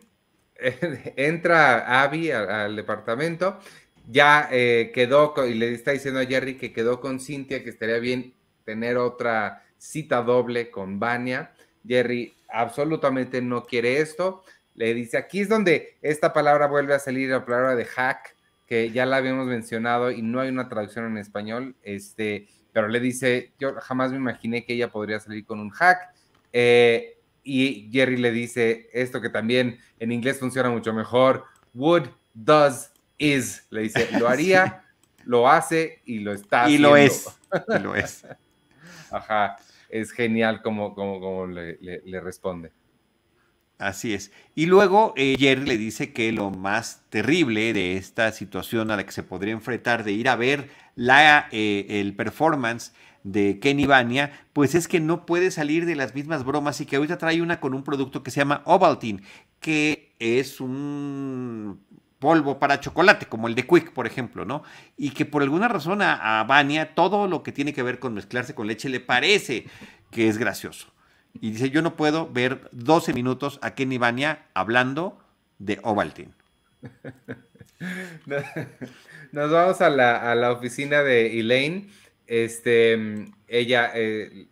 entra 1.16 2.02
Abby 2.04 2.32
al, 2.32 2.76
departamento, 2.76 3.60
ya 4.08 4.50
eh, 4.52 4.92
quedó, 4.94 5.34
y 5.48 5.54
le 5.54 5.74
está 5.74 5.92
diciendo 5.92 6.20
a 6.20 6.26
Jerry 6.26 6.58
que 6.58 6.74
quedó 6.74 7.00
con 7.00 7.20
Cintia, 7.20 7.64
que 7.64 7.70
estaría 7.70 8.00
bien 8.00 8.34
tener 8.66 8.98
otra 8.98 9.64
cita 9.80 10.22
doble 10.22 10.70
con 10.70 11.00
Vania. 11.00 11.52
Jerry 11.88 12.36
absolutamente 12.50 13.42
no 13.42 13.66
quiere 13.66 14.00
esto. 14.00 14.44
Le 14.76 14.94
dice, 14.94 15.18
aquí 15.18 15.42
es 15.42 15.50
donde 15.50 15.98
esta 16.02 16.32
palabra 16.32 16.68
vuelve 16.68 16.94
a 16.94 17.00
salir, 17.00 17.30
la 17.30 17.44
palabra 17.44 17.76
de 17.76 17.86
hack, 17.86 18.36
que 18.68 18.92
ya 18.92 19.06
la 19.06 19.18
habíamos 19.18 19.48
mencionado 19.48 20.12
y 20.12 20.22
no 20.22 20.40
hay 20.40 20.50
una 20.50 20.70
traducción 20.70 21.06
en 21.08 21.18
español, 21.18 21.76
este, 21.82 22.48
pero 22.72 22.88
le 22.88 23.00
dice, 23.00 23.52
yo 23.60 23.74
jamás 23.82 24.12
me 24.12 24.18
imaginé 24.18 24.64
que 24.64 24.74
ella 24.74 24.92
podría 24.92 25.20
salir 25.20 25.46
con 25.46 25.60
un 25.60 25.72
hack. 25.72 26.14
Eh, 26.54 27.18
y 27.44 27.90
Jerry 27.92 28.18
le 28.18 28.32
dice 28.32 28.90
esto 28.94 29.22
que 29.22 29.30
también 29.30 29.80
en 30.00 30.12
inglés 30.12 30.40
funciona 30.40 30.70
mucho 30.70 30.94
mejor, 30.94 31.46
would, 31.74 32.08
does, 32.34 32.92
is. 33.18 33.66
Le 33.72 33.82
dice, 33.82 34.08
lo 34.20 34.28
haría, 34.30 34.84
lo 35.26 35.50
hace 35.50 36.02
y 36.06 36.20
lo 36.20 36.32
está 36.32 36.64
haciendo. 36.64 36.90
Y 36.90 36.92
lo 36.92 36.98
es. 36.98 37.26
Y 37.68 37.80
lo 37.80 37.96
es. 37.96 38.26
Ajá, 39.12 39.58
es 39.90 40.12
genial 40.12 40.62
como, 40.62 40.94
como, 40.96 41.20
como 41.20 41.48
le, 41.48 41.78
le 41.80 42.22
responde. 42.22 42.72
Así 43.80 44.14
es. 44.14 44.32
Y 44.56 44.66
luego 44.66 45.14
eh, 45.16 45.38
Jerry 45.40 45.66
le 45.66 45.78
dice 45.78 46.12
que 46.12 46.34
lo 46.34 46.52
más 46.52 47.06
terrible 47.10 47.72
de 47.72 47.96
esta 47.96 48.34
situación 48.34 48.92
a 48.92 48.98
la 48.98 49.06
que 49.06 49.14
se 49.14 49.24
podría 49.24 49.54
enfrentar 49.54 50.04
de 50.04 50.12
ir 50.12 50.28
a 50.28 50.36
ver 50.36 50.70
la, 50.96 51.48
eh, 51.54 51.86
el 51.88 52.14
performance 52.14 52.94
de 53.24 53.60
Kenny 53.60 53.86
Bania, 53.86 54.34
pues 54.52 54.76
es 54.76 54.90
que 54.90 55.00
no 55.00 55.26
puede 55.26 55.50
salir 55.50 55.86
de 55.86 55.96
las 55.96 56.14
mismas 56.14 56.44
bromas 56.44 56.82
y 56.82 56.86
que 56.86 56.98
ahorita 56.98 57.18
trae 57.18 57.42
una 57.42 57.62
con 57.62 57.74
un 57.74 57.84
producto 57.86 58.22
que 58.22 58.32
se 58.32 58.42
llama 58.42 58.64
Ovaltine, 58.66 59.22
que 59.62 60.14
es 60.20 60.60
un 60.60 61.80
polvo 62.20 62.60
para 62.60 62.80
chocolate, 62.80 63.26
como 63.26 63.48
el 63.48 63.56
de 63.56 63.66
Quick, 63.66 63.92
por 63.94 64.06
ejemplo, 64.06 64.46
¿no? 64.46 64.64
Y 64.98 65.12
que 65.12 65.26
por 65.26 65.42
alguna 65.42 65.68
razón 65.68 66.02
a, 66.02 66.40
a 66.40 66.44
Vania 66.44 66.94
todo 66.94 67.28
lo 67.28 67.44
que 67.44 67.52
tiene 67.52 67.74
que 67.74 67.84
ver 67.84 68.00
con 68.00 68.14
mezclarse 68.14 68.54
con 68.54 68.68
leche 68.68 68.90
le 68.90 69.00
parece 69.00 69.66
que 70.12 70.28
es 70.28 70.38
gracioso. 70.38 70.88
Y 71.34 71.52
dice, 71.52 71.70
yo 71.70 71.82
no 71.82 71.96
puedo 71.96 72.30
ver 72.30 72.70
12 72.72 73.14
minutos 73.14 73.60
a 73.62 73.76
Kenny 73.76 73.98
Vania 73.98 74.48
hablando 74.54 75.20
de 75.58 75.80
Ovaltine. 75.84 76.34
Nos 79.32 79.52
vamos 79.52 79.82
a 79.82 79.90
la, 79.90 80.52
oficina 80.52 81.04
de 81.04 81.40
Elaine. 81.40 81.90
Este, 82.28 83.26
ella 83.48 83.92
eh, 83.96 84.48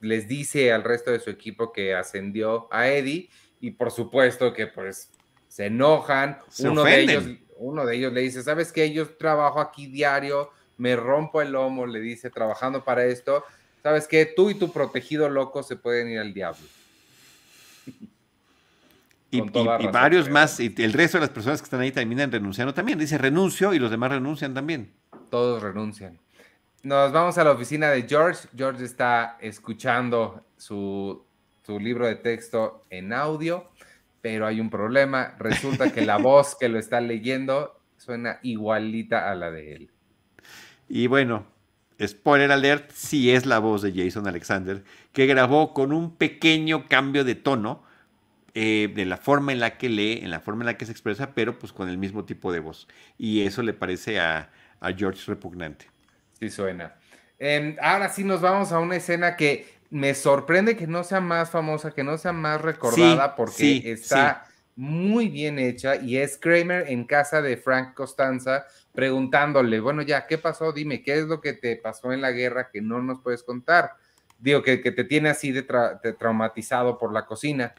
les 0.00 0.28
dice 0.28 0.72
al 0.72 0.84
resto 0.84 1.10
de 1.10 1.20
su 1.20 1.30
equipo 1.30 1.72
que 1.72 1.94
ascendió 1.94 2.68
a 2.70 2.88
Eddie 2.88 3.28
y 3.60 3.72
por 3.72 3.90
supuesto 3.90 4.52
que 4.52 4.66
pues 4.66 5.10
se 5.48 5.66
enojan. 5.66 6.38
uno, 6.60 6.84
de 6.84 7.00
ellos, 7.00 7.24
uno 7.56 7.84
de 7.84 7.96
ellos 7.96 8.12
le 8.12 8.20
dice, 8.20 8.42
¿sabes 8.42 8.72
qué? 8.72 8.92
Yo 8.92 9.08
trabajo 9.16 9.60
aquí 9.60 9.86
diario, 9.86 10.50
me 10.76 10.96
rompo 10.96 11.42
el 11.42 11.52
lomo, 11.52 11.86
le 11.86 12.00
dice, 12.00 12.30
trabajando 12.30 12.84
para 12.84 13.04
esto. 13.04 13.44
¿Sabes 13.82 14.06
qué? 14.06 14.26
Tú 14.26 14.50
y 14.50 14.54
tu 14.54 14.72
protegido 14.72 15.28
loco 15.28 15.62
se 15.62 15.76
pueden 15.76 16.08
ir 16.08 16.18
al 16.18 16.34
diablo. 16.34 16.66
Y, 19.30 19.42
varios 19.90 20.30
más, 20.30 20.58
y 20.58 20.74
el 20.78 20.94
resto 20.94 21.18
de 21.18 21.22
las 21.22 21.30
personas 21.30 21.60
que 21.60 21.64
están 21.64 21.80
ahí 21.80 21.92
terminan 21.92 22.32
renunciando 22.32 22.72
también. 22.72 22.98
Dice 22.98 23.18
renuncio 23.18 23.74
y 23.74 23.78
los 23.78 23.90
demás 23.90 24.10
renuncian 24.10 24.54
también. 24.54 24.90
Todos 25.30 25.62
renuncian. 25.62 26.18
Nos 26.82 27.12
vamos 27.12 27.36
a 27.36 27.44
la 27.44 27.50
oficina 27.50 27.90
de 27.90 28.04
George. 28.04 28.48
George 28.56 28.84
está 28.84 29.36
escuchando 29.40 30.46
su, 30.56 31.26
su 31.66 31.78
libro 31.78 32.06
de 32.06 32.14
texto 32.14 32.86
en 32.88 33.12
audio, 33.12 33.68
pero 34.28 34.46
hay 34.46 34.60
un 34.60 34.68
problema. 34.68 35.34
Resulta 35.38 35.90
que 35.90 36.04
la 36.04 36.18
voz 36.18 36.54
que 36.54 36.68
lo 36.68 36.78
está 36.78 37.00
leyendo 37.00 37.80
suena 37.96 38.40
igualita 38.42 39.30
a 39.30 39.34
la 39.34 39.50
de 39.50 39.72
él. 39.72 39.90
Y 40.86 41.06
bueno, 41.06 41.46
spoiler 42.06 42.52
alert, 42.52 42.90
sí 42.92 43.30
es 43.30 43.46
la 43.46 43.58
voz 43.58 43.80
de 43.80 43.94
Jason 43.94 44.28
Alexander, 44.28 44.84
que 45.14 45.24
grabó 45.24 45.72
con 45.72 45.94
un 45.94 46.14
pequeño 46.14 46.84
cambio 46.88 47.24
de 47.24 47.36
tono 47.36 47.82
eh, 48.52 48.92
de 48.94 49.06
la 49.06 49.16
forma 49.16 49.52
en 49.52 49.60
la 49.60 49.78
que 49.78 49.88
lee, 49.88 50.20
en 50.22 50.30
la 50.30 50.40
forma 50.40 50.64
en 50.64 50.66
la 50.66 50.76
que 50.76 50.84
se 50.84 50.92
expresa, 50.92 51.32
pero 51.32 51.58
pues 51.58 51.72
con 51.72 51.88
el 51.88 51.96
mismo 51.96 52.26
tipo 52.26 52.52
de 52.52 52.60
voz. 52.60 52.86
Y 53.16 53.46
eso 53.46 53.62
le 53.62 53.72
parece 53.72 54.20
a, 54.20 54.50
George 54.94 55.22
repugnante. 55.26 55.86
Sí, 56.38 56.50
suena. 56.50 56.96
Em, 57.38 57.76
ahora 57.80 58.10
sí 58.10 58.24
nos 58.24 58.42
vamos 58.42 58.72
a 58.72 58.78
una 58.78 58.96
escena 58.96 59.36
que 59.36 59.77
me 59.90 60.14
sorprende 60.14 60.76
que 60.76 60.86
no 60.86 61.04
sea 61.04 61.20
más 61.20 61.50
famosa, 61.50 61.92
que 61.92 62.04
no 62.04 62.18
sea 62.18 62.32
más 62.32 62.60
recordada, 62.60 63.34
porque 63.34 63.92
está 63.92 64.44
muy 64.76 65.28
bien 65.28 65.58
hecha 65.58 65.96
y 65.96 66.18
es 66.18 66.36
Kramer 66.36 66.88
en 66.88 67.04
casa 67.04 67.42
de 67.42 67.56
Frank 67.56 67.94
Costanza 67.94 68.64
preguntándole, 68.92 69.80
bueno, 69.80 70.02
ya, 70.02 70.26
¿qué 70.26 70.38
pasó? 70.38 70.72
Dime, 70.72 71.02
¿qué 71.02 71.18
es 71.18 71.26
lo 71.26 71.40
que 71.40 71.52
te 71.52 71.76
pasó 71.76 72.12
en 72.12 72.20
la 72.20 72.30
guerra 72.30 72.70
que 72.70 72.80
no 72.80 73.02
nos 73.02 73.20
puedes 73.20 73.42
contar? 73.42 73.92
Digo, 74.38 74.62
que, 74.62 74.76
te 74.78 75.04
tiene 75.04 75.30
así 75.30 75.50
de 75.50 75.64
traumatizado 76.18 76.96
por 76.96 77.12
la 77.12 77.26
cocina. 77.26 77.74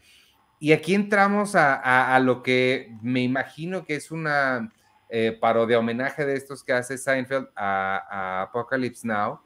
Y 0.60 0.74
aquí 0.74 0.93
entramos 0.93 1.56
a, 1.56 2.19
lo 2.22 2.43
que 2.43 2.91
me 3.02 3.22
imagino 3.22 3.86
que 3.86 3.95
es 3.95 4.12
una 4.12 4.69
eh, 5.08 5.38
parodia 5.39 5.80
homenaje 5.80 6.26
de 6.26 6.36
estos 6.36 6.65
que 6.65 6.74
hace 6.74 6.98
Seinfeld 6.98 7.48
a, 7.56 8.41
Apocalypse 8.41 9.08
Now. 9.08 9.39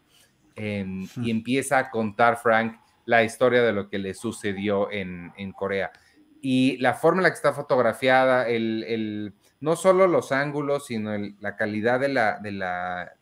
Em, 0.55 1.07
y 1.21 1.31
empieza 1.31 1.79
a 1.79 1.89
contar 1.89 2.37
Frank 2.37 2.77
la 3.05 3.23
historia 3.23 3.63
de 3.63 3.73
lo 3.73 3.89
que 3.89 3.97
le 3.97 4.13
sucedió 4.13 4.91
en, 4.91 5.31
Corea. 5.53 5.91
Y 6.41 6.77
la 6.77 6.93
forma 6.93 7.19
en 7.19 7.23
la 7.23 7.29
que 7.29 7.35
está 7.35 7.53
fotografiada, 7.53 8.47
el, 8.47 9.33
no 9.59 9.75
solo 9.75 10.07
los 10.07 10.31
ángulos, 10.31 10.87
sino 10.87 11.11
la 11.39 11.55
calidad 11.55 11.99
de 11.99 12.09
la, 12.09 12.39
de 12.39 12.51
la, 12.51 13.13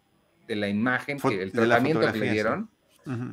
de 0.48 0.56
la 0.56 0.68
imagen, 0.68 1.18
el 1.24 1.52
tratamiento 1.52 2.12
que 2.12 2.20
le 2.20 2.32
dieron, 2.32 2.70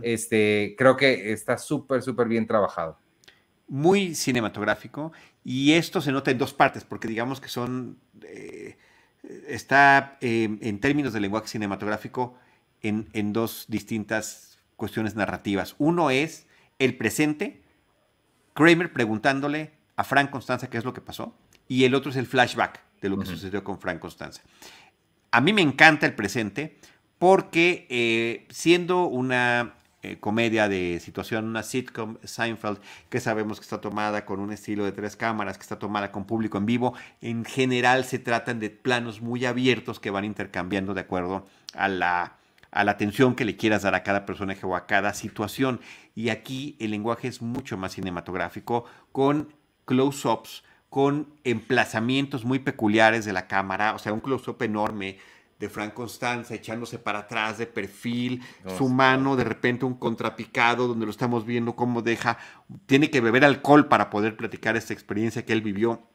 este, 0.03 0.75
creo 0.79 0.97
que 0.97 1.33
está 1.33 1.59
súper, 1.59 2.03
súper 2.03 2.29
bien 2.29 2.47
trabajado. 2.47 2.99
Muy 3.67 4.15
cinematográfico 4.15 5.13
y 5.45 5.73
esto 5.73 6.01
se 6.01 6.13
nota 6.13 6.31
en 6.31 6.39
dos 6.39 6.55
partes, 6.55 6.85
porque 6.85 7.09
digamos 7.09 7.41
que 7.41 7.49
son, 7.49 7.99
eh, 8.23 8.79
está 9.47 10.17
em, 10.23 10.59
en 10.63 10.81
términos 10.81 11.13
de 11.13 11.21
lenguaje 11.21 11.49
cinematográfico 11.49 12.39
en, 12.83 13.09
en, 13.13 13.33
dos 13.33 13.67
distintas 13.69 14.59
cuestiones 14.77 15.15
narrativas. 15.15 15.75
Uno 15.79 16.11
es 16.11 16.47
el 16.79 16.97
presente, 16.97 17.63
Kramer 18.55 18.93
preguntándole 18.93 19.73
a 19.97 20.05
Frank 20.05 20.31
Constanza 20.31 20.71
qué 20.71 20.79
es 20.79 20.85
lo 20.85 20.95
que 20.95 21.01
pasó, 21.01 21.35
y 21.67 21.85
el 21.85 21.95
otro 21.95 22.11
es 22.11 22.17
el 22.17 22.27
flashback 22.27 22.81
de 23.01 23.09
lo 23.09 23.19
que 23.19 23.27
sucedió 23.27 23.63
con 23.65 23.79
Frank 23.79 23.99
Constanza. 23.99 24.43
A 25.31 25.41
mí 25.41 25.53
me 25.53 25.63
encanta 25.63 26.07
el 26.07 26.15
presente 26.15 26.79
porque 27.19 27.87
eh, 27.91 28.47
siendo 28.51 29.05
una 29.05 29.75
eh, 30.03 30.19
comedia 30.19 30.69
de 30.69 31.01
situación, 31.01 31.45
una 31.45 31.65
sitcom 31.65 32.19
Seinfeld, 32.23 32.79
que 33.09 33.21
sabemos 33.21 33.59
que 33.59 33.65
está 33.65 33.81
tomada 33.81 34.25
con 34.25 34.39
un 34.39 34.53
estilo 34.53 34.85
de 34.85 34.93
tres 34.93 35.17
cámaras, 35.17 35.59
que 35.59 35.63
está 35.63 35.79
tomada 35.79 36.13
con 36.13 36.25
público 36.25 36.57
en 36.57 36.67
vivo. 36.67 36.95
En 37.21 37.45
general 37.45 38.05
se 38.05 38.19
tratan 38.21 38.61
de 38.61 38.71
planos 38.71 39.21
muy 39.21 39.45
abiertos 39.45 39.99
que 39.99 40.11
van 40.11 40.25
intercambiando 40.25 40.95
de 40.95 41.01
acuerdo 41.01 41.47
a 41.75 41.89
la, 41.89 42.38
a 42.71 42.85
la 42.85 42.93
atención 42.93 43.35
que 43.35 43.45
le 43.45 43.57
quieras 43.57 43.83
dar 43.83 43.95
a 43.95 44.03
cada 44.03 44.27
personaje 44.27 44.67
o 44.67 44.77
a 44.77 44.87
cada 44.87 45.15
situación. 45.15 45.81
Y 46.15 46.29
aquí 46.29 46.77
el 46.79 46.91
lenguaje 46.91 47.29
es 47.29 47.43
mucho 47.43 47.77
más 47.77 47.93
cinematográfico, 47.93 48.85
con 49.13 49.55
close-ups, 49.85 50.65
con 50.91 51.35
emplazamientos 51.45 52.45
muy 52.45 52.59
peculiares 52.59 53.25
de 53.25 53.33
la 53.33 53.47
cámara, 53.47 53.95
o 53.95 53.99
sea, 53.99 54.13
un 54.13 54.21
close-up 54.21 54.63
enorme 54.63 55.19
de 55.59 55.69
Frank 55.69 55.93
Constanza 55.93 56.55
echándose 56.55 56.99
para 56.99 57.21
atrás 57.21 57.59
de 57.59 57.67
perfil, 57.67 58.43
su 58.77 58.89
mano 58.89 59.35
de 59.35 59.45
repente 59.45 59.85
un 59.85 59.95
contrapicado 59.95 60.87
donde 60.87 61.05
lo 61.05 61.11
estamos 61.11 61.45
viendo 61.45 61.75
cómo 61.75 62.01
deja, 62.01 62.39
tiene 62.87 63.11
que 63.11 63.21
beber 63.21 63.45
alcohol 63.45 63.89
para 63.89 64.09
poder 64.09 64.37
platicar 64.37 64.77
esta 64.77 64.93
experiencia 64.93 65.45
que 65.45 65.53
él 65.53 65.63
vivió 65.63 66.09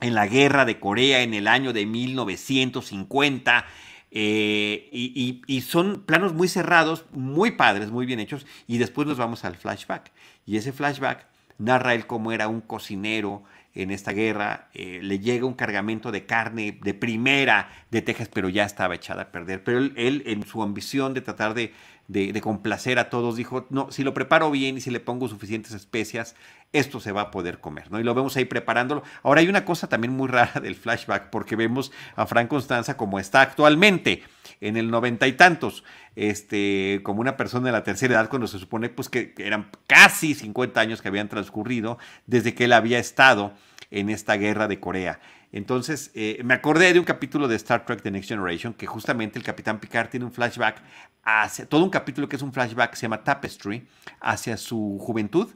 en 0.00 0.14
la 0.14 0.26
guerra 0.26 0.64
de 0.64 0.80
Corea 0.80 1.22
en 1.22 1.34
el 1.34 1.46
año 1.46 1.72
de 1.72 1.86
1950. 1.86 3.64
Eh, 4.10 4.88
y, 4.92 5.60
son 5.60 6.02
planos 6.04 6.34
muy 6.34 6.48
cerrados, 6.48 7.04
muy 7.12 7.52
padres, 7.52 7.90
muy 7.90 8.06
bien 8.06 8.20
hechos. 8.20 8.46
Y 8.66 8.78
después 8.78 9.06
nos 9.06 9.18
vamos 9.18 9.44
al 9.44 9.56
flashback. 9.56 10.10
Y 10.46 10.56
ese 10.56 10.72
flashback 10.72 11.26
narra 11.58 11.94
él 11.94 12.06
cómo 12.06 12.32
era 12.32 12.48
un 12.48 12.60
cocinero 12.60 13.42
en 13.72 13.92
esta 13.92 14.12
guerra, 14.12 14.68
eh, 14.74 14.98
le 15.00 15.20
llega 15.20 15.46
un 15.46 15.54
cargamento 15.54 16.10
de 16.10 16.26
carne 16.26 16.78
de 16.82 16.92
primera 16.92 17.70
de 17.90 18.02
Texas, 18.02 18.28
pero 18.32 18.48
ya 18.48 18.64
estaba 18.64 18.96
echada 18.96 19.22
a 19.22 19.32
perder. 19.32 19.62
Pero 19.62 19.78
él, 19.78 20.22
en 20.26 20.44
su 20.44 20.62
ambición 20.62 21.14
de 21.14 21.20
tratar 21.20 21.54
de, 21.54 21.72
de, 22.10 22.40
complacer 22.40 22.98
a 22.98 23.08
todos, 23.08 23.36
dijo, 23.36 23.66
no, 23.70 23.92
si 23.92 24.02
lo 24.02 24.12
preparo 24.14 24.50
bien 24.50 24.76
y 24.76 24.80
si 24.80 24.90
le 24.90 24.98
pongo 24.98 25.28
suficientes 25.28 25.72
especias, 25.72 26.34
esto 26.72 26.98
se 26.98 27.12
va 27.12 27.22
a 27.22 27.30
poder 27.30 27.60
comer, 27.60 27.90
¿no? 27.90 28.00
Y 28.00 28.02
lo 28.02 28.14
vemos 28.14 28.36
ahí 28.36 28.44
preparándolo. 28.44 29.04
Ahora 29.22 29.42
hay 29.42 29.48
una 29.48 29.64
cosa 29.64 29.88
también 29.88 30.12
muy 30.12 30.28
rara 30.28 30.60
del 30.60 30.74
flashback, 30.74 31.30
porque 31.30 31.54
vemos 31.54 31.92
a 32.16 32.26
Frank 32.26 32.48
Constanza 32.48 32.96
como 32.96 33.20
está 33.20 33.42
actualmente, 33.42 34.24
en 34.60 34.76
el 34.76 34.90
noventa 34.90 35.28
y 35.28 35.32
tantos, 35.34 35.84
este, 36.16 37.00
como 37.04 37.20
una 37.20 37.36
persona 37.36 37.66
de 37.66 37.72
la 37.72 37.84
tercera 37.84 38.14
edad, 38.14 38.28
cuando 38.28 38.48
se 38.48 38.58
supone 38.58 38.88
pues, 38.88 39.08
que 39.08 39.32
eran 39.38 39.70
casi 39.86 40.34
50 40.34 40.80
años 40.80 41.02
que 41.02 41.08
habían 41.08 41.28
transcurrido 41.28 41.98
desde 42.26 42.54
que 42.54 42.64
él 42.64 42.72
había 42.72 42.98
estado 42.98 43.54
en 43.92 44.10
esta 44.10 44.34
guerra 44.34 44.66
de 44.66 44.80
Corea. 44.80 45.20
Entonces, 45.52 46.12
eh, 46.14 46.40
me 46.44 46.54
acordé 46.54 46.92
de 46.92 46.98
un 46.98 47.04
capítulo 47.04 47.48
de 47.48 47.56
Star 47.56 47.84
Trek 47.84 48.02
The 48.02 48.10
Next 48.10 48.28
Generation, 48.28 48.72
que 48.72 48.86
justamente 48.86 49.38
el 49.38 49.44
Capitán 49.44 49.80
Picard 49.80 50.08
tiene 50.08 50.24
un 50.24 50.32
flashback 50.32 50.80
hacia, 51.24 51.66
todo 51.66 51.82
un 51.82 51.90
capítulo 51.90 52.28
que 52.28 52.36
es 52.36 52.42
un 52.42 52.52
flashback, 52.52 52.94
se 52.94 53.02
llama 53.02 53.24
Tapestry, 53.24 53.86
hacia 54.20 54.56
su 54.56 54.98
juventud. 55.00 55.48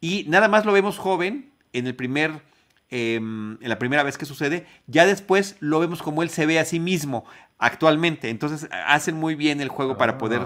Y 0.00 0.24
nada 0.28 0.48
más 0.48 0.64
lo 0.64 0.72
vemos 0.72 0.98
joven 0.98 1.52
en 1.72 1.86
el 1.86 1.94
primer, 1.94 2.42
em, 2.90 3.56
en 3.62 3.68
la 3.68 3.78
primera 3.78 4.02
vez 4.02 4.18
que 4.18 4.26
sucede. 4.26 4.66
Ya 4.88 5.06
después 5.06 5.56
lo 5.60 5.78
vemos 5.78 6.02
como 6.02 6.22
él 6.22 6.30
se 6.30 6.44
ve 6.44 6.58
a 6.58 6.64
sí 6.64 6.80
mismo 6.80 7.24
actualmente. 7.58 8.30
Entonces, 8.30 8.68
hacen 8.72 9.14
muy 9.14 9.36
bien 9.36 9.60
el 9.60 9.68
juego 9.68 9.96
para 9.96 10.18
poder, 10.18 10.40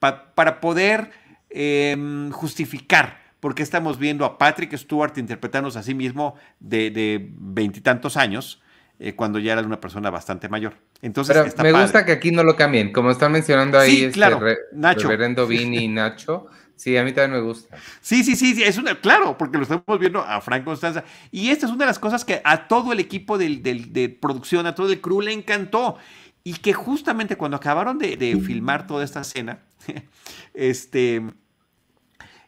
ah. 0.00 0.32
para 0.34 0.60
poder 0.60 1.12
em, 1.50 2.32
justificar 2.32 3.23
porque 3.44 3.62
estamos 3.62 3.98
viendo 3.98 4.24
a 4.24 4.38
Patrick 4.38 4.74
Stewart 4.74 5.18
interpretándose 5.18 5.78
a 5.78 5.82
sí 5.82 5.92
mismo 5.92 6.34
de 6.60 7.28
veintitantos 7.36 8.16
años, 8.16 8.62
eh, 8.98 9.14
cuando 9.14 9.38
ya 9.38 9.52
era 9.52 9.60
una 9.60 9.82
persona 9.82 10.08
bastante 10.08 10.48
mayor. 10.48 10.78
Entonces, 11.02 11.52
Pero 11.54 11.62
me 11.62 11.82
gusta 11.82 12.06
que 12.06 12.12
aquí 12.12 12.30
no 12.30 12.42
lo 12.42 12.56
cambien, 12.56 12.90
como 12.90 13.10
están 13.10 13.32
mencionando 13.32 13.78
ahí, 13.78 13.90
sí, 13.90 14.04
este 14.04 14.14
claro, 14.14 14.40
Nacho. 14.72 15.08
Reverendo 15.08 15.46
Vini 15.46 15.84
y 15.84 15.88
Nacho. 15.88 16.46
Sí, 16.74 16.96
a 16.96 17.04
mí 17.04 17.12
también 17.12 17.38
me 17.38 17.46
gusta. 17.46 17.76
Sí, 18.00 18.24
sí, 18.24 18.34
sí, 18.34 18.62
es 18.62 18.78
una, 18.78 18.98
claro, 18.98 19.36
porque 19.36 19.58
lo 19.58 19.64
estamos 19.64 19.98
viendo 20.00 20.22
a 20.22 20.40
Frank 20.40 20.64
Constanza. 20.64 21.04
Y 21.30 21.50
esta 21.50 21.66
es 21.66 21.72
una 21.72 21.84
de 21.84 21.88
las 21.88 21.98
cosas 21.98 22.24
que 22.24 22.40
a 22.42 22.66
todo 22.66 22.94
el 22.94 22.98
equipo 22.98 23.36
de 23.36 24.18
producción, 24.22 24.66
a 24.66 24.74
todo 24.74 24.90
el 24.90 25.02
crew 25.02 25.20
le 25.20 25.34
encantó. 25.34 25.98
Y 26.44 26.54
que 26.54 26.72
justamente 26.72 27.36
cuando 27.36 27.58
acabaron 27.58 27.98
de, 27.98 28.16
de 28.16 28.40
filmar 28.40 28.86
toda 28.86 29.04
esta 29.04 29.20
escena, 29.20 29.58
este, 30.54 31.22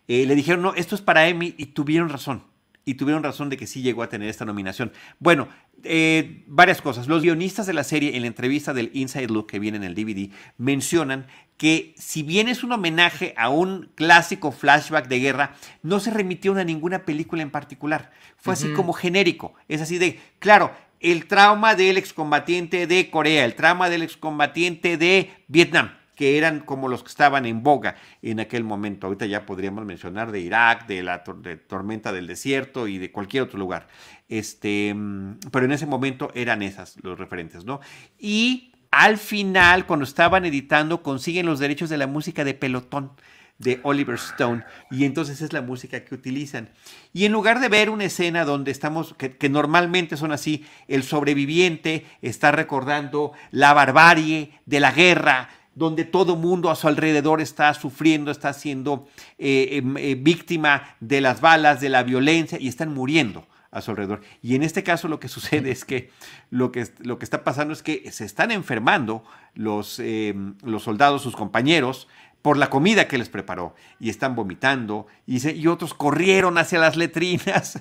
eh, 0.08 0.26
le 0.26 0.34
dijeron, 0.34 0.62
no, 0.62 0.74
esto 0.74 0.94
es 0.94 1.00
para 1.00 1.28
Emi 1.28 1.54
y 1.56 1.66
tuvieron 1.66 2.08
razón. 2.08 2.44
y 2.88 2.94
tuvieron 2.94 3.24
razón 3.24 3.50
de 3.50 3.56
que 3.56 3.66
sí 3.66 3.82
llegó 3.82 4.04
a 4.04 4.08
tener 4.08 4.28
esta 4.28 4.44
nominación. 4.44 4.92
Bueno, 5.18 5.48
eh, 5.82 6.44
varias 6.46 6.80
cosas. 6.80 7.08
Los 7.08 7.22
guionistas 7.22 7.66
de 7.66 7.72
la 7.72 7.82
serie, 7.82 8.14
en 8.14 8.22
la 8.22 8.28
entrevista 8.28 8.72
del 8.72 8.90
Inside 8.94 9.26
Look 9.26 9.48
que 9.48 9.58
viene 9.58 9.76
en 9.76 9.82
el 9.82 9.96
DVD, 9.96 10.30
mencionan 10.56 11.26
que 11.56 11.94
si 11.96 12.22
bien 12.22 12.46
es 12.46 12.62
un 12.62 12.70
homenaje 12.70 13.34
a 13.36 13.48
un 13.48 13.90
clásico 13.96 14.52
flashback 14.52 15.08
de 15.08 15.18
guerra, 15.18 15.56
no 15.82 15.98
se 15.98 16.12
remitió 16.12 16.54
a 16.54 16.62
ninguna 16.62 17.04
película 17.04 17.42
en 17.42 17.50
particular. 17.50 18.12
Fue 18.36 18.52
así 18.52 18.72
como 18.72 18.92
genérico. 18.92 19.54
Es 19.66 19.80
así 19.80 19.98
de, 19.98 20.20
claro, 20.38 20.70
el 21.00 21.26
trauma 21.26 21.74
del 21.74 21.98
excombatiente 21.98 22.86
de 22.86 23.10
Corea, 23.10 23.44
el 23.44 23.56
trauma 23.56 23.90
del 23.90 24.02
excombatiente 24.02 24.96
de 24.96 25.30
Vietnam 25.48 25.90
que 26.16 26.38
eran 26.38 26.60
como 26.60 26.88
los 26.88 27.02
que 27.04 27.10
estaban 27.10 27.46
en 27.46 27.62
boga 27.62 27.94
en 28.22 28.40
aquel 28.40 28.64
momento. 28.64 29.06
Ahorita 29.06 29.26
ya 29.26 29.46
podríamos 29.46 29.84
mencionar 29.84 30.32
de 30.32 30.40
Irak, 30.40 30.88
de 30.88 31.04
la 31.04 31.22
tormenta 31.22 32.12
del 32.12 32.26
desierto 32.26 32.88
y 32.88 32.98
de 32.98 33.12
cualquier 33.12 33.44
otro 33.44 33.58
lugar. 33.58 33.86
Este, 34.28 34.92
mm, 34.92 35.38
pero 35.52 35.66
en 35.66 35.72
ese 35.72 35.86
momento 35.86 36.32
eran 36.34 36.62
esas 36.62 36.96
los 37.04 37.18
referentes, 37.18 37.64
¿no? 37.64 37.80
Y 38.18 38.72
al 38.90 39.18
final, 39.18 39.86
cuando 39.86 40.04
estaban 40.04 40.46
editando, 40.46 41.02
consiguen 41.02 41.46
los 41.46 41.58
derechos 41.58 41.90
de 41.90 41.98
la 41.98 42.06
música 42.06 42.44
de 42.44 42.54
pelotón 42.54 43.12
de 43.58 43.80
Oliver 43.82 44.16
Stone 44.16 44.64
y 44.90 45.04
entonces 45.04 45.40
es 45.40 45.52
la 45.52 45.62
música 45.62 46.04
que 46.04 46.14
utilizan. 46.14 46.70
Y 47.12 47.24
en 47.24 47.32
lugar 47.32 47.60
de 47.60 47.68
ver 47.68 47.90
una 47.90 48.04
escena 48.04 48.44
donde 48.44 48.70
estamos, 48.70 49.14
que, 49.14 49.36
que, 49.36 49.48
normalmente 49.48 50.16
son 50.16 50.32
así, 50.32 50.64
el 50.88 51.02
sobreviviente 51.02 52.06
está 52.22 52.52
recordando 52.52 53.32
la 53.50 53.72
barbarie 53.72 54.52
de 54.66 54.80
la 54.80 54.92
guerra, 54.92 55.48
donde 55.76 56.04
todo 56.04 56.34
mundo 56.34 56.70
a 56.70 56.74
su 56.74 56.88
alrededor 56.88 57.40
está 57.40 57.72
sufriendo, 57.74 58.32
está 58.32 58.52
siendo 58.52 59.06
eh, 59.38 59.68
em, 59.72 59.96
eh, 59.98 60.16
víctima 60.16 60.96
de 61.00 61.20
las 61.20 61.40
balas, 61.40 61.80
de 61.80 61.90
la 61.90 62.02
violencia 62.02 62.58
y 62.58 62.66
están 62.66 62.92
muriendo 62.92 63.46
a 63.70 63.82
su 63.82 63.90
alrededor. 63.92 64.22
Y 64.42 64.54
en 64.54 64.62
este 64.62 64.82
caso 64.82 65.06
lo 65.06 65.20
que 65.20 65.28
sucede 65.36 65.70
es 65.70 65.84
que 65.84 66.10
lo 66.50 66.72
que, 66.72 66.88
lo 67.00 67.18
que 67.18 67.24
está 67.24 67.44
pasando 67.44 67.74
es 67.74 67.82
que 67.82 68.10
se 68.10 68.24
están 68.24 68.50
enfermando 68.50 69.22
los, 69.54 70.00
em, 70.00 70.56
los 70.64 70.82
soldados, 70.82 71.22
sus 71.22 71.36
compañeros, 71.36 72.08
por 72.40 72.56
la 72.56 72.70
comida 72.70 73.06
que 73.06 73.18
les 73.18 73.28
preparó 73.28 73.74
y 74.00 74.08
están 74.08 74.34
vomitando 74.34 75.06
y, 75.26 75.46
y 75.50 75.66
otros 75.66 75.94
corrieron 75.94 76.58
hacia 76.58 76.78
las 76.78 76.96
letrinas. 76.96 77.80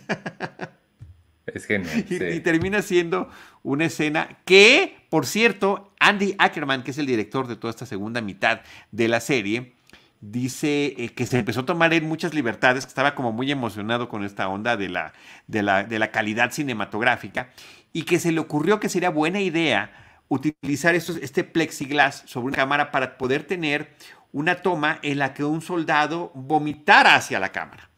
Es 1.45 1.65
genial. 1.65 2.05
Y, 2.09 2.39
termina 2.39 2.81
siendo 2.81 3.29
una 3.63 3.85
escena 3.85 4.37
que, 4.45 4.97
por 5.09 5.25
cierto, 5.25 5.93
Andy 6.05 6.35
Ackerman, 6.37 6.83
que 6.83 6.91
es 6.91 6.99
el 6.99 7.07
director 7.07 7.47
de 7.47 7.55
toda 7.55 7.71
esta 7.71 7.87
segunda 7.87 8.21
mitad 8.21 8.61
de 8.91 9.07
la 9.07 9.19
serie, 9.19 9.73
dice 10.21 10.93
eh, 10.97 11.09
que 11.09 11.25
se 11.25 11.39
empezó 11.39 11.61
a 11.61 11.65
tomar 11.65 11.93
en 11.95 12.07
muchas 12.07 12.35
libertades, 12.35 12.85
que 12.85 12.89
estaba 12.89 13.15
como 13.15 13.31
muy 13.31 13.51
emocionado 13.51 14.07
con 14.07 14.23
esta 14.23 14.47
onda 14.47 14.77
de 14.77 14.89
la, 14.89 15.13
de 15.47 15.63
la, 15.63 15.83
de 15.83 15.97
la 15.97 16.11
calidad 16.11 16.51
cinematográfica 16.51 17.49
y 17.91 18.03
que 18.03 18.19
se 18.19 18.31
le 18.31 18.39
ocurrió 18.39 18.79
que 18.79 18.87
sería 18.87 19.09
buena 19.09 19.41
idea 19.41 19.91
utilizar 20.27 20.93
este 20.93 21.43
plexiglas 21.43 22.21
sobre 22.27 22.47
una 22.47 22.57
cámara 22.57 22.91
para 22.91 23.17
poder 23.17 23.43
tener 23.43 23.95
una 24.31 24.57
toma 24.61 24.99
en 25.01 25.17
la 25.17 25.33
que 25.33 25.43
un 25.43 25.61
soldado 25.61 26.31
vomitara 26.35 27.15
hacia 27.15 27.39
la 27.39 27.51
cámara. 27.51 27.89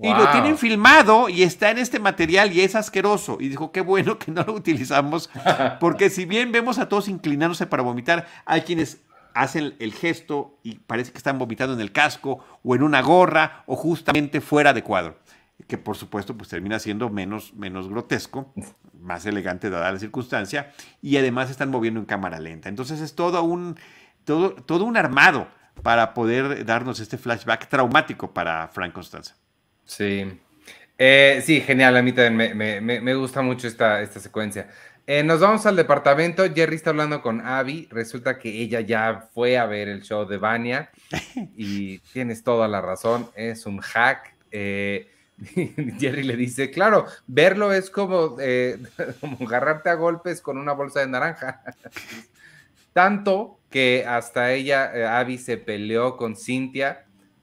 Y 0.00 0.08
lo 0.12 0.30
tienen 0.30 0.56
filmado 0.56 1.28
y 1.28 1.42
está 1.42 1.70
en 1.70 1.78
este 1.78 1.98
material 1.98 2.52
y 2.52 2.60
es 2.60 2.76
asqueroso. 2.76 3.38
Y 3.40 3.48
dijo, 3.48 3.72
qué 3.72 3.80
bueno 3.80 4.18
que 4.18 4.30
no 4.30 4.44
lo 4.44 4.54
utilizamos, 4.54 5.28
porque 5.80 6.08
si 6.10 6.24
bien 6.24 6.52
vemos 6.52 6.78
a 6.78 6.88
todos 6.88 7.08
inclinándose 7.08 7.66
para 7.66 7.82
vomitar, 7.82 8.26
hay 8.44 8.60
quienes 8.62 8.98
hacen 9.34 9.74
el 9.78 9.92
gesto 9.92 10.58
y 10.62 10.76
parece 10.78 11.12
que 11.12 11.18
están 11.18 11.38
vomitando 11.38 11.74
en 11.74 11.80
el 11.80 11.92
casco 11.92 12.44
o 12.62 12.74
en 12.74 12.82
una 12.82 13.02
gorra 13.02 13.62
o 13.66 13.76
justamente 13.76 14.40
fuera 14.40 14.72
de 14.72 14.82
cuadro. 14.82 15.18
Que 15.66 15.78
por 15.78 15.96
supuesto 15.96 16.36
pues 16.36 16.48
termina 16.48 16.78
siendo 16.78 17.10
menos, 17.10 17.54
menos 17.54 17.88
grotesco, 17.88 18.52
más 19.00 19.26
elegante 19.26 19.70
dada 19.70 19.90
la 19.90 19.98
circunstancia 19.98 20.72
y 21.02 21.16
además 21.16 21.50
están 21.50 21.70
moviendo 21.70 21.98
en 21.98 22.06
cámara 22.06 22.38
lenta. 22.38 22.68
Entonces 22.68 23.00
es 23.00 23.14
todo 23.14 23.42
un, 23.42 23.76
todo, 24.24 24.50
todo 24.54 24.84
un 24.84 24.96
armado 24.96 25.48
para 25.82 26.14
poder 26.14 26.64
darnos 26.64 27.00
este 27.00 27.18
flashback 27.18 27.68
traumático 27.68 28.32
para 28.32 28.68
Frank 28.68 28.92
Constanza. 28.92 29.34
Sí. 29.88 30.38
Eh, 30.98 31.42
sí, 31.44 31.60
genial. 31.62 31.96
A 31.96 32.02
mí 32.02 32.12
también 32.12 32.56
me, 32.56 33.14
gusta 33.14 33.42
mucho 33.42 33.66
esta, 33.66 34.02
esta 34.02 34.20
secuencia. 34.20 34.68
Eh, 35.06 35.22
nos 35.22 35.40
vamos 35.40 35.64
al 35.64 35.76
departamento. 35.76 36.44
Jerry 36.54 36.76
está 36.76 36.90
hablando 36.90 37.22
con 37.22 37.40
Abby. 37.40 37.88
Resulta 37.90 38.38
que 38.38 38.50
ella 38.50 38.80
ya 38.82 39.28
fue 39.32 39.56
a 39.56 39.64
ver 39.64 39.88
el 39.88 40.02
show 40.02 40.26
de 40.26 40.36
Vania. 40.36 40.90
Y 41.56 41.98
tienes 42.12 42.44
toda 42.44 42.68
la 42.68 42.82
razón. 42.82 43.30
Es 43.34 43.64
un 43.64 43.78
hack. 43.78 44.34
Eh, 44.50 45.10
Jerry 45.98 46.22
le 46.22 46.36
dice, 46.36 46.70
claro, 46.70 47.06
verlo 47.26 47.72
es 47.72 47.88
como, 47.88 48.36
como 49.20 49.38
agarrarte 49.40 49.88
a 49.88 49.94
golpes 49.94 50.42
con 50.42 50.58
una 50.58 50.74
bolsa 50.74 51.00
de 51.00 51.06
naranja. 51.06 51.62
Tanto 52.92 53.58
que 53.70 54.04
hasta 54.06 54.52
ella, 54.52 55.18
Abby, 55.18 55.38
se 55.38 55.56
peleó 55.56 56.16
con 56.18 56.36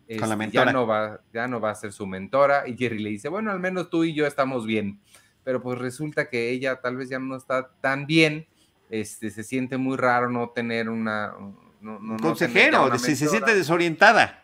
Cynthia 0.08 0.46
este, 0.46 0.52
ya 0.52 0.72
no, 0.72 0.86
va, 0.86 1.20
ya 1.34 1.48
no 1.48 1.60
va 1.60 1.72
a 1.72 1.76
ser 1.76 1.92
su 1.92 2.06
mentora. 2.06 2.68
Y 2.68 2.78
Jerry 2.78 3.00
le 3.00 3.10
dice, 3.10 3.30
bueno, 3.30 3.52
al 3.52 3.60
menos 3.60 3.90
tú 3.90 4.04
y 4.04 4.14
yo 4.14 4.26
estamos 4.26 4.66
bien. 4.66 5.00
Pero 5.44 5.62
pues 5.62 5.80
resulta 5.80 6.30
que 6.30 6.50
ella 6.50 6.82
tal 6.82 6.96
vez 6.96 7.10
ya 7.10 7.20
no 7.20 7.36
está 7.36 7.70
tan 7.82 8.06
bien. 8.06 8.48
Este, 8.90 9.30
se 9.32 9.44
siente 9.44 9.78
muy 9.78 9.98
raro 9.98 10.30
no 10.30 10.50
tener 10.50 10.90
una... 10.90 11.34
consejero, 12.22 12.98
se, 12.98 13.16
siente 13.16 13.56
desorientada. 13.56 14.44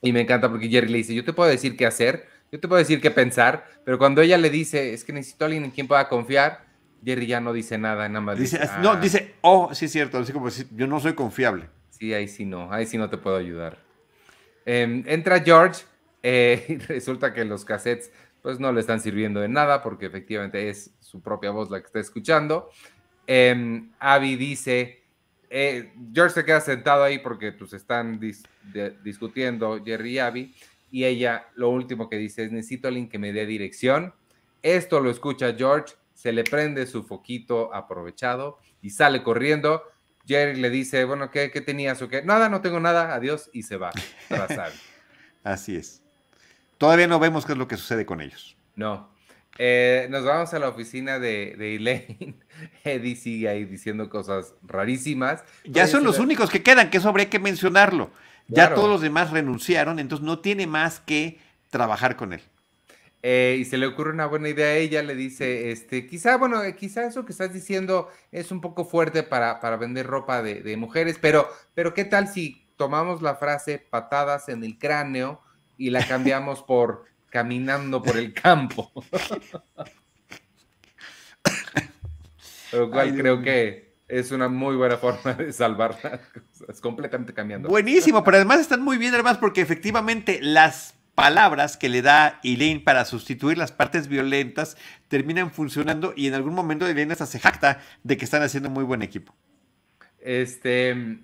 Y 0.00 0.12
me 0.12 0.20
encanta 0.20 0.48
porque 0.48 0.68
Jerry 0.68 0.88
le 0.88 0.98
dice, 0.98 1.14
yo 1.14 1.24
te 1.24 1.32
puedo 1.32 1.50
decir 1.50 1.76
qué 1.76 1.86
hacer, 1.86 2.28
yo 2.52 2.60
te 2.60 2.68
puedo 2.68 2.78
decir 2.78 3.00
qué 3.00 3.10
pensar, 3.10 3.66
pero 3.84 3.98
cuando 3.98 4.22
ella 4.22 4.38
le 4.38 4.48
dice, 4.48 4.94
es 4.94 5.04
que 5.04 5.12
necesito 5.12 5.44
a 5.44 5.46
alguien 5.46 5.64
en 5.64 5.70
quien 5.70 5.88
pueda 5.88 6.08
confiar, 6.08 6.66
Jerry 7.04 7.26
ya 7.26 7.40
no 7.40 7.52
dice 7.52 7.78
nada, 7.78 8.08
nada 8.08 8.20
más 8.20 8.38
dice, 8.38 8.60
no, 8.80 8.92
ah". 8.92 8.96
dice, 8.96 9.34
oh, 9.40 9.74
sí 9.74 9.86
es 9.86 9.92
cierto, 9.92 10.18
así 10.18 10.32
como 10.32 10.48
yo 10.48 10.86
no 10.86 11.00
soy 11.00 11.14
confiable. 11.14 11.68
Sí, 11.90 12.14
ahí 12.14 12.28
sí 12.28 12.44
no, 12.44 12.72
ahí 12.72 12.86
sí 12.86 12.96
no 12.96 13.10
te 13.10 13.18
puedo 13.18 13.36
ayudar. 13.36 13.87
Em, 14.70 15.02
entra 15.06 15.40
George 15.40 15.82
eh, 16.22 16.62
y 16.68 16.76
resulta 16.76 17.32
que 17.32 17.42
los 17.46 17.64
cassettes 17.64 18.12
pues 18.42 18.60
no 18.60 18.70
le 18.70 18.80
están 18.80 19.00
sirviendo 19.00 19.40
de 19.40 19.48
nada 19.48 19.82
porque 19.82 20.04
efectivamente 20.04 20.68
es 20.68 20.90
su 21.00 21.22
propia 21.22 21.52
voz 21.52 21.70
la 21.70 21.80
que 21.80 21.86
está 21.86 22.00
escuchando. 22.00 22.68
Eh, 23.26 23.82
Abby 23.98 24.36
dice, 24.36 25.00
eh, 25.48 25.90
George 26.12 26.34
se 26.34 26.44
queda 26.44 26.60
sentado 26.60 27.02
ahí 27.02 27.18
porque 27.18 27.52
pues 27.52 27.72
están 27.72 28.20
discutiendo 29.02 29.82
Jerry 29.82 30.10
y 30.10 30.18
Abby 30.18 30.54
y 30.90 31.04
ella 31.04 31.46
lo 31.54 31.70
último 31.70 32.10
que 32.10 32.16
dice 32.16 32.44
es 32.44 32.52
necesito 32.52 32.88
a 32.88 32.90
alguien 32.90 33.08
que 33.08 33.18
me 33.18 33.32
dé 33.32 33.46
dirección. 33.46 34.12
Esto 34.62 35.00
lo 35.00 35.10
escucha 35.10 35.54
George, 35.56 35.94
se 36.12 36.30
le 36.30 36.44
prende 36.44 36.86
su 36.86 37.04
foquito 37.04 37.74
aprovechado 37.74 38.58
y 38.82 38.90
sale 38.90 39.22
corriendo 39.22 39.82
Jerry 40.28 40.60
le 40.60 40.68
dice, 40.68 41.04
bueno, 41.04 41.30
¿qué, 41.30 41.48
tenías 41.48 42.02
o 42.02 42.08
qué? 42.08 42.22
Nada, 42.22 42.50
no 42.50 42.60
tengo 42.60 42.78
nada, 42.78 43.14
adiós, 43.14 43.48
y 43.54 43.62
se 43.62 43.78
va. 43.78 43.90
Así 45.42 45.74
es. 45.74 46.02
Todavía 46.76 47.06
no 47.06 47.18
vemos 47.18 47.46
qué 47.46 47.52
es 47.52 47.58
lo 47.58 47.66
que 47.66 47.78
sucede 47.78 48.04
con 48.04 48.20
ellos. 48.20 48.54
No. 48.76 49.08
Eh, 49.56 50.06
nos 50.10 50.24
vamos 50.24 50.52
a 50.52 50.58
la 50.58 50.68
oficina 50.68 51.18
de, 51.18 51.56
de 51.56 51.76
Elaine. 51.76 52.38
Eddie 52.84 53.16
sigue 53.16 53.48
ahí 53.48 53.64
diciendo 53.64 54.10
cosas 54.10 54.54
rarísimas. 54.62 55.42
Ya 55.64 55.86
son 55.86 56.04
los 56.04 56.18
únicos 56.18 56.50
que 56.50 56.62
quedan, 56.62 56.90
que 56.90 56.98
eso 56.98 57.08
habría 57.08 57.30
que 57.30 57.38
mencionarlo. 57.38 58.10
Ya 58.48 58.74
todos 58.74 58.88
los 58.88 59.00
demás 59.00 59.30
renunciaron, 59.30 59.98
entonces 59.98 60.24
no 60.24 60.38
tiene 60.38 60.66
más 60.66 61.00
que 61.00 61.38
trabajar 61.70 62.16
con 62.16 62.34
él. 62.34 62.42
Eh, 63.22 63.56
y 63.58 63.64
se 63.64 63.78
le 63.78 63.86
ocurre 63.86 64.12
una 64.12 64.26
buena 64.26 64.48
idea 64.48 64.66
a 64.68 64.74
ella, 64.74 65.02
le 65.02 65.16
dice, 65.16 65.72
este, 65.72 66.06
quizá, 66.06 66.36
bueno, 66.36 66.62
eh, 66.62 66.76
quizá 66.76 67.04
eso 67.04 67.24
que 67.24 67.32
estás 67.32 67.52
diciendo 67.52 68.08
es 68.30 68.52
un 68.52 68.60
poco 68.60 68.84
fuerte 68.84 69.24
para, 69.24 69.58
para 69.58 69.76
vender 69.76 70.06
ropa 70.06 70.40
de, 70.40 70.76
mujeres, 70.76 71.18
pero, 71.20 71.48
pero 71.74 71.94
¿qué 71.94 72.04
tal 72.04 72.28
si 72.28 72.68
tomamos 72.76 73.20
la 73.20 73.34
frase 73.34 73.78
patadas 73.78 74.48
en 74.48 74.62
el 74.62 74.78
cráneo 74.78 75.40
y 75.76 75.90
la 75.90 76.06
cambiamos 76.06 76.62
por 76.62 77.06
caminando 77.28 78.00
por 78.02 78.16
el 78.16 78.32
campo? 78.32 78.92
Lo 82.72 82.90
cual 82.90 83.16
creo 83.16 83.42
que 83.42 83.94
es 84.06 84.30
una 84.30 84.48
muy 84.48 84.76
buena 84.76 84.96
forma 84.96 85.34
de 85.34 85.52
salvarla. 85.52 86.20
Es 86.68 86.80
completamente 86.80 87.32
cambiando. 87.34 87.68
Buenísimo, 87.68 88.22
pero 88.22 88.36
además 88.36 88.60
están 88.60 88.82
muy 88.82 88.98
bien, 88.98 89.14
además, 89.14 89.38
porque 89.38 89.60
efectivamente 89.60 90.38
las 90.40 90.97
palabras 91.18 91.76
que 91.76 91.88
le 91.88 92.00
da 92.00 92.38
Elaine 92.44 92.78
para 92.78 93.04
sustituir 93.04 93.58
las 93.58 93.72
partes 93.72 94.06
violentas 94.06 94.76
terminan 95.08 95.50
funcionando 95.50 96.12
y 96.14 96.28
en 96.28 96.34
algún 96.34 96.54
momento 96.54 96.86
Elaine 96.86 97.10
hasta 97.10 97.26
se 97.26 97.40
jacta 97.40 97.80
de 98.04 98.16
que 98.16 98.24
están 98.24 98.40
haciendo 98.42 98.70
muy 98.70 98.84
buen 98.84 99.02
equipo. 99.02 99.34
Este, 100.20 100.90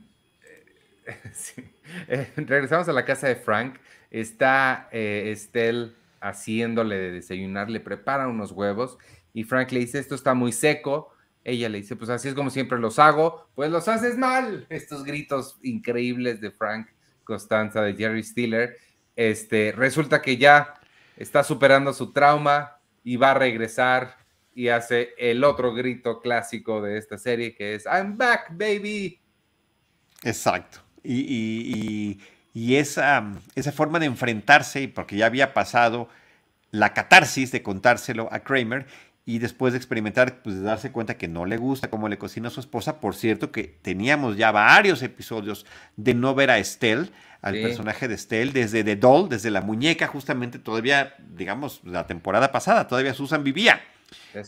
eh, 2.08 2.32
regresamos 2.34 2.88
a 2.88 2.92
la 2.92 3.04
casa 3.04 3.28
de 3.28 3.36
Frank. 3.36 3.76
Está 4.10 4.88
eh, 4.90 5.30
Estelle 5.30 5.92
haciéndole 6.20 6.96
de 6.96 7.12
desayunar, 7.12 7.70
le 7.70 7.78
prepara 7.78 8.26
unos 8.26 8.50
huevos 8.50 8.98
y 9.32 9.44
Frank 9.44 9.70
le 9.70 9.78
dice, 9.78 10.00
esto 10.00 10.16
está 10.16 10.34
muy 10.34 10.50
seco. 10.50 11.14
Ella 11.44 11.68
le 11.68 11.78
dice, 11.78 11.94
pues 11.94 12.10
así 12.10 12.26
es 12.26 12.34
como 12.34 12.50
siempre 12.50 12.80
los 12.80 12.98
hago. 12.98 13.46
Pues 13.54 13.70
los 13.70 13.86
haces 13.86 14.18
mal. 14.18 14.66
Estos 14.70 15.04
gritos 15.04 15.56
increíbles 15.62 16.40
de 16.40 16.50
Frank 16.50 16.88
Costanza, 17.22 17.80
de 17.80 17.94
Jerry 17.94 18.24
Stiller 18.24 18.76
este, 19.16 19.72
resulta 19.72 20.22
que 20.22 20.36
ya 20.36 20.74
está 21.16 21.44
superando 21.44 21.92
su 21.92 22.12
trauma 22.12 22.78
y 23.02 23.16
va 23.16 23.32
a 23.32 23.34
regresar 23.34 24.16
y 24.54 24.68
hace 24.68 25.14
el 25.18 25.44
otro 25.44 25.74
grito 25.74 26.20
clásico 26.20 26.80
de 26.80 26.98
esta 26.98 27.18
serie 27.18 27.54
que 27.54 27.74
es 27.74 27.84
I'm 27.86 28.16
back, 28.16 28.48
baby. 28.50 29.20
Exacto. 30.22 30.78
Y, 31.02 32.18
esa, 32.54 33.32
esa 33.54 33.72
forma 33.72 33.98
de 33.98 34.06
enfrentarse, 34.06 34.88
porque 34.88 35.16
ya 35.16 35.26
había 35.26 35.52
pasado 35.52 36.08
la 36.70 36.94
catarsis 36.94 37.52
de 37.52 37.62
contárselo 37.62 38.28
a 38.32 38.40
Kramer 38.40 38.86
y 39.26 39.38
después 39.38 39.72
de 39.72 39.78
experimentar, 39.78 40.42
pues 40.42 40.56
de 40.56 40.62
darse 40.62 40.92
cuenta 40.92 41.16
que 41.16 41.28
no 41.28 41.46
le 41.46 41.56
gusta 41.56 41.88
cómo 41.88 42.08
le 42.08 42.18
cocina 42.18 42.48
a 42.48 42.50
su 42.50 42.60
esposa. 42.60 43.00
Por 43.00 43.14
cierto, 43.14 43.50
que 43.50 43.64
teníamos 43.64 44.36
ya 44.36 44.50
varios 44.52 45.02
episodios 45.02 45.64
de 45.96 46.14
no 46.14 46.34
ver 46.34 46.50
a 46.50 46.58
Estelle, 46.58 47.10
al 47.40 47.54
personaje 47.54 48.08
de 48.08 48.14
Estelle, 48.14 48.52
desde 48.52 48.84
The 48.84 48.96
Doll, 48.96 49.28
desde 49.28 49.50
la 49.50 49.60
muñeca, 49.60 50.06
justamente 50.06 50.58
todavía, 50.58 51.14
digamos, 51.36 51.80
la 51.84 52.06
temporada 52.06 52.52
pasada, 52.52 52.86
todavía 52.86 53.12
Susan 53.12 53.44
vivía 53.44 53.82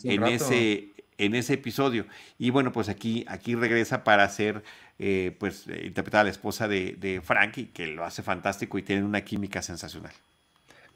en 0.03 0.23
ese, 0.25 0.89
en 1.17 1.35
ese 1.35 1.53
episodio. 1.53 2.05
Y 2.37 2.49
bueno, 2.49 2.71
pues 2.71 2.89
aquí, 2.89 3.23
aquí 3.27 3.55
regresa 3.55 4.03
para 4.03 4.23
hacer, 4.23 4.63
eh, 4.99 5.35
pues, 5.39 5.67
eh, 5.67 5.83
interpretar 5.85 6.21
a 6.21 6.23
la 6.25 6.31
esposa 6.31 6.67
de, 6.67 6.95
de 6.99 7.21
Frankie, 7.21 7.67
que 7.67 7.87
lo 7.87 8.03
hace 8.03 8.23
fantástico 8.23 8.77
y 8.77 8.83
tiene 8.83 9.03
una 9.03 9.21
química 9.21 9.61
sensacional. 9.61 10.13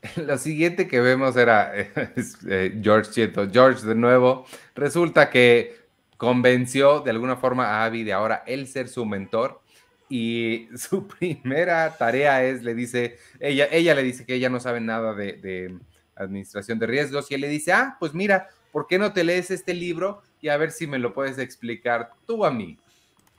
Lo 0.15 0.37
siguiente 0.37 0.87
que 0.87 0.99
vemos 0.99 1.35
era 1.35 1.71
eh, 1.75 2.79
George 2.81 3.11
Chieto. 3.11 3.49
George 3.51 3.85
de 3.85 3.95
nuevo. 3.95 4.45
Resulta 4.75 5.29
que 5.29 5.79
convenció 6.17 7.01
de 7.01 7.11
alguna 7.11 7.37
forma 7.37 7.65
a 7.65 7.85
Abby 7.85 8.03
de 8.03 8.13
ahora 8.13 8.43
él 8.45 8.67
ser 8.67 8.87
su 8.87 9.05
mentor. 9.05 9.61
Y 10.09 10.67
su 10.75 11.07
primera 11.07 11.95
tarea 11.97 12.43
es, 12.43 12.63
le 12.63 12.73
dice, 12.73 13.17
ella, 13.39 13.67
ella 13.71 13.95
le 13.95 14.03
dice 14.03 14.25
que 14.25 14.35
ella 14.35 14.49
no 14.49 14.59
sabe 14.59 14.81
nada 14.81 15.13
de, 15.13 15.33
de 15.33 15.77
administración 16.15 16.79
de 16.79 16.87
riesgos. 16.87 17.29
Y 17.29 17.35
él 17.35 17.41
le 17.41 17.49
dice, 17.49 17.73
ah, 17.73 17.97
pues 17.99 18.13
mira, 18.13 18.49
¿por 18.71 18.87
qué 18.87 18.97
no 18.97 19.13
te 19.13 19.23
lees 19.23 19.51
este 19.51 19.73
libro? 19.73 20.23
Y 20.41 20.49
a 20.49 20.57
ver 20.57 20.71
si 20.71 20.87
me 20.87 20.99
lo 20.99 21.13
puedes 21.13 21.37
explicar 21.37 22.11
tú 22.25 22.43
a 22.45 22.51
mí. 22.51 22.77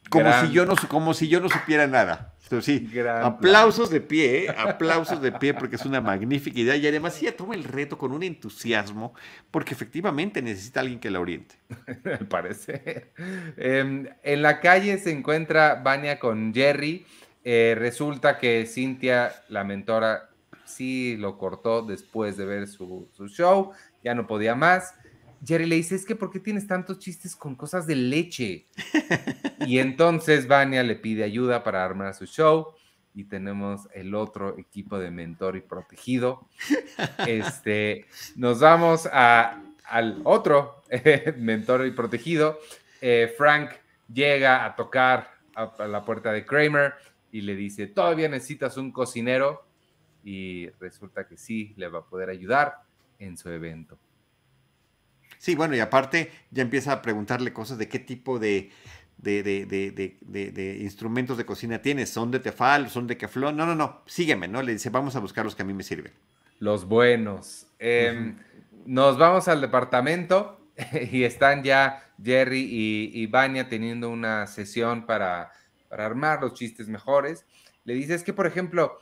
Como, 0.09 0.31
si 0.41 0.53
yo, 0.53 0.67
no, 0.67 0.75
como 0.89 1.15
si 1.15 1.29
yo 1.29 1.41
no 1.41 1.49
supiera 1.49 1.87
nada 1.87 2.32
sí, 2.61 2.91
aplausos 3.23 3.89
de 3.91 4.01
pie, 4.01 4.45
¿eh? 4.45 4.55
aplausos 4.57 5.23
de 5.23 5.33
pie 5.33 5.55
porque 5.55 5.77
es 5.77 5.85
una 5.85 6.01
magnífica 6.01 6.61
idea 6.61 6.77
y 6.77 6.87
además 6.87 7.21
ella 7.23 7.37
toma 7.37 7.55
el 7.55 7.65
reto 7.65 7.97
con 7.97 8.13
un 8.13 8.23
entusiasmo 8.23 9.15
porque 9.51 9.75
efectivamente 9.75 10.43
necesita 10.43 10.81
alguien 10.81 11.01
que 11.01 11.11
la 11.11 11.21
oriente. 11.21 11.55
Al 12.05 12.27
parecer. 12.27 13.13
Em, 13.57 14.09
en 14.23 14.43
la 14.43 14.61
calle 14.61 14.99
se 14.99 15.11
encuentra 15.11 15.77
Vania 15.77 16.19
con 16.19 16.53
Jerry. 16.53 17.07
Eh, 17.45 17.75
resulta 17.77 18.39
que 18.39 18.67
Cintia, 18.67 19.33
la 19.49 19.65
mentora, 19.65 20.31
sí 20.65 21.17
lo 21.17 21.39
cortó 21.39 21.83
después 21.83 22.37
de 22.37 22.45
ver 22.45 22.69
su, 22.69 23.09
su 23.13 23.29
show, 23.29 23.73
ya 24.03 24.15
no 24.15 24.27
podía 24.27 24.55
más. 24.55 24.95
Jerry 25.45 25.67
le 25.67 25.77
dice, 25.77 25.97
es 25.97 26.07
que 26.07 26.15
¿por 26.15 26.31
qué 26.31 26.39
tienes 26.39 26.67
tantos 26.67 26.99
chistes 26.99 27.35
con 27.35 27.55
cosas 27.57 27.87
de 27.87 27.97
leche? 27.97 28.67
y 29.67 29.79
entonces 29.79 30.47
Vania 30.47 30.83
le 30.83 30.95
pide 30.97 31.25
ayuda 31.25 31.65
para 31.65 31.85
armar 31.85 32.15
su 32.15 32.27
show 32.27 32.75
y 33.15 33.25
tenemos 33.25 33.89
el 33.93 34.15
otro 34.15 34.57
equipo 34.59 34.99
de 34.99 35.11
mentor 35.11 35.57
y 35.57 35.61
protegido. 35.61 36.49
Este, 37.27 38.07
nos 38.37 38.61
vamos 38.61 39.09
a, 39.13 39.63
al 39.85 40.21
otro 40.25 40.83
mentor 41.37 41.87
y 41.87 41.91
protegido. 41.91 42.59
Eh, 43.01 43.35
Frank 43.37 43.71
llega 44.13 44.65
a 44.65 44.77
tocar 44.77 45.31
a, 45.55 45.65
a 45.79 45.89
la 45.89 46.05
puerta 46.05 46.33
de 46.33 46.47
Kramer 46.47 46.95
y 47.33 47.41
le 47.41 47.57
dice, 47.57 47.87
todavía 47.89 48.29
necesitas 48.29 48.77
un 48.77 48.93
cocinero 48.93 49.65
y 50.23 50.69
resulta 50.79 51.27
que 51.27 51.37
sí, 51.37 51.75
le 51.77 51.89
va 51.89 52.01
a 52.01 52.05
poder 52.05 52.31
ayudar 52.31 52.77
en 53.19 53.37
su 53.37 53.51
evento. 53.51 53.99
Sí, 55.43 55.57
bueno, 55.57 55.75
y 55.75 55.81
aparte 55.81 56.31
ya 56.53 56.63
empieza 56.63 56.93
a 56.93 57.03
preguntarle 57.03 57.53
cosas 57.53 57.77
de 57.77 57.89
qué 57.89 57.99
tipo 57.99 58.39
de, 58.39 58.71
de, 59.19 60.79
instrumentos 60.81 61.37
de 61.37 61.45
cocina 61.45 61.83
tienes. 61.83 62.11
¿Son 62.11 62.31
de 62.31 62.39
tefal? 62.39 62.89
¿Son 62.91 63.09
de 63.09 63.17
keflón? 63.17 63.57
No, 63.57 63.67
no, 63.67 63.75
no, 63.75 64.03
sígueme, 64.07 64.47
¿no? 64.47 64.63
Le 64.63 64.75
dice, 64.75 64.89
vamos 64.91 65.17
a 65.17 65.19
buscar 65.19 65.45
los 65.45 65.57
que 65.57 65.63
a 65.63 65.65
mí 65.65 65.75
me 65.75 65.83
sirven. 65.83 66.13
Los 66.61 66.87
buenos. 66.87 67.67
Em, 67.81 68.39
nos 68.87 69.19
vamos 69.19 69.49
al 69.49 69.61
departamento 69.61 70.61
y 71.11 71.25
están 71.25 71.65
ya 71.65 72.09
Jerry 72.23 72.61
y, 72.61 73.11
y 73.13 73.27
Vania 73.27 73.69
teniendo 73.69 74.11
una 74.11 74.47
sesión 74.47 75.07
para, 75.07 75.51
para, 75.89 76.07
armar 76.07 76.41
los 76.41 76.55
chistes 76.55 76.87
mejores. 76.87 77.47
Le 77.83 77.95
dice, 77.95 78.15
es 78.15 78.23
que, 78.23 78.33
por 78.33 78.47
ejemplo, 78.47 78.97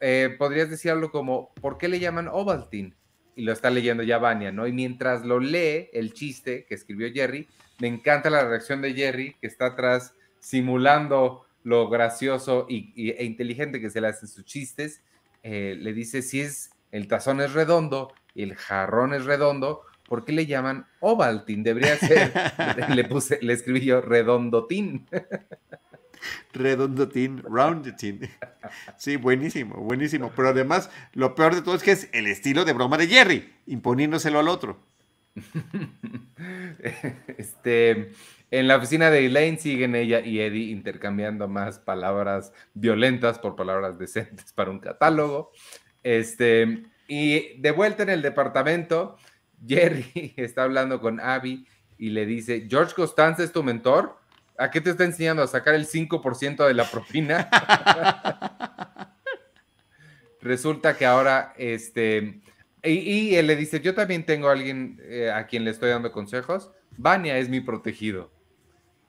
eh, 0.00 0.36
podrías 0.38 0.68
decirlo 0.68 1.10
como, 1.10 1.54
¿por 1.54 1.78
qué 1.78 1.88
le 1.88 2.00
llaman 2.00 2.28
Ovaltine? 2.28 2.92
Y 3.36 3.42
lo 3.42 3.52
está 3.52 3.70
leyendo 3.70 4.02
ya 4.02 4.18
Vania, 4.18 4.50
¿no? 4.50 4.66
Y 4.66 4.72
mientras 4.72 5.24
lo 5.24 5.38
lee, 5.38 5.90
el 5.92 6.14
chiste 6.14 6.64
que 6.64 6.74
escribió 6.74 7.12
Jerry, 7.12 7.46
me 7.78 7.86
encanta 7.86 8.30
la 8.30 8.48
reacción 8.48 8.80
de 8.80 8.94
Jerry, 8.94 9.36
que 9.40 9.46
está 9.46 9.66
atrás 9.66 10.14
simulando 10.40 11.44
lo 11.62 11.88
gracioso 11.88 12.66
y, 12.68 13.10
e 13.10 13.24
inteligente 13.24 13.80
que 13.80 13.90
se 13.90 14.00
le 14.00 14.08
hacen 14.08 14.28
sus 14.28 14.44
chistes. 14.44 15.02
Eh, 15.42 15.76
le 15.78 15.92
dice, 15.92 16.22
si 16.22 16.40
es 16.40 16.70
el 16.92 17.08
tazón 17.08 17.40
es 17.42 17.52
redondo 17.52 18.12
y 18.34 18.42
el 18.42 18.56
jarrón 18.56 19.12
es 19.12 19.26
redondo, 19.26 19.82
¿por 20.08 20.24
qué 20.24 20.32
le 20.32 20.46
llaman 20.46 20.86
Ovaltine? 21.00 21.62
Debería 21.62 21.96
ser, 21.96 22.32
le, 22.94 23.04
puse, 23.04 23.38
le 23.42 23.52
escribí 23.52 23.84
yo 23.84 24.00
redondotín. 24.00 25.06
Redondotín, 26.52 27.42
roundotín. 27.42 28.28
Sí, 28.96 29.16
buenísimo, 29.16 29.76
buenísimo. 29.76 30.32
Pero 30.34 30.48
además, 30.48 30.90
lo 31.12 31.34
peor 31.34 31.54
de 31.54 31.62
todo 31.62 31.74
es 31.74 31.82
que 31.82 31.92
es 31.92 32.08
el 32.12 32.26
estilo 32.26 32.64
de 32.64 32.72
broma 32.72 32.98
de 32.98 33.06
Jerry, 33.06 33.52
imponiéndoselo 33.66 34.38
al 34.38 34.48
otro. 34.48 34.78
Este, 37.38 38.12
en 38.50 38.68
la 38.68 38.76
oficina 38.76 39.10
de 39.10 39.26
Elaine 39.26 39.58
siguen 39.58 39.94
ella 39.94 40.20
y 40.20 40.40
Eddie 40.40 40.70
intercambiando 40.70 41.48
más 41.48 41.78
palabras 41.78 42.52
violentas 42.74 43.38
por 43.38 43.56
palabras 43.56 43.98
decentes 43.98 44.52
para 44.52 44.70
un 44.70 44.78
catálogo. 44.78 45.50
Este, 46.02 46.84
y 47.08 47.58
de 47.58 47.70
vuelta 47.70 48.02
en 48.02 48.10
el 48.10 48.22
departamento, 48.22 49.16
Jerry 49.66 50.34
está 50.36 50.64
hablando 50.64 51.00
con 51.00 51.20
Abby 51.20 51.66
y 51.98 52.10
le 52.10 52.26
dice, 52.26 52.66
George 52.68 52.94
Costanza 52.94 53.42
es 53.42 53.52
tu 53.52 53.62
mentor. 53.62 54.18
¿A 54.58 54.70
qué 54.70 54.80
te 54.80 54.90
está 54.90 55.04
enseñando? 55.04 55.42
¿A 55.42 55.46
sacar 55.46 55.74
el 55.74 55.86
5% 55.86 56.66
de 56.66 56.74
la 56.74 56.90
propina? 56.90 57.48
Resulta 60.40 60.96
que 60.96 61.04
ahora, 61.04 61.52
este, 61.56 62.40
y, 62.82 63.34
él 63.34 63.46
le 63.48 63.56
dice, 63.56 63.80
yo 63.80 63.94
también 63.94 64.24
tengo 64.24 64.48
a 64.48 64.52
alguien 64.52 65.00
eh, 65.02 65.30
a 65.30 65.46
quien 65.46 65.64
le 65.64 65.70
estoy 65.70 65.90
dando 65.90 66.12
consejos. 66.12 66.70
Vania 66.96 67.36
es 67.38 67.48
mi 67.48 67.60
protegido. 67.60 68.30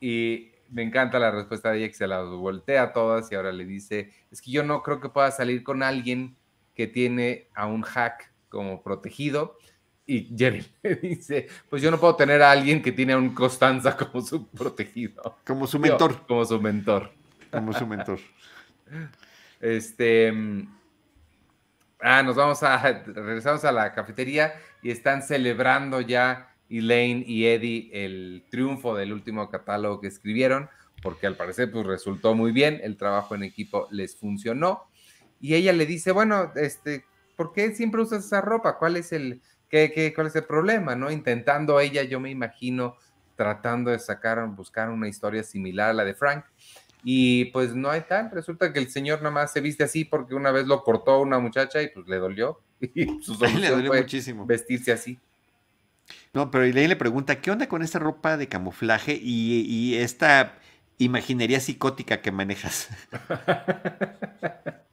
Y 0.02 0.52
me 0.70 0.84
encanta 0.84 1.20
la 1.20 1.32
respuesta 1.32 1.72
de 1.72 1.80
ella 1.80 1.88
que 1.88 1.94
se 1.94 2.08
la 2.08 2.24
voltea 2.24 2.84
a 2.84 2.94
todas 2.94 3.32
y 3.32 3.36
ahora 3.36 3.52
le 3.52 3.66
dice, 3.66 4.12
es 4.32 4.42
que 4.42 4.52
yo 4.52 4.64
no 4.64 4.84
creo 4.84 5.00
que 5.00 5.10
pueda 5.10 5.32
salir 5.32 5.64
con 5.64 5.84
alguien 5.84 6.36
que 6.76 6.88
tiene 6.88 7.48
a 7.56 7.68
un 7.68 7.82
hack 7.84 8.34
como 8.50 8.84
protegido 8.84 9.58
y 10.08 10.34
Jerry 10.36 10.66
le 10.84 10.96
dice, 10.96 11.48
pues 11.70 11.82
yo 11.82 11.92
no 11.92 12.00
puedo 12.00 12.16
tener 12.16 12.42
a 12.42 12.52
alguien 12.52 12.82
que 12.82 12.94
tiene 12.94 13.14
a 13.14 13.18
un 13.18 13.36
Constanza 13.36 13.96
como 13.96 14.22
su 14.22 14.48
protegido. 14.52 15.38
Como 15.46 15.68
su 15.68 15.78
mentor. 15.78 16.26
como 16.26 16.46
su 16.46 16.60
mentor. 16.62 17.12
Como 17.52 17.74
su 17.74 17.86
mentor. 17.86 18.20
Este... 19.60 20.32
Ah, 22.00 22.22
nos 22.22 22.36
vamos 22.36 22.62
a... 22.62 22.78
Regresamos 22.78 23.66
a 23.66 23.72
la 23.72 23.92
cafetería 23.92 24.54
y 24.84 24.92
están 24.92 25.24
celebrando 25.24 26.00
ya 26.00 26.54
Elaine 26.70 27.24
y 27.26 27.46
Eddie 27.46 27.90
el 27.92 28.46
triunfo 28.52 28.96
del 28.96 29.12
último 29.12 29.50
catálogo 29.50 30.00
que 30.00 30.08
escribieron, 30.08 30.70
porque 31.02 31.26
al 31.26 31.36
parecer 31.36 31.72
pues 31.72 31.88
resultó 31.88 32.36
muy 32.36 32.52
bien, 32.52 32.80
el 32.84 32.98
trabajo 32.98 33.34
en 33.34 33.42
equipo 33.42 33.88
les 33.90 34.16
funcionó. 34.16 34.84
Y 35.42 35.56
ella 35.56 35.74
le 35.74 35.88
dice, 35.88 36.12
bueno, 36.12 36.52
este, 36.56 37.06
¿por 37.36 37.52
qué 37.52 37.74
siempre 37.74 38.02
usas 38.02 38.26
esa 38.26 38.42
ropa? 38.42 38.78
¿Cuál 38.78 38.98
es 38.98 39.12
el 39.12 39.42
¿Qué, 39.70 40.14
cuál 40.16 40.28
es 40.28 40.36
el 40.36 40.46
problema? 40.46 40.96
¿no? 40.96 41.12
Intentando 41.12 41.80
ella, 41.80 42.04
yo 42.04 42.20
me 42.20 42.30
imagino, 42.30 42.96
tratando 43.36 43.92
de 43.92 44.00
sacar, 44.00 44.46
buscar 44.50 44.90
una 44.90 45.08
historia 45.08 45.44
similar 45.44 45.90
a 45.90 45.94
la 45.94 46.06
de 46.06 46.14
Frank. 46.14 46.46
Y 47.04 47.46
pues 47.46 47.76
no 47.76 47.90
hay 47.90 48.02
tal. 48.02 48.32
Resulta 48.32 48.74
que 48.74 48.80
el 48.80 48.90
señor 48.90 49.20
nada 49.20 49.32
más 49.32 49.52
se 49.52 49.62
viste 49.62 49.84
así 49.84 50.06
porque 50.06 50.36
una 50.36 50.52
vez 50.52 50.68
lo 50.68 50.84
cortó 50.84 51.22
una 51.22 51.40
muchacha 51.40 51.82
y 51.82 51.90
pues 51.90 52.08
le 52.08 52.18
dolió. 52.18 52.62
Y 52.94 53.22
su 53.24 53.38
le 53.60 53.70
dolió 53.70 53.94
muchísimo. 53.94 54.46
Vestirse 54.46 54.92
así. 54.92 55.20
No, 56.34 56.52
pero 56.52 56.64
Elaine 56.64 56.90
le 56.90 56.96
pregunta, 56.96 57.42
¿qué 57.42 57.52
onda 57.52 57.68
con 57.68 57.82
esta 57.82 58.00
ropa 58.00 58.38
de 58.38 58.48
camuflaje 58.48 59.18
y, 59.20 59.62
y 59.68 59.96
esta 59.96 60.58
imaginería 60.98 61.60
psicótica 61.60 62.22
que 62.22 62.32
manejas? 62.32 62.90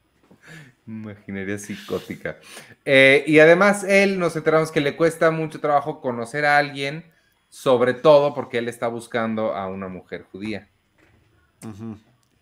Imaginería 0.87 1.59
psicótica. 1.59 2.39
Eh, 2.85 3.25
y 3.27 3.39
además, 3.39 3.85
él 3.85 4.19
nos 4.19 4.37
enteramos 4.37 4.71
que 4.71 4.81
le 4.81 4.97
cuesta 4.97 5.31
mucho 5.31 5.61
trabajo 5.61 6.01
conocer 6.01 6.45
a 6.45 6.59
alguien, 6.59 7.05
sobre 7.49 7.95
todo 7.95 8.35
porque 8.35 8.59
él 8.59 8.69
está 8.69 8.89
buscando 8.89 9.55
a 9.55 9.67
una 9.67 9.89
mujer 9.89 10.25
judía. 10.31 10.69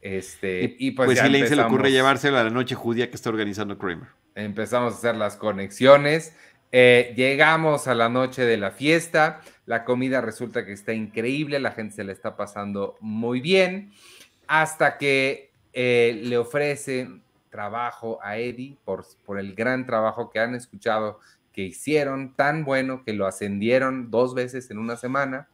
Este, 0.00 0.76
y, 0.78 0.90
pues, 0.90 1.06
pues 1.06 1.20
sí, 1.20 1.28
le 1.28 1.46
se 1.46 1.54
le 1.54 1.62
ocurre 1.62 1.92
llevárselo 1.92 2.36
a 2.38 2.42
la 2.42 2.50
noche 2.50 2.74
judía 2.74 3.08
que 3.08 3.14
está 3.14 3.30
organizando 3.30 3.78
Kramer. 3.78 4.08
Empezamos 4.34 4.94
a 4.94 4.96
hacer 4.96 5.14
las 5.14 5.36
conexiones. 5.36 6.34
Eh, 6.72 7.12
llegamos 7.16 7.86
a 7.86 7.94
la 7.94 8.08
noche 8.08 8.44
de 8.44 8.56
la 8.56 8.72
fiesta. 8.72 9.40
La 9.66 9.84
comida 9.84 10.20
resulta 10.20 10.64
que 10.64 10.72
está 10.72 10.92
increíble, 10.92 11.60
la 11.60 11.70
gente 11.70 11.94
se 11.94 12.04
le 12.04 12.12
está 12.12 12.34
pasando 12.34 12.96
muy 13.00 13.40
bien. 13.40 13.92
Hasta 14.48 14.98
que 14.98 15.52
eh, 15.72 16.20
le 16.24 16.36
ofrece 16.36 17.21
trabajo 17.52 18.18
a 18.22 18.38
Eddie 18.38 18.76
por, 18.84 19.06
por 19.24 19.38
el 19.38 19.54
gran 19.54 19.86
trabajo 19.86 20.30
que 20.30 20.40
han 20.40 20.56
escuchado 20.56 21.20
que 21.52 21.62
hicieron, 21.62 22.34
tan 22.34 22.64
bueno 22.64 23.04
que 23.04 23.12
lo 23.12 23.26
ascendieron 23.26 24.10
dos 24.10 24.34
veces 24.34 24.70
en 24.70 24.78
una 24.78 24.96
semana. 24.96 25.48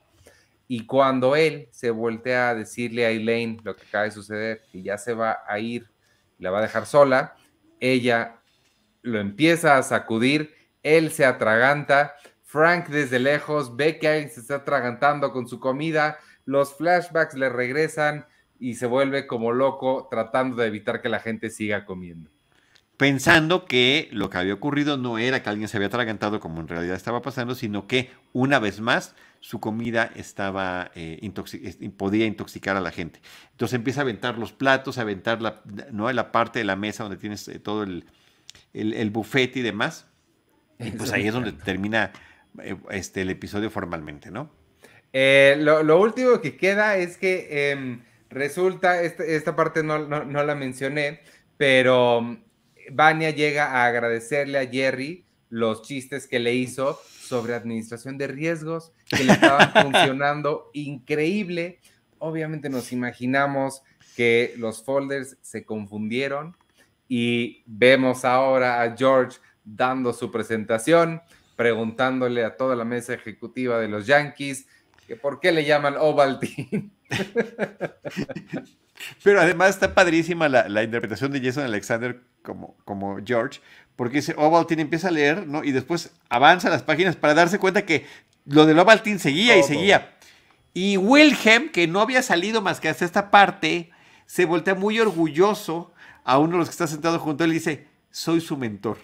Y 0.69 0.87
cuando 0.87 1.35
él 1.35 1.69
se 1.73 1.91
voltea 1.91 2.51
a 2.51 2.55
decirle 2.55 3.05
a 3.05 3.11
Elaine 3.11 3.59
lo 3.65 3.75
que 3.75 3.87
acaba 3.87 4.05
de 4.05 4.11
suceder, 4.13 4.63
que 4.71 4.83
ya 4.83 4.97
se 4.97 5.13
va 5.13 5.39
a 5.47 5.59
ir, 5.59 5.91
la 6.39 6.51
va 6.51 6.61
a 6.61 6.63
dejar 6.63 6.87
sola, 6.87 7.35
ella 7.81 8.37
lo 9.03 9.19
empieza 9.19 9.77
a 9.77 9.83
sacudir, 9.83 10.55
él 10.83 11.11
se 11.11 11.25
atraganta, 11.25 12.15
Frank 12.45 12.89
desde 12.89 13.19
lejos 13.19 13.77
ve 13.77 13.99
que 13.99 14.09
alguien 14.09 14.31
se 14.31 14.41
está 14.41 14.57
atragantando 14.57 15.33
con 15.33 15.49
su 15.49 15.59
comida, 15.59 16.19
los 16.45 16.75
flashbacks 16.77 17.35
le 17.35 17.49
regresan 17.49 18.27
y 18.59 18.75
se 18.75 18.87
vuelve 18.87 19.27
como 19.27 19.53
loco 19.53 20.09
tratando 20.11 20.57
de 20.57 20.69
evitar 20.69 21.01
que 21.01 21.09
la 21.09 21.21
gente 21.21 21.51
siga 21.51 21.85
comiendo 21.85 22.31
pensando 22.99 23.65
que 23.65 24.09
lo 24.11 24.29
que 24.29 24.39
había 24.39 24.53
ocurrido 24.53 24.99
no 24.99 25.19
era 25.19 25.43
que 25.43 25.49
alguien 25.49 25.69
se 25.69 25.79
había 25.79 25.87
atragantado 25.87 26.41
como 26.41 26.61
en 26.61 26.69
realidad 26.69 26.97
estaba 26.97 27.23
pasando, 27.23 27.55
sino 27.55 27.87
que 27.87 28.11
una 28.33 28.59
vez 28.59 28.81
más 28.81 29.15
su 29.41 29.61
comida 29.61 30.11
estaba 30.17 30.91
eh, 30.97 31.31
podía 31.97 32.27
intoxicar 32.27 32.77
a 32.77 32.81
la 32.81 32.91
gente. 32.91 33.21
Entonces 33.53 33.77
empieza 33.77 34.01
a 34.01 34.03
aventar 34.03 34.37
los 34.37 34.53
platos, 34.53 34.99
a 34.99 35.03
aventar 35.03 35.41
la, 35.41 35.63
¿no? 35.93 36.13
la 36.13 36.33
parte 36.33 36.59
de 36.59 36.65
la 36.65 36.75
mesa 36.75 37.05
donde 37.05 37.19
tienes 37.19 37.47
eh, 37.47 37.61
todo 37.61 37.85
el, 37.85 38.05
el, 38.75 39.11
buffet 39.11 39.57
y 39.57 39.63
demás. 39.63 40.09
Y 40.81 40.91
pues 40.91 41.13
ahí 41.13 41.29
es 41.29 41.33
donde 41.33 41.53
termina 41.53 42.11
eh, 42.61 42.77
este, 42.91 43.23
el 43.23 43.31
episodio 43.31 43.71
formalmente, 43.71 44.33
¿no? 44.33 44.51
lo, 45.13 46.01
último 46.01 46.41
que 46.41 46.57
queda 46.57 46.97
es 46.97 47.17
que 47.17 47.71
em, 47.71 48.03
resulta, 48.31 49.03
este, 49.03 49.37
esta, 49.37 49.57
parte 49.57 49.83
no, 49.83 49.99
no 49.99 50.45
la 50.45 50.55
mencioné, 50.55 51.21
pero 51.57 52.39
Vania 52.91 53.31
llega 53.31 53.73
a 53.73 53.87
agradecerle 53.87 54.59
a 54.59 54.67
Jerry 54.67 55.25
los 55.51 55.83
chistes 55.83 56.27
que 56.27 56.39
le 56.39 56.55
hizo 56.55 57.01
sobre 57.05 57.55
administración 57.55 58.19
de 58.19 58.27
riesgos, 58.27 58.93
que 59.09 59.25
le 59.25 59.33
estaban 59.33 59.73
funcionando 59.83 60.71
increíble. 60.73 61.81
Obviamente 62.19 62.69
nos 62.69 62.93
imaginamos 62.93 63.83
que 64.17 64.55
los 64.57 64.85
folders 64.85 65.37
se 65.43 65.65
confundieron 65.65 66.57
y 67.09 67.63
vemos 67.67 68.25
ahora 68.25 68.83
a 68.83 68.97
George 68.97 69.39
dando 69.65 70.13
su 70.13 70.31
presentación, 70.31 71.23
preguntándole 71.57 72.45
a 72.45 72.57
toda 72.57 72.77
la 72.77 72.85
mesa 72.85 73.15
ejecutiva 73.15 73.79
de 73.79 73.89
los 73.89 74.07
Yankees 74.07 74.67
que 75.09 75.17
por 75.17 75.41
qué 75.41 75.51
le 75.53 75.65
llaman 75.65 75.97
Ovaltine. 75.99 76.91
Pero 79.25 79.41
además 79.41 79.71
está 79.71 79.95
padrísima 79.95 80.51
la, 80.51 80.83
interpretación 80.83 81.33
de 81.33 81.41
Jason 81.41 81.65
Alexander 81.65 82.21
como, 82.43 82.77
como 82.85 83.17
George, 83.25 83.61
porque 83.97 84.17
dice 84.17 84.35
Ovaltine 84.37 84.83
empieza 84.83 85.09
a 85.09 85.13
leer, 85.13 85.47
¿no? 85.47 85.65
Y 85.65 85.73
después 85.73 86.13
avanza 86.29 86.69
las 86.69 86.83
páginas 86.83 87.17
para 87.17 87.33
darse 87.33 87.59
cuenta 87.59 87.87
que 87.87 88.05
lo 88.45 88.67
del 88.67 88.79
Ovaltine 88.79 89.19
seguía 89.19 89.57
y 89.57 89.63
seguía. 89.63 90.15
Y 90.75 90.99
Wilhelm, 90.99 91.71
que 91.71 91.87
no 91.87 92.03
había 92.03 92.21
salido 92.21 92.61
más 92.61 92.79
que 92.79 92.91
hasta 92.91 93.07
esta 93.07 93.31
parte, 93.31 93.91
se 94.27 94.45
voltea 94.45 94.75
muy 94.75 95.01
orgulloso 95.01 95.95
a 96.23 96.39
uno 96.39 96.53
de 96.53 96.59
los 96.59 96.69
que 96.69 96.73
está 96.73 96.87
sentado 96.87 97.19
junto 97.19 97.43
a 97.43 97.47
él 97.47 97.53
y 97.53 97.55
dice, 97.55 97.88
soy 98.11 98.41
su 98.41 98.57
mentor. 98.57 98.99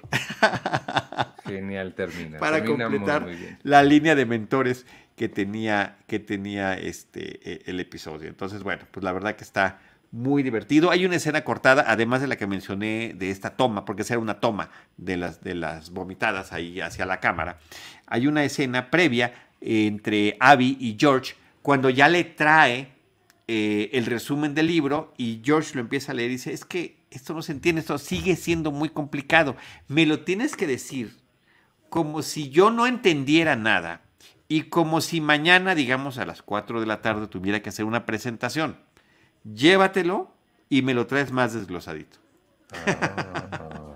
Genial, 1.47 1.95
termina. 1.95 2.39
Para 2.39 2.65
completar 2.65 3.27
la 3.63 3.83
línea 3.83 4.15
de 4.15 4.27
mentores 4.27 4.87
que 5.17 5.29
tenía, 5.29 5.97
que 6.07 6.19
tenía 6.19 6.75
este, 6.75 7.41
e, 7.51 7.63
el 7.67 7.81
episodio. 7.81 8.29
Entonces, 8.29 8.63
bueno, 8.63 8.85
pues 8.91 9.05
la 9.05 9.13
verdad 9.13 9.37
que 9.37 9.45
está 9.45 9.81
muy 10.11 10.43
divertido. 10.43 10.91
Hay 10.91 11.05
una 11.05 11.17
escena 11.17 11.43
cortada, 11.43 11.85
además 11.89 12.21
de 12.21 12.29
la 12.29 12.37
que 12.37 12.47
mencioné 12.47 13.15
de 13.17 13.31
esta 13.31 13.57
toma, 13.57 13.85
porque 13.85 14.03
esa 14.03 14.15
era 14.15 14.21
una 14.21 14.41
toma 14.41 14.71
de 14.97 15.17
las, 15.17 15.43
de 15.43 15.55
las 15.55 15.91
vomitadas 15.91 16.53
ahí 16.53 16.81
hacia 16.81 17.05
la 17.05 17.21
cámara. 17.21 17.59
Hay 18.07 18.27
una 18.27 18.45
escena 18.45 18.91
previa 18.91 19.35
entre 19.61 20.37
Abby 20.41 20.77
y 20.79 20.97
George 20.99 21.35
cuando 21.63 21.91
ya 21.91 22.09
le 22.09 22.25
trae 22.25 22.93
eh, 23.49 23.91
el 23.93 24.07
resumen 24.07 24.55
del 24.55 24.67
libro 24.67 25.15
y 25.17 25.41
George 25.43 25.75
lo 25.75 25.81
empieza 25.81 26.13
a 26.13 26.15
leer 26.15 26.31
y 26.31 26.35
dice, 26.35 26.53
es 26.53 26.65
que 26.65 26.97
esto 27.15 27.33
no 27.33 27.43
se 27.43 27.53
entiende, 27.53 27.81
esto 27.81 27.97
sigue 27.99 28.37
siendo 28.37 28.73
muy 28.73 28.89
complicado. 28.89 29.57
Me 29.89 30.05
lo 30.05 30.21
tienes 30.21 30.57
que 30.57 30.67
decir 30.67 31.17
como 31.89 32.23
si 32.23 32.51
yo 32.51 32.71
no 32.71 32.87
entendiera 32.87 33.55
nada 33.57 34.03
y 34.49 34.63
como 34.65 35.01
si 35.01 35.21
mañana, 35.21 35.75
digamos 35.75 36.19
a 36.19 36.27
las 36.27 36.43
4 36.43 36.81
de 36.81 36.87
la 36.87 37.01
tarde, 37.01 37.29
tuviera 37.29 37.63
que 37.63 37.69
hacer 37.69 37.85
una 37.85 38.05
presentación. 38.05 38.77
Llévatelo 39.45 40.35
y 40.69 40.83
me 40.83 40.95
lo 40.95 41.07
traes 41.07 41.33
más 41.33 41.55
desglosadito. 41.55 42.19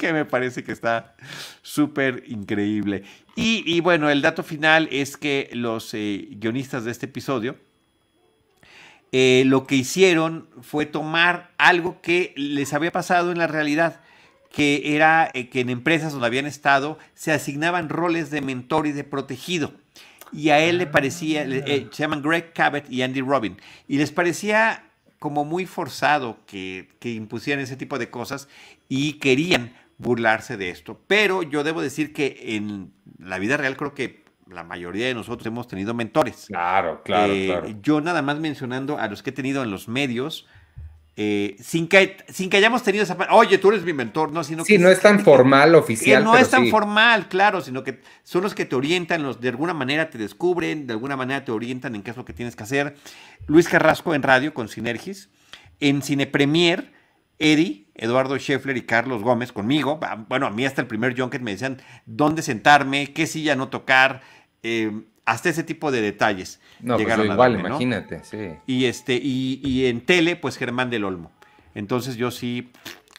Que 0.00 0.14
me 0.14 0.24
parece 0.24 0.64
que 0.64 0.72
está 0.72 1.14
súper 1.60 2.24
increíble. 2.26 3.04
Y, 3.36 3.80
bueno, 3.80 4.08
el 4.08 4.22
dato 4.22 4.42
final 4.42 4.88
es 4.90 5.18
que 5.18 5.50
los 5.52 5.92
eh, 5.92 6.26
guionistas 6.32 6.84
de 6.84 6.90
este 6.90 7.04
episodio 7.04 7.56
eh, 9.12 9.42
lo 9.46 9.66
que 9.66 9.74
hicieron 9.74 10.48
fue 10.60 10.86
tomar 10.86 11.50
algo 11.58 12.00
que 12.00 12.34
les 12.36 12.74
había 12.74 12.92
pasado 12.92 13.32
en 13.32 13.38
la 13.38 13.46
realidad 13.46 14.00
que 14.52 14.96
era 14.96 15.30
eh, 15.34 15.48
que 15.48 15.60
en 15.60 15.70
empresas 15.70 16.12
donde 16.12 16.26
habían 16.26 16.46
estado 16.46 16.98
se 17.14 17.32
asignaban 17.32 17.88
roles 17.88 18.30
de 18.30 18.40
mentor 18.40 18.86
y 18.86 18.92
de 18.92 19.04
protegido. 19.04 19.72
Y 20.32 20.50
a 20.50 20.58
él 20.60 20.78
le 20.78 20.86
parecía, 20.86 21.44
eh, 21.44 21.88
se 21.90 22.02
llaman 22.02 22.22
Greg 22.22 22.52
Cabot 22.52 22.84
y 22.90 23.02
Andy 23.02 23.22
Robin, 23.22 23.56
y 23.86 23.96
les 23.96 24.12
parecía 24.12 24.84
como 25.18 25.44
muy 25.44 25.64
forzado 25.64 26.38
que, 26.46 26.88
que 27.00 27.10
impusieran 27.10 27.62
ese 27.62 27.76
tipo 27.76 27.98
de 27.98 28.10
cosas 28.10 28.48
y 28.88 29.14
querían 29.14 29.74
burlarse 29.96 30.56
de 30.56 30.70
esto. 30.70 31.00
Pero 31.06 31.42
yo 31.42 31.64
debo 31.64 31.80
decir 31.80 32.12
que 32.12 32.56
en 32.56 32.92
la 33.18 33.38
vida 33.38 33.56
real 33.56 33.76
creo 33.76 33.94
que 33.94 34.22
la 34.50 34.64
mayoría 34.64 35.06
de 35.06 35.14
nosotros 35.14 35.46
hemos 35.46 35.68
tenido 35.68 35.94
mentores. 35.94 36.46
Claro, 36.48 37.02
claro, 37.04 37.32
eh, 37.32 37.46
claro. 37.46 37.68
Yo 37.82 38.00
nada 38.00 38.22
más 38.22 38.38
mencionando 38.38 38.98
a 38.98 39.08
los 39.08 39.22
que 39.22 39.30
he 39.30 39.32
tenido 39.32 39.62
en 39.62 39.70
los 39.70 39.88
medios, 39.88 40.46
eh, 41.20 41.56
sin, 41.60 41.88
que, 41.88 42.16
sin 42.28 42.48
que 42.48 42.58
hayamos 42.58 42.84
tenido 42.84 43.02
esa... 43.02 43.16
Oye, 43.32 43.58
tú 43.58 43.70
eres 43.70 43.82
mi 43.82 43.92
mentor, 43.92 44.32
¿no? 44.32 44.44
Sino 44.44 44.64
sí, 44.64 44.78
no 44.78 44.88
es 44.88 45.00
tan 45.00 45.20
formal, 45.20 45.74
oficial. 45.74 46.22
no 46.22 46.36
es 46.36 46.48
tan 46.48 46.68
formal, 46.68 47.28
claro, 47.28 47.60
sino 47.60 47.82
que 47.82 48.00
son 48.22 48.42
los 48.42 48.54
que 48.54 48.64
te 48.64 48.76
orientan, 48.76 49.24
los 49.24 49.40
de 49.40 49.48
alguna 49.48 49.74
manera 49.74 50.10
te 50.10 50.16
descubren, 50.16 50.86
de 50.86 50.92
alguna 50.92 51.16
manera 51.16 51.44
te 51.44 51.50
orientan 51.50 51.96
en 51.96 52.02
qué 52.02 52.12
es 52.12 52.16
lo 52.16 52.24
que 52.24 52.32
tienes 52.32 52.54
que 52.54 52.62
hacer. 52.62 52.94
Luis 53.48 53.68
Carrasco 53.68 54.14
en 54.14 54.22
radio 54.22 54.54
con 54.54 54.68
Sinergis. 54.68 55.30
En 55.80 56.02
Cine 56.02 56.26
Premier, 56.26 56.92
Eddie, 57.38 57.86
Eduardo 57.94 58.36
Scheffler 58.36 58.76
y 58.76 58.82
Carlos 58.82 59.22
Gómez 59.22 59.52
conmigo. 59.52 60.00
Bueno, 60.28 60.46
a 60.46 60.50
mí 60.50 60.64
hasta 60.64 60.80
el 60.80 60.86
primer 60.86 61.18
Junket 61.18 61.42
me 61.42 61.50
decían 61.52 61.80
dónde 62.06 62.42
sentarme, 62.42 63.12
qué 63.12 63.26
silla 63.26 63.56
no 63.56 63.68
tocar. 63.68 64.22
Eh, 64.62 65.02
hasta 65.24 65.50
ese 65.50 65.62
tipo 65.62 65.90
de 65.90 66.00
detalles. 66.00 66.60
No, 66.80 66.94
pues 66.94 67.04
llegaron 67.04 67.30
igual, 67.30 67.60
imagínate, 67.60 68.24
sí. 68.24 68.56
Y, 68.66 68.86
este, 68.86 69.14
y, 69.22 69.86
en 69.86 70.00
tele, 70.00 70.36
pues 70.36 70.56
Germán 70.56 70.88
del 70.88 71.04
Olmo. 71.04 71.32
Entonces 71.74 72.16
yo 72.16 72.30
sí, 72.30 72.70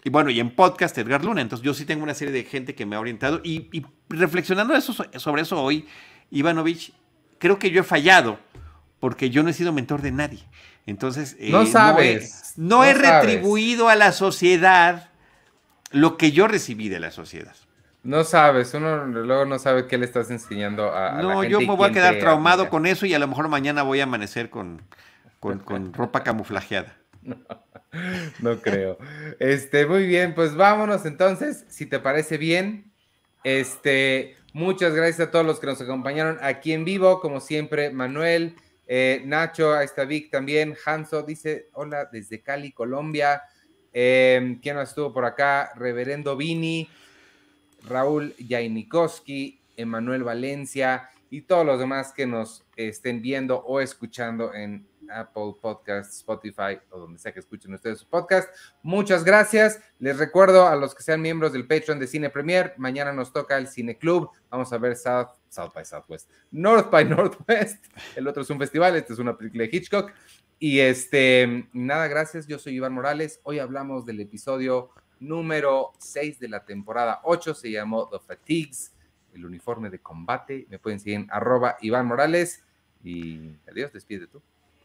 y 0.03 0.09
bueno, 0.09 0.31
y 0.31 0.39
en 0.39 0.49
podcast 0.55 0.97
Edgar 0.97 1.23
Luna. 1.23 1.41
Entonces 1.41 1.63
yo 1.63 1.73
sí 1.73 1.85
tengo 1.85 2.03
una 2.03 2.15
serie 2.15 2.33
de 2.33 2.43
gente 2.43 2.73
que 2.73 2.85
me 2.85 2.95
ha 2.95 2.99
orientado. 2.99 3.41
Y, 3.43 3.69
reflexionando 4.09 4.75
eso, 4.75 4.95
sobre 5.17 5.43
eso 5.43 5.61
hoy, 5.61 5.87
Ivanovich, 6.31 6.93
creo 7.37 7.59
que 7.59 7.69
yo 7.69 7.81
he 7.81 7.83
fallado 7.83 8.39
porque 8.99 9.29
yo 9.29 9.43
no 9.43 9.49
he 9.49 9.53
sido 9.53 9.71
mentor 9.71 10.01
de 10.01 10.11
nadie. 10.11 10.39
Entonces, 10.85 11.37
eh, 11.39 11.51
no 11.51 11.65
sabes. 11.67 12.53
No 12.57 12.83
he, 12.83 12.93
retribuido 12.93 13.87
a 13.87 13.95
la 13.95 14.11
sociedad 14.11 15.09
lo 15.91 16.17
que 16.17 16.31
yo 16.31 16.47
recibí 16.47 16.89
de 16.89 16.99
la 16.99 17.11
sociedad. 17.11 17.55
No 18.03 18.23
sabes, 18.23 18.73
uno 18.73 19.05
luego 19.05 19.45
no 19.45 19.59
sabe 19.59 19.85
qué 19.87 19.97
le 19.97 20.05
estás 20.05 20.31
enseñando 20.31 20.93
a, 20.95 21.21
no, 21.21 21.29
la 21.29 21.35
gente. 21.35 21.49
yo 21.49 21.59
me 21.59 21.75
voy 21.75 21.89
a 21.89 21.91
quedar 21.91 22.17
traumado 22.17 22.69
con 22.69 22.85
eso 22.85 23.05
y 23.05 23.13
a 23.13 23.19
lo 23.19 23.27
mejor 23.27 23.49
mañana 23.49 23.83
voy 23.83 23.99
a 23.99 24.03
amanecer 24.03 24.49
con, 24.49 24.81
con, 25.39 25.93
ropa 25.93 26.23
camuflajeada. 26.23 26.95
No, 28.39 28.61
creo. 28.61 28.99
Este, 29.39 29.87
muy 29.87 30.05
bien, 30.05 30.35
pues 30.35 30.55
vámonos 30.55 31.07
entonces, 31.07 31.65
si 31.69 31.87
te 31.87 31.97
parece 31.97 32.37
bien. 32.37 32.91
Este, 33.43 34.37
muchas 34.53 34.93
gracias 34.93 35.27
a 35.27 35.31
todos 35.31 35.43
los 35.43 35.59
que 35.59 35.65
nos 35.65 35.81
acompañaron 35.81 36.37
aquí 36.43 36.71
en 36.71 36.85
vivo, 36.85 37.19
como 37.19 37.39
siempre, 37.39 37.89
Manuel, 37.89 38.53
eh, 38.85 39.23
Nacho, 39.25 39.73
ahí 39.73 39.85
está 39.85 40.05
Vic 40.05 40.29
también, 40.29 40.75
Hanso 40.85 41.23
dice, 41.23 41.69
hola 41.73 42.05
desde 42.11 42.43
Cali, 42.43 42.71
Colombia. 42.73 43.41
Eh, 43.91 44.59
¿Quién 44.61 44.75
más 44.75 44.89
estuvo 44.89 45.11
por 45.11 45.25
acá? 45.25 45.71
Reverendo 45.75 46.37
Vini. 46.37 46.87
Raúl 47.83 48.35
Jainikowski, 48.47 49.61
Emanuel 49.77 50.23
Valencia 50.23 51.09
y 51.29 51.41
todos 51.41 51.65
los 51.65 51.79
demás 51.79 52.11
que 52.11 52.25
nos 52.25 52.65
estén 52.75 53.21
viendo 53.21 53.59
o 53.59 53.79
escuchando 53.79 54.53
en 54.53 54.87
Apple 55.11 55.55
Podcast, 55.61 56.13
Spotify 56.13 56.79
o 56.91 56.99
donde 56.99 57.19
sea 57.19 57.31
que 57.31 57.39
escuchen 57.39 57.73
ustedes 57.73 57.99
su 57.99 58.07
podcast. 58.07 58.49
Muchas 58.83 59.23
gracias. 59.23 59.79
Les 59.99 60.17
recuerdo 60.17 60.67
a 60.67 60.75
los 60.75 60.95
que 60.95 61.03
sean 61.03 61.21
miembros 61.21 61.53
del 61.53 61.67
Patreon 61.67 61.99
de 61.99 62.07
Cine 62.07 62.29
Premier, 62.29 62.73
mañana 62.77 63.11
nos 63.11 63.33
toca 63.33 63.57
el 63.57 63.67
Cine 63.67 63.97
Club. 63.97 64.29
Vamos 64.49 64.71
a 64.71 64.77
ver 64.77 64.95
South, 64.95 65.29
South 65.49 65.71
by 65.73 65.85
Southwest, 65.85 66.29
North 66.51 66.89
by 66.89 67.05
Northwest. 67.05 67.85
El 68.15 68.27
otro 68.27 68.43
es 68.43 68.49
un 68.49 68.59
festival, 68.59 68.95
este 68.95 69.13
es 69.13 69.19
una 69.19 69.37
película 69.37 69.63
de 69.63 69.69
Hitchcock. 69.71 70.11
Y 70.59 70.79
este, 70.79 71.69
nada, 71.71 72.07
gracias. 72.07 72.45
Yo 72.45 72.59
soy 72.59 72.75
Iván 72.75 72.93
Morales. 72.93 73.39
Hoy 73.43 73.59
hablamos 73.59 74.05
del 74.05 74.19
episodio 74.19 74.89
número 75.19 75.91
6 75.99 76.39
de 76.39 76.49
la 76.49 76.63
temporada 76.65 77.19
8. 77.23 77.53
Se 77.53 77.71
llamó 77.71 78.07
The 78.09 78.19
Fatigues, 78.19 78.93
el 79.33 79.45
uniforme 79.45 79.89
de 79.89 79.99
combate. 79.99 80.65
Me 80.69 80.79
pueden 80.79 80.99
seguir 80.99 81.15
en 81.15 81.27
arroba 81.31 81.77
Iván 81.81 82.05
Morales. 82.07 82.63
Y 83.03 83.51
adiós, 83.71 83.93
despide 83.93 84.27
tú. 84.27 84.41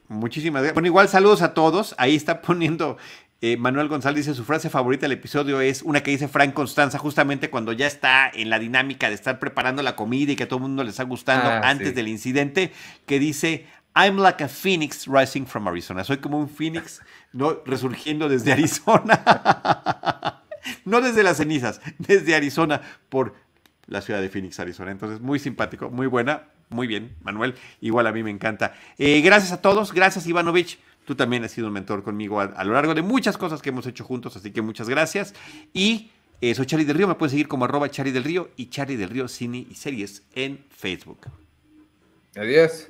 Muchísimas 0.09 0.61
gracias. 0.63 0.75
Bueno, 0.75 0.87
igual 0.87 1.09
saludos 1.09 1.43
a 1.43 1.55
todos. 1.55 1.95
Ahí 1.99 2.15
está 2.15 2.43
poniendo 2.43 2.99
eh, 3.41 3.57
Manuel 3.57 3.89
González, 3.89 4.25
dice 4.27 4.37
su 4.37 4.45
frase 4.45 4.71
favorita 4.71 5.03
del 5.03 5.13
episodio 5.13 5.61
es 5.61 5.83
una 5.83 6.03
que 6.03 6.11
dice 6.11 6.29
Frank 6.29 6.55
Constanza, 6.55 6.99
justamente 6.99 7.51
cuando 7.51 7.73
ya 7.73 7.87
está 7.87 8.31
en 8.33 8.49
la 8.49 8.59
dinámica 8.59 9.09
de 9.09 9.15
estar 9.15 9.39
preparando 9.39 9.83
la 9.83 9.97
comida 9.97 10.33
y 10.33 10.37
que 10.37 10.45
a 10.45 10.49
todo 10.49 10.59
el 10.59 10.63
mundo 10.63 10.83
le 10.85 10.91
está 10.91 11.03
gustando 11.05 11.51
Ah, 11.51 11.61
antes 11.65 11.89
sí. 11.89 11.95
del 11.95 12.09
incidente, 12.09 12.73
que 13.07 13.19
dice, 13.19 13.67
I'm 13.95 14.17
like 14.19 14.43
a 14.43 14.49
phoenix 14.49 15.07
rising 15.07 15.47
from 15.47 15.69
Arizona. 15.69 16.05
Soy 16.05 16.19
como 16.19 16.39
un 16.39 16.49
phoenix, 16.49 17.01
¿no? 17.33 17.63
Resurgiendo 17.65 18.29
desde 18.29 18.53
Arizona. 18.53 20.43
no 20.85 21.01
desde 21.01 21.23
las 21.23 21.37
cenizas, 21.37 21.81
desde 21.99 22.35
Arizona, 22.35 22.81
por 23.09 23.35
la 23.87 24.01
ciudad 24.01 24.21
de 24.21 24.29
Phoenix, 24.29 24.59
Arizona. 24.61 24.91
Entonces, 24.91 25.21
muy 25.21 25.39
simpático, 25.39 25.91
muy 25.91 26.07
buena, 26.07 26.45
muy 26.71 26.87
bien, 26.87 27.15
Manuel. 27.23 27.55
Igual 27.81 28.07
a 28.07 28.13
mí 28.13 28.23
me 28.23 28.31
encanta. 28.31 28.75
Eh, 28.99 29.21
gracias 29.21 29.53
a 29.53 29.61
todos, 29.61 29.93
gracias 29.93 30.27
Ivanovich. 30.27 30.79
Tú 31.05 31.15
también 31.15 31.45
has 31.45 31.53
sido 31.53 31.67
un 31.69 31.75
mentor 31.75 32.03
conmigo 32.03 32.41
a, 32.41 32.65
lo 32.65 32.73
largo 32.73 32.95
de 32.95 33.03
muchas 33.03 33.37
cosas 33.37 33.61
que 33.61 33.69
hemos 33.69 33.87
hecho 33.87 34.05
juntos, 34.05 34.37
así 34.37 34.53
que 34.53 34.63
muchas 34.63 34.89
gracias. 34.89 35.35
Y 35.75 36.11
eh, 36.41 36.55
soy 36.55 36.65
Charlie 36.65 36.87
del 36.87 36.97
Río, 36.97 37.07
me 37.07 37.15
pueden 37.15 37.31
seguir 37.31 37.47
como 37.47 37.67
arroba 37.67 37.91
Charlie 37.91 38.13
del 38.13 38.25
Río 38.25 38.51
y 38.57 38.71
Charlie 38.71 38.97
del 38.97 39.11
Río 39.11 39.29
Cine 39.29 39.67
y 39.71 39.75
Series 39.75 40.23
en 40.35 40.65
Facebook. 40.71 41.29
Adiós. 42.37 42.89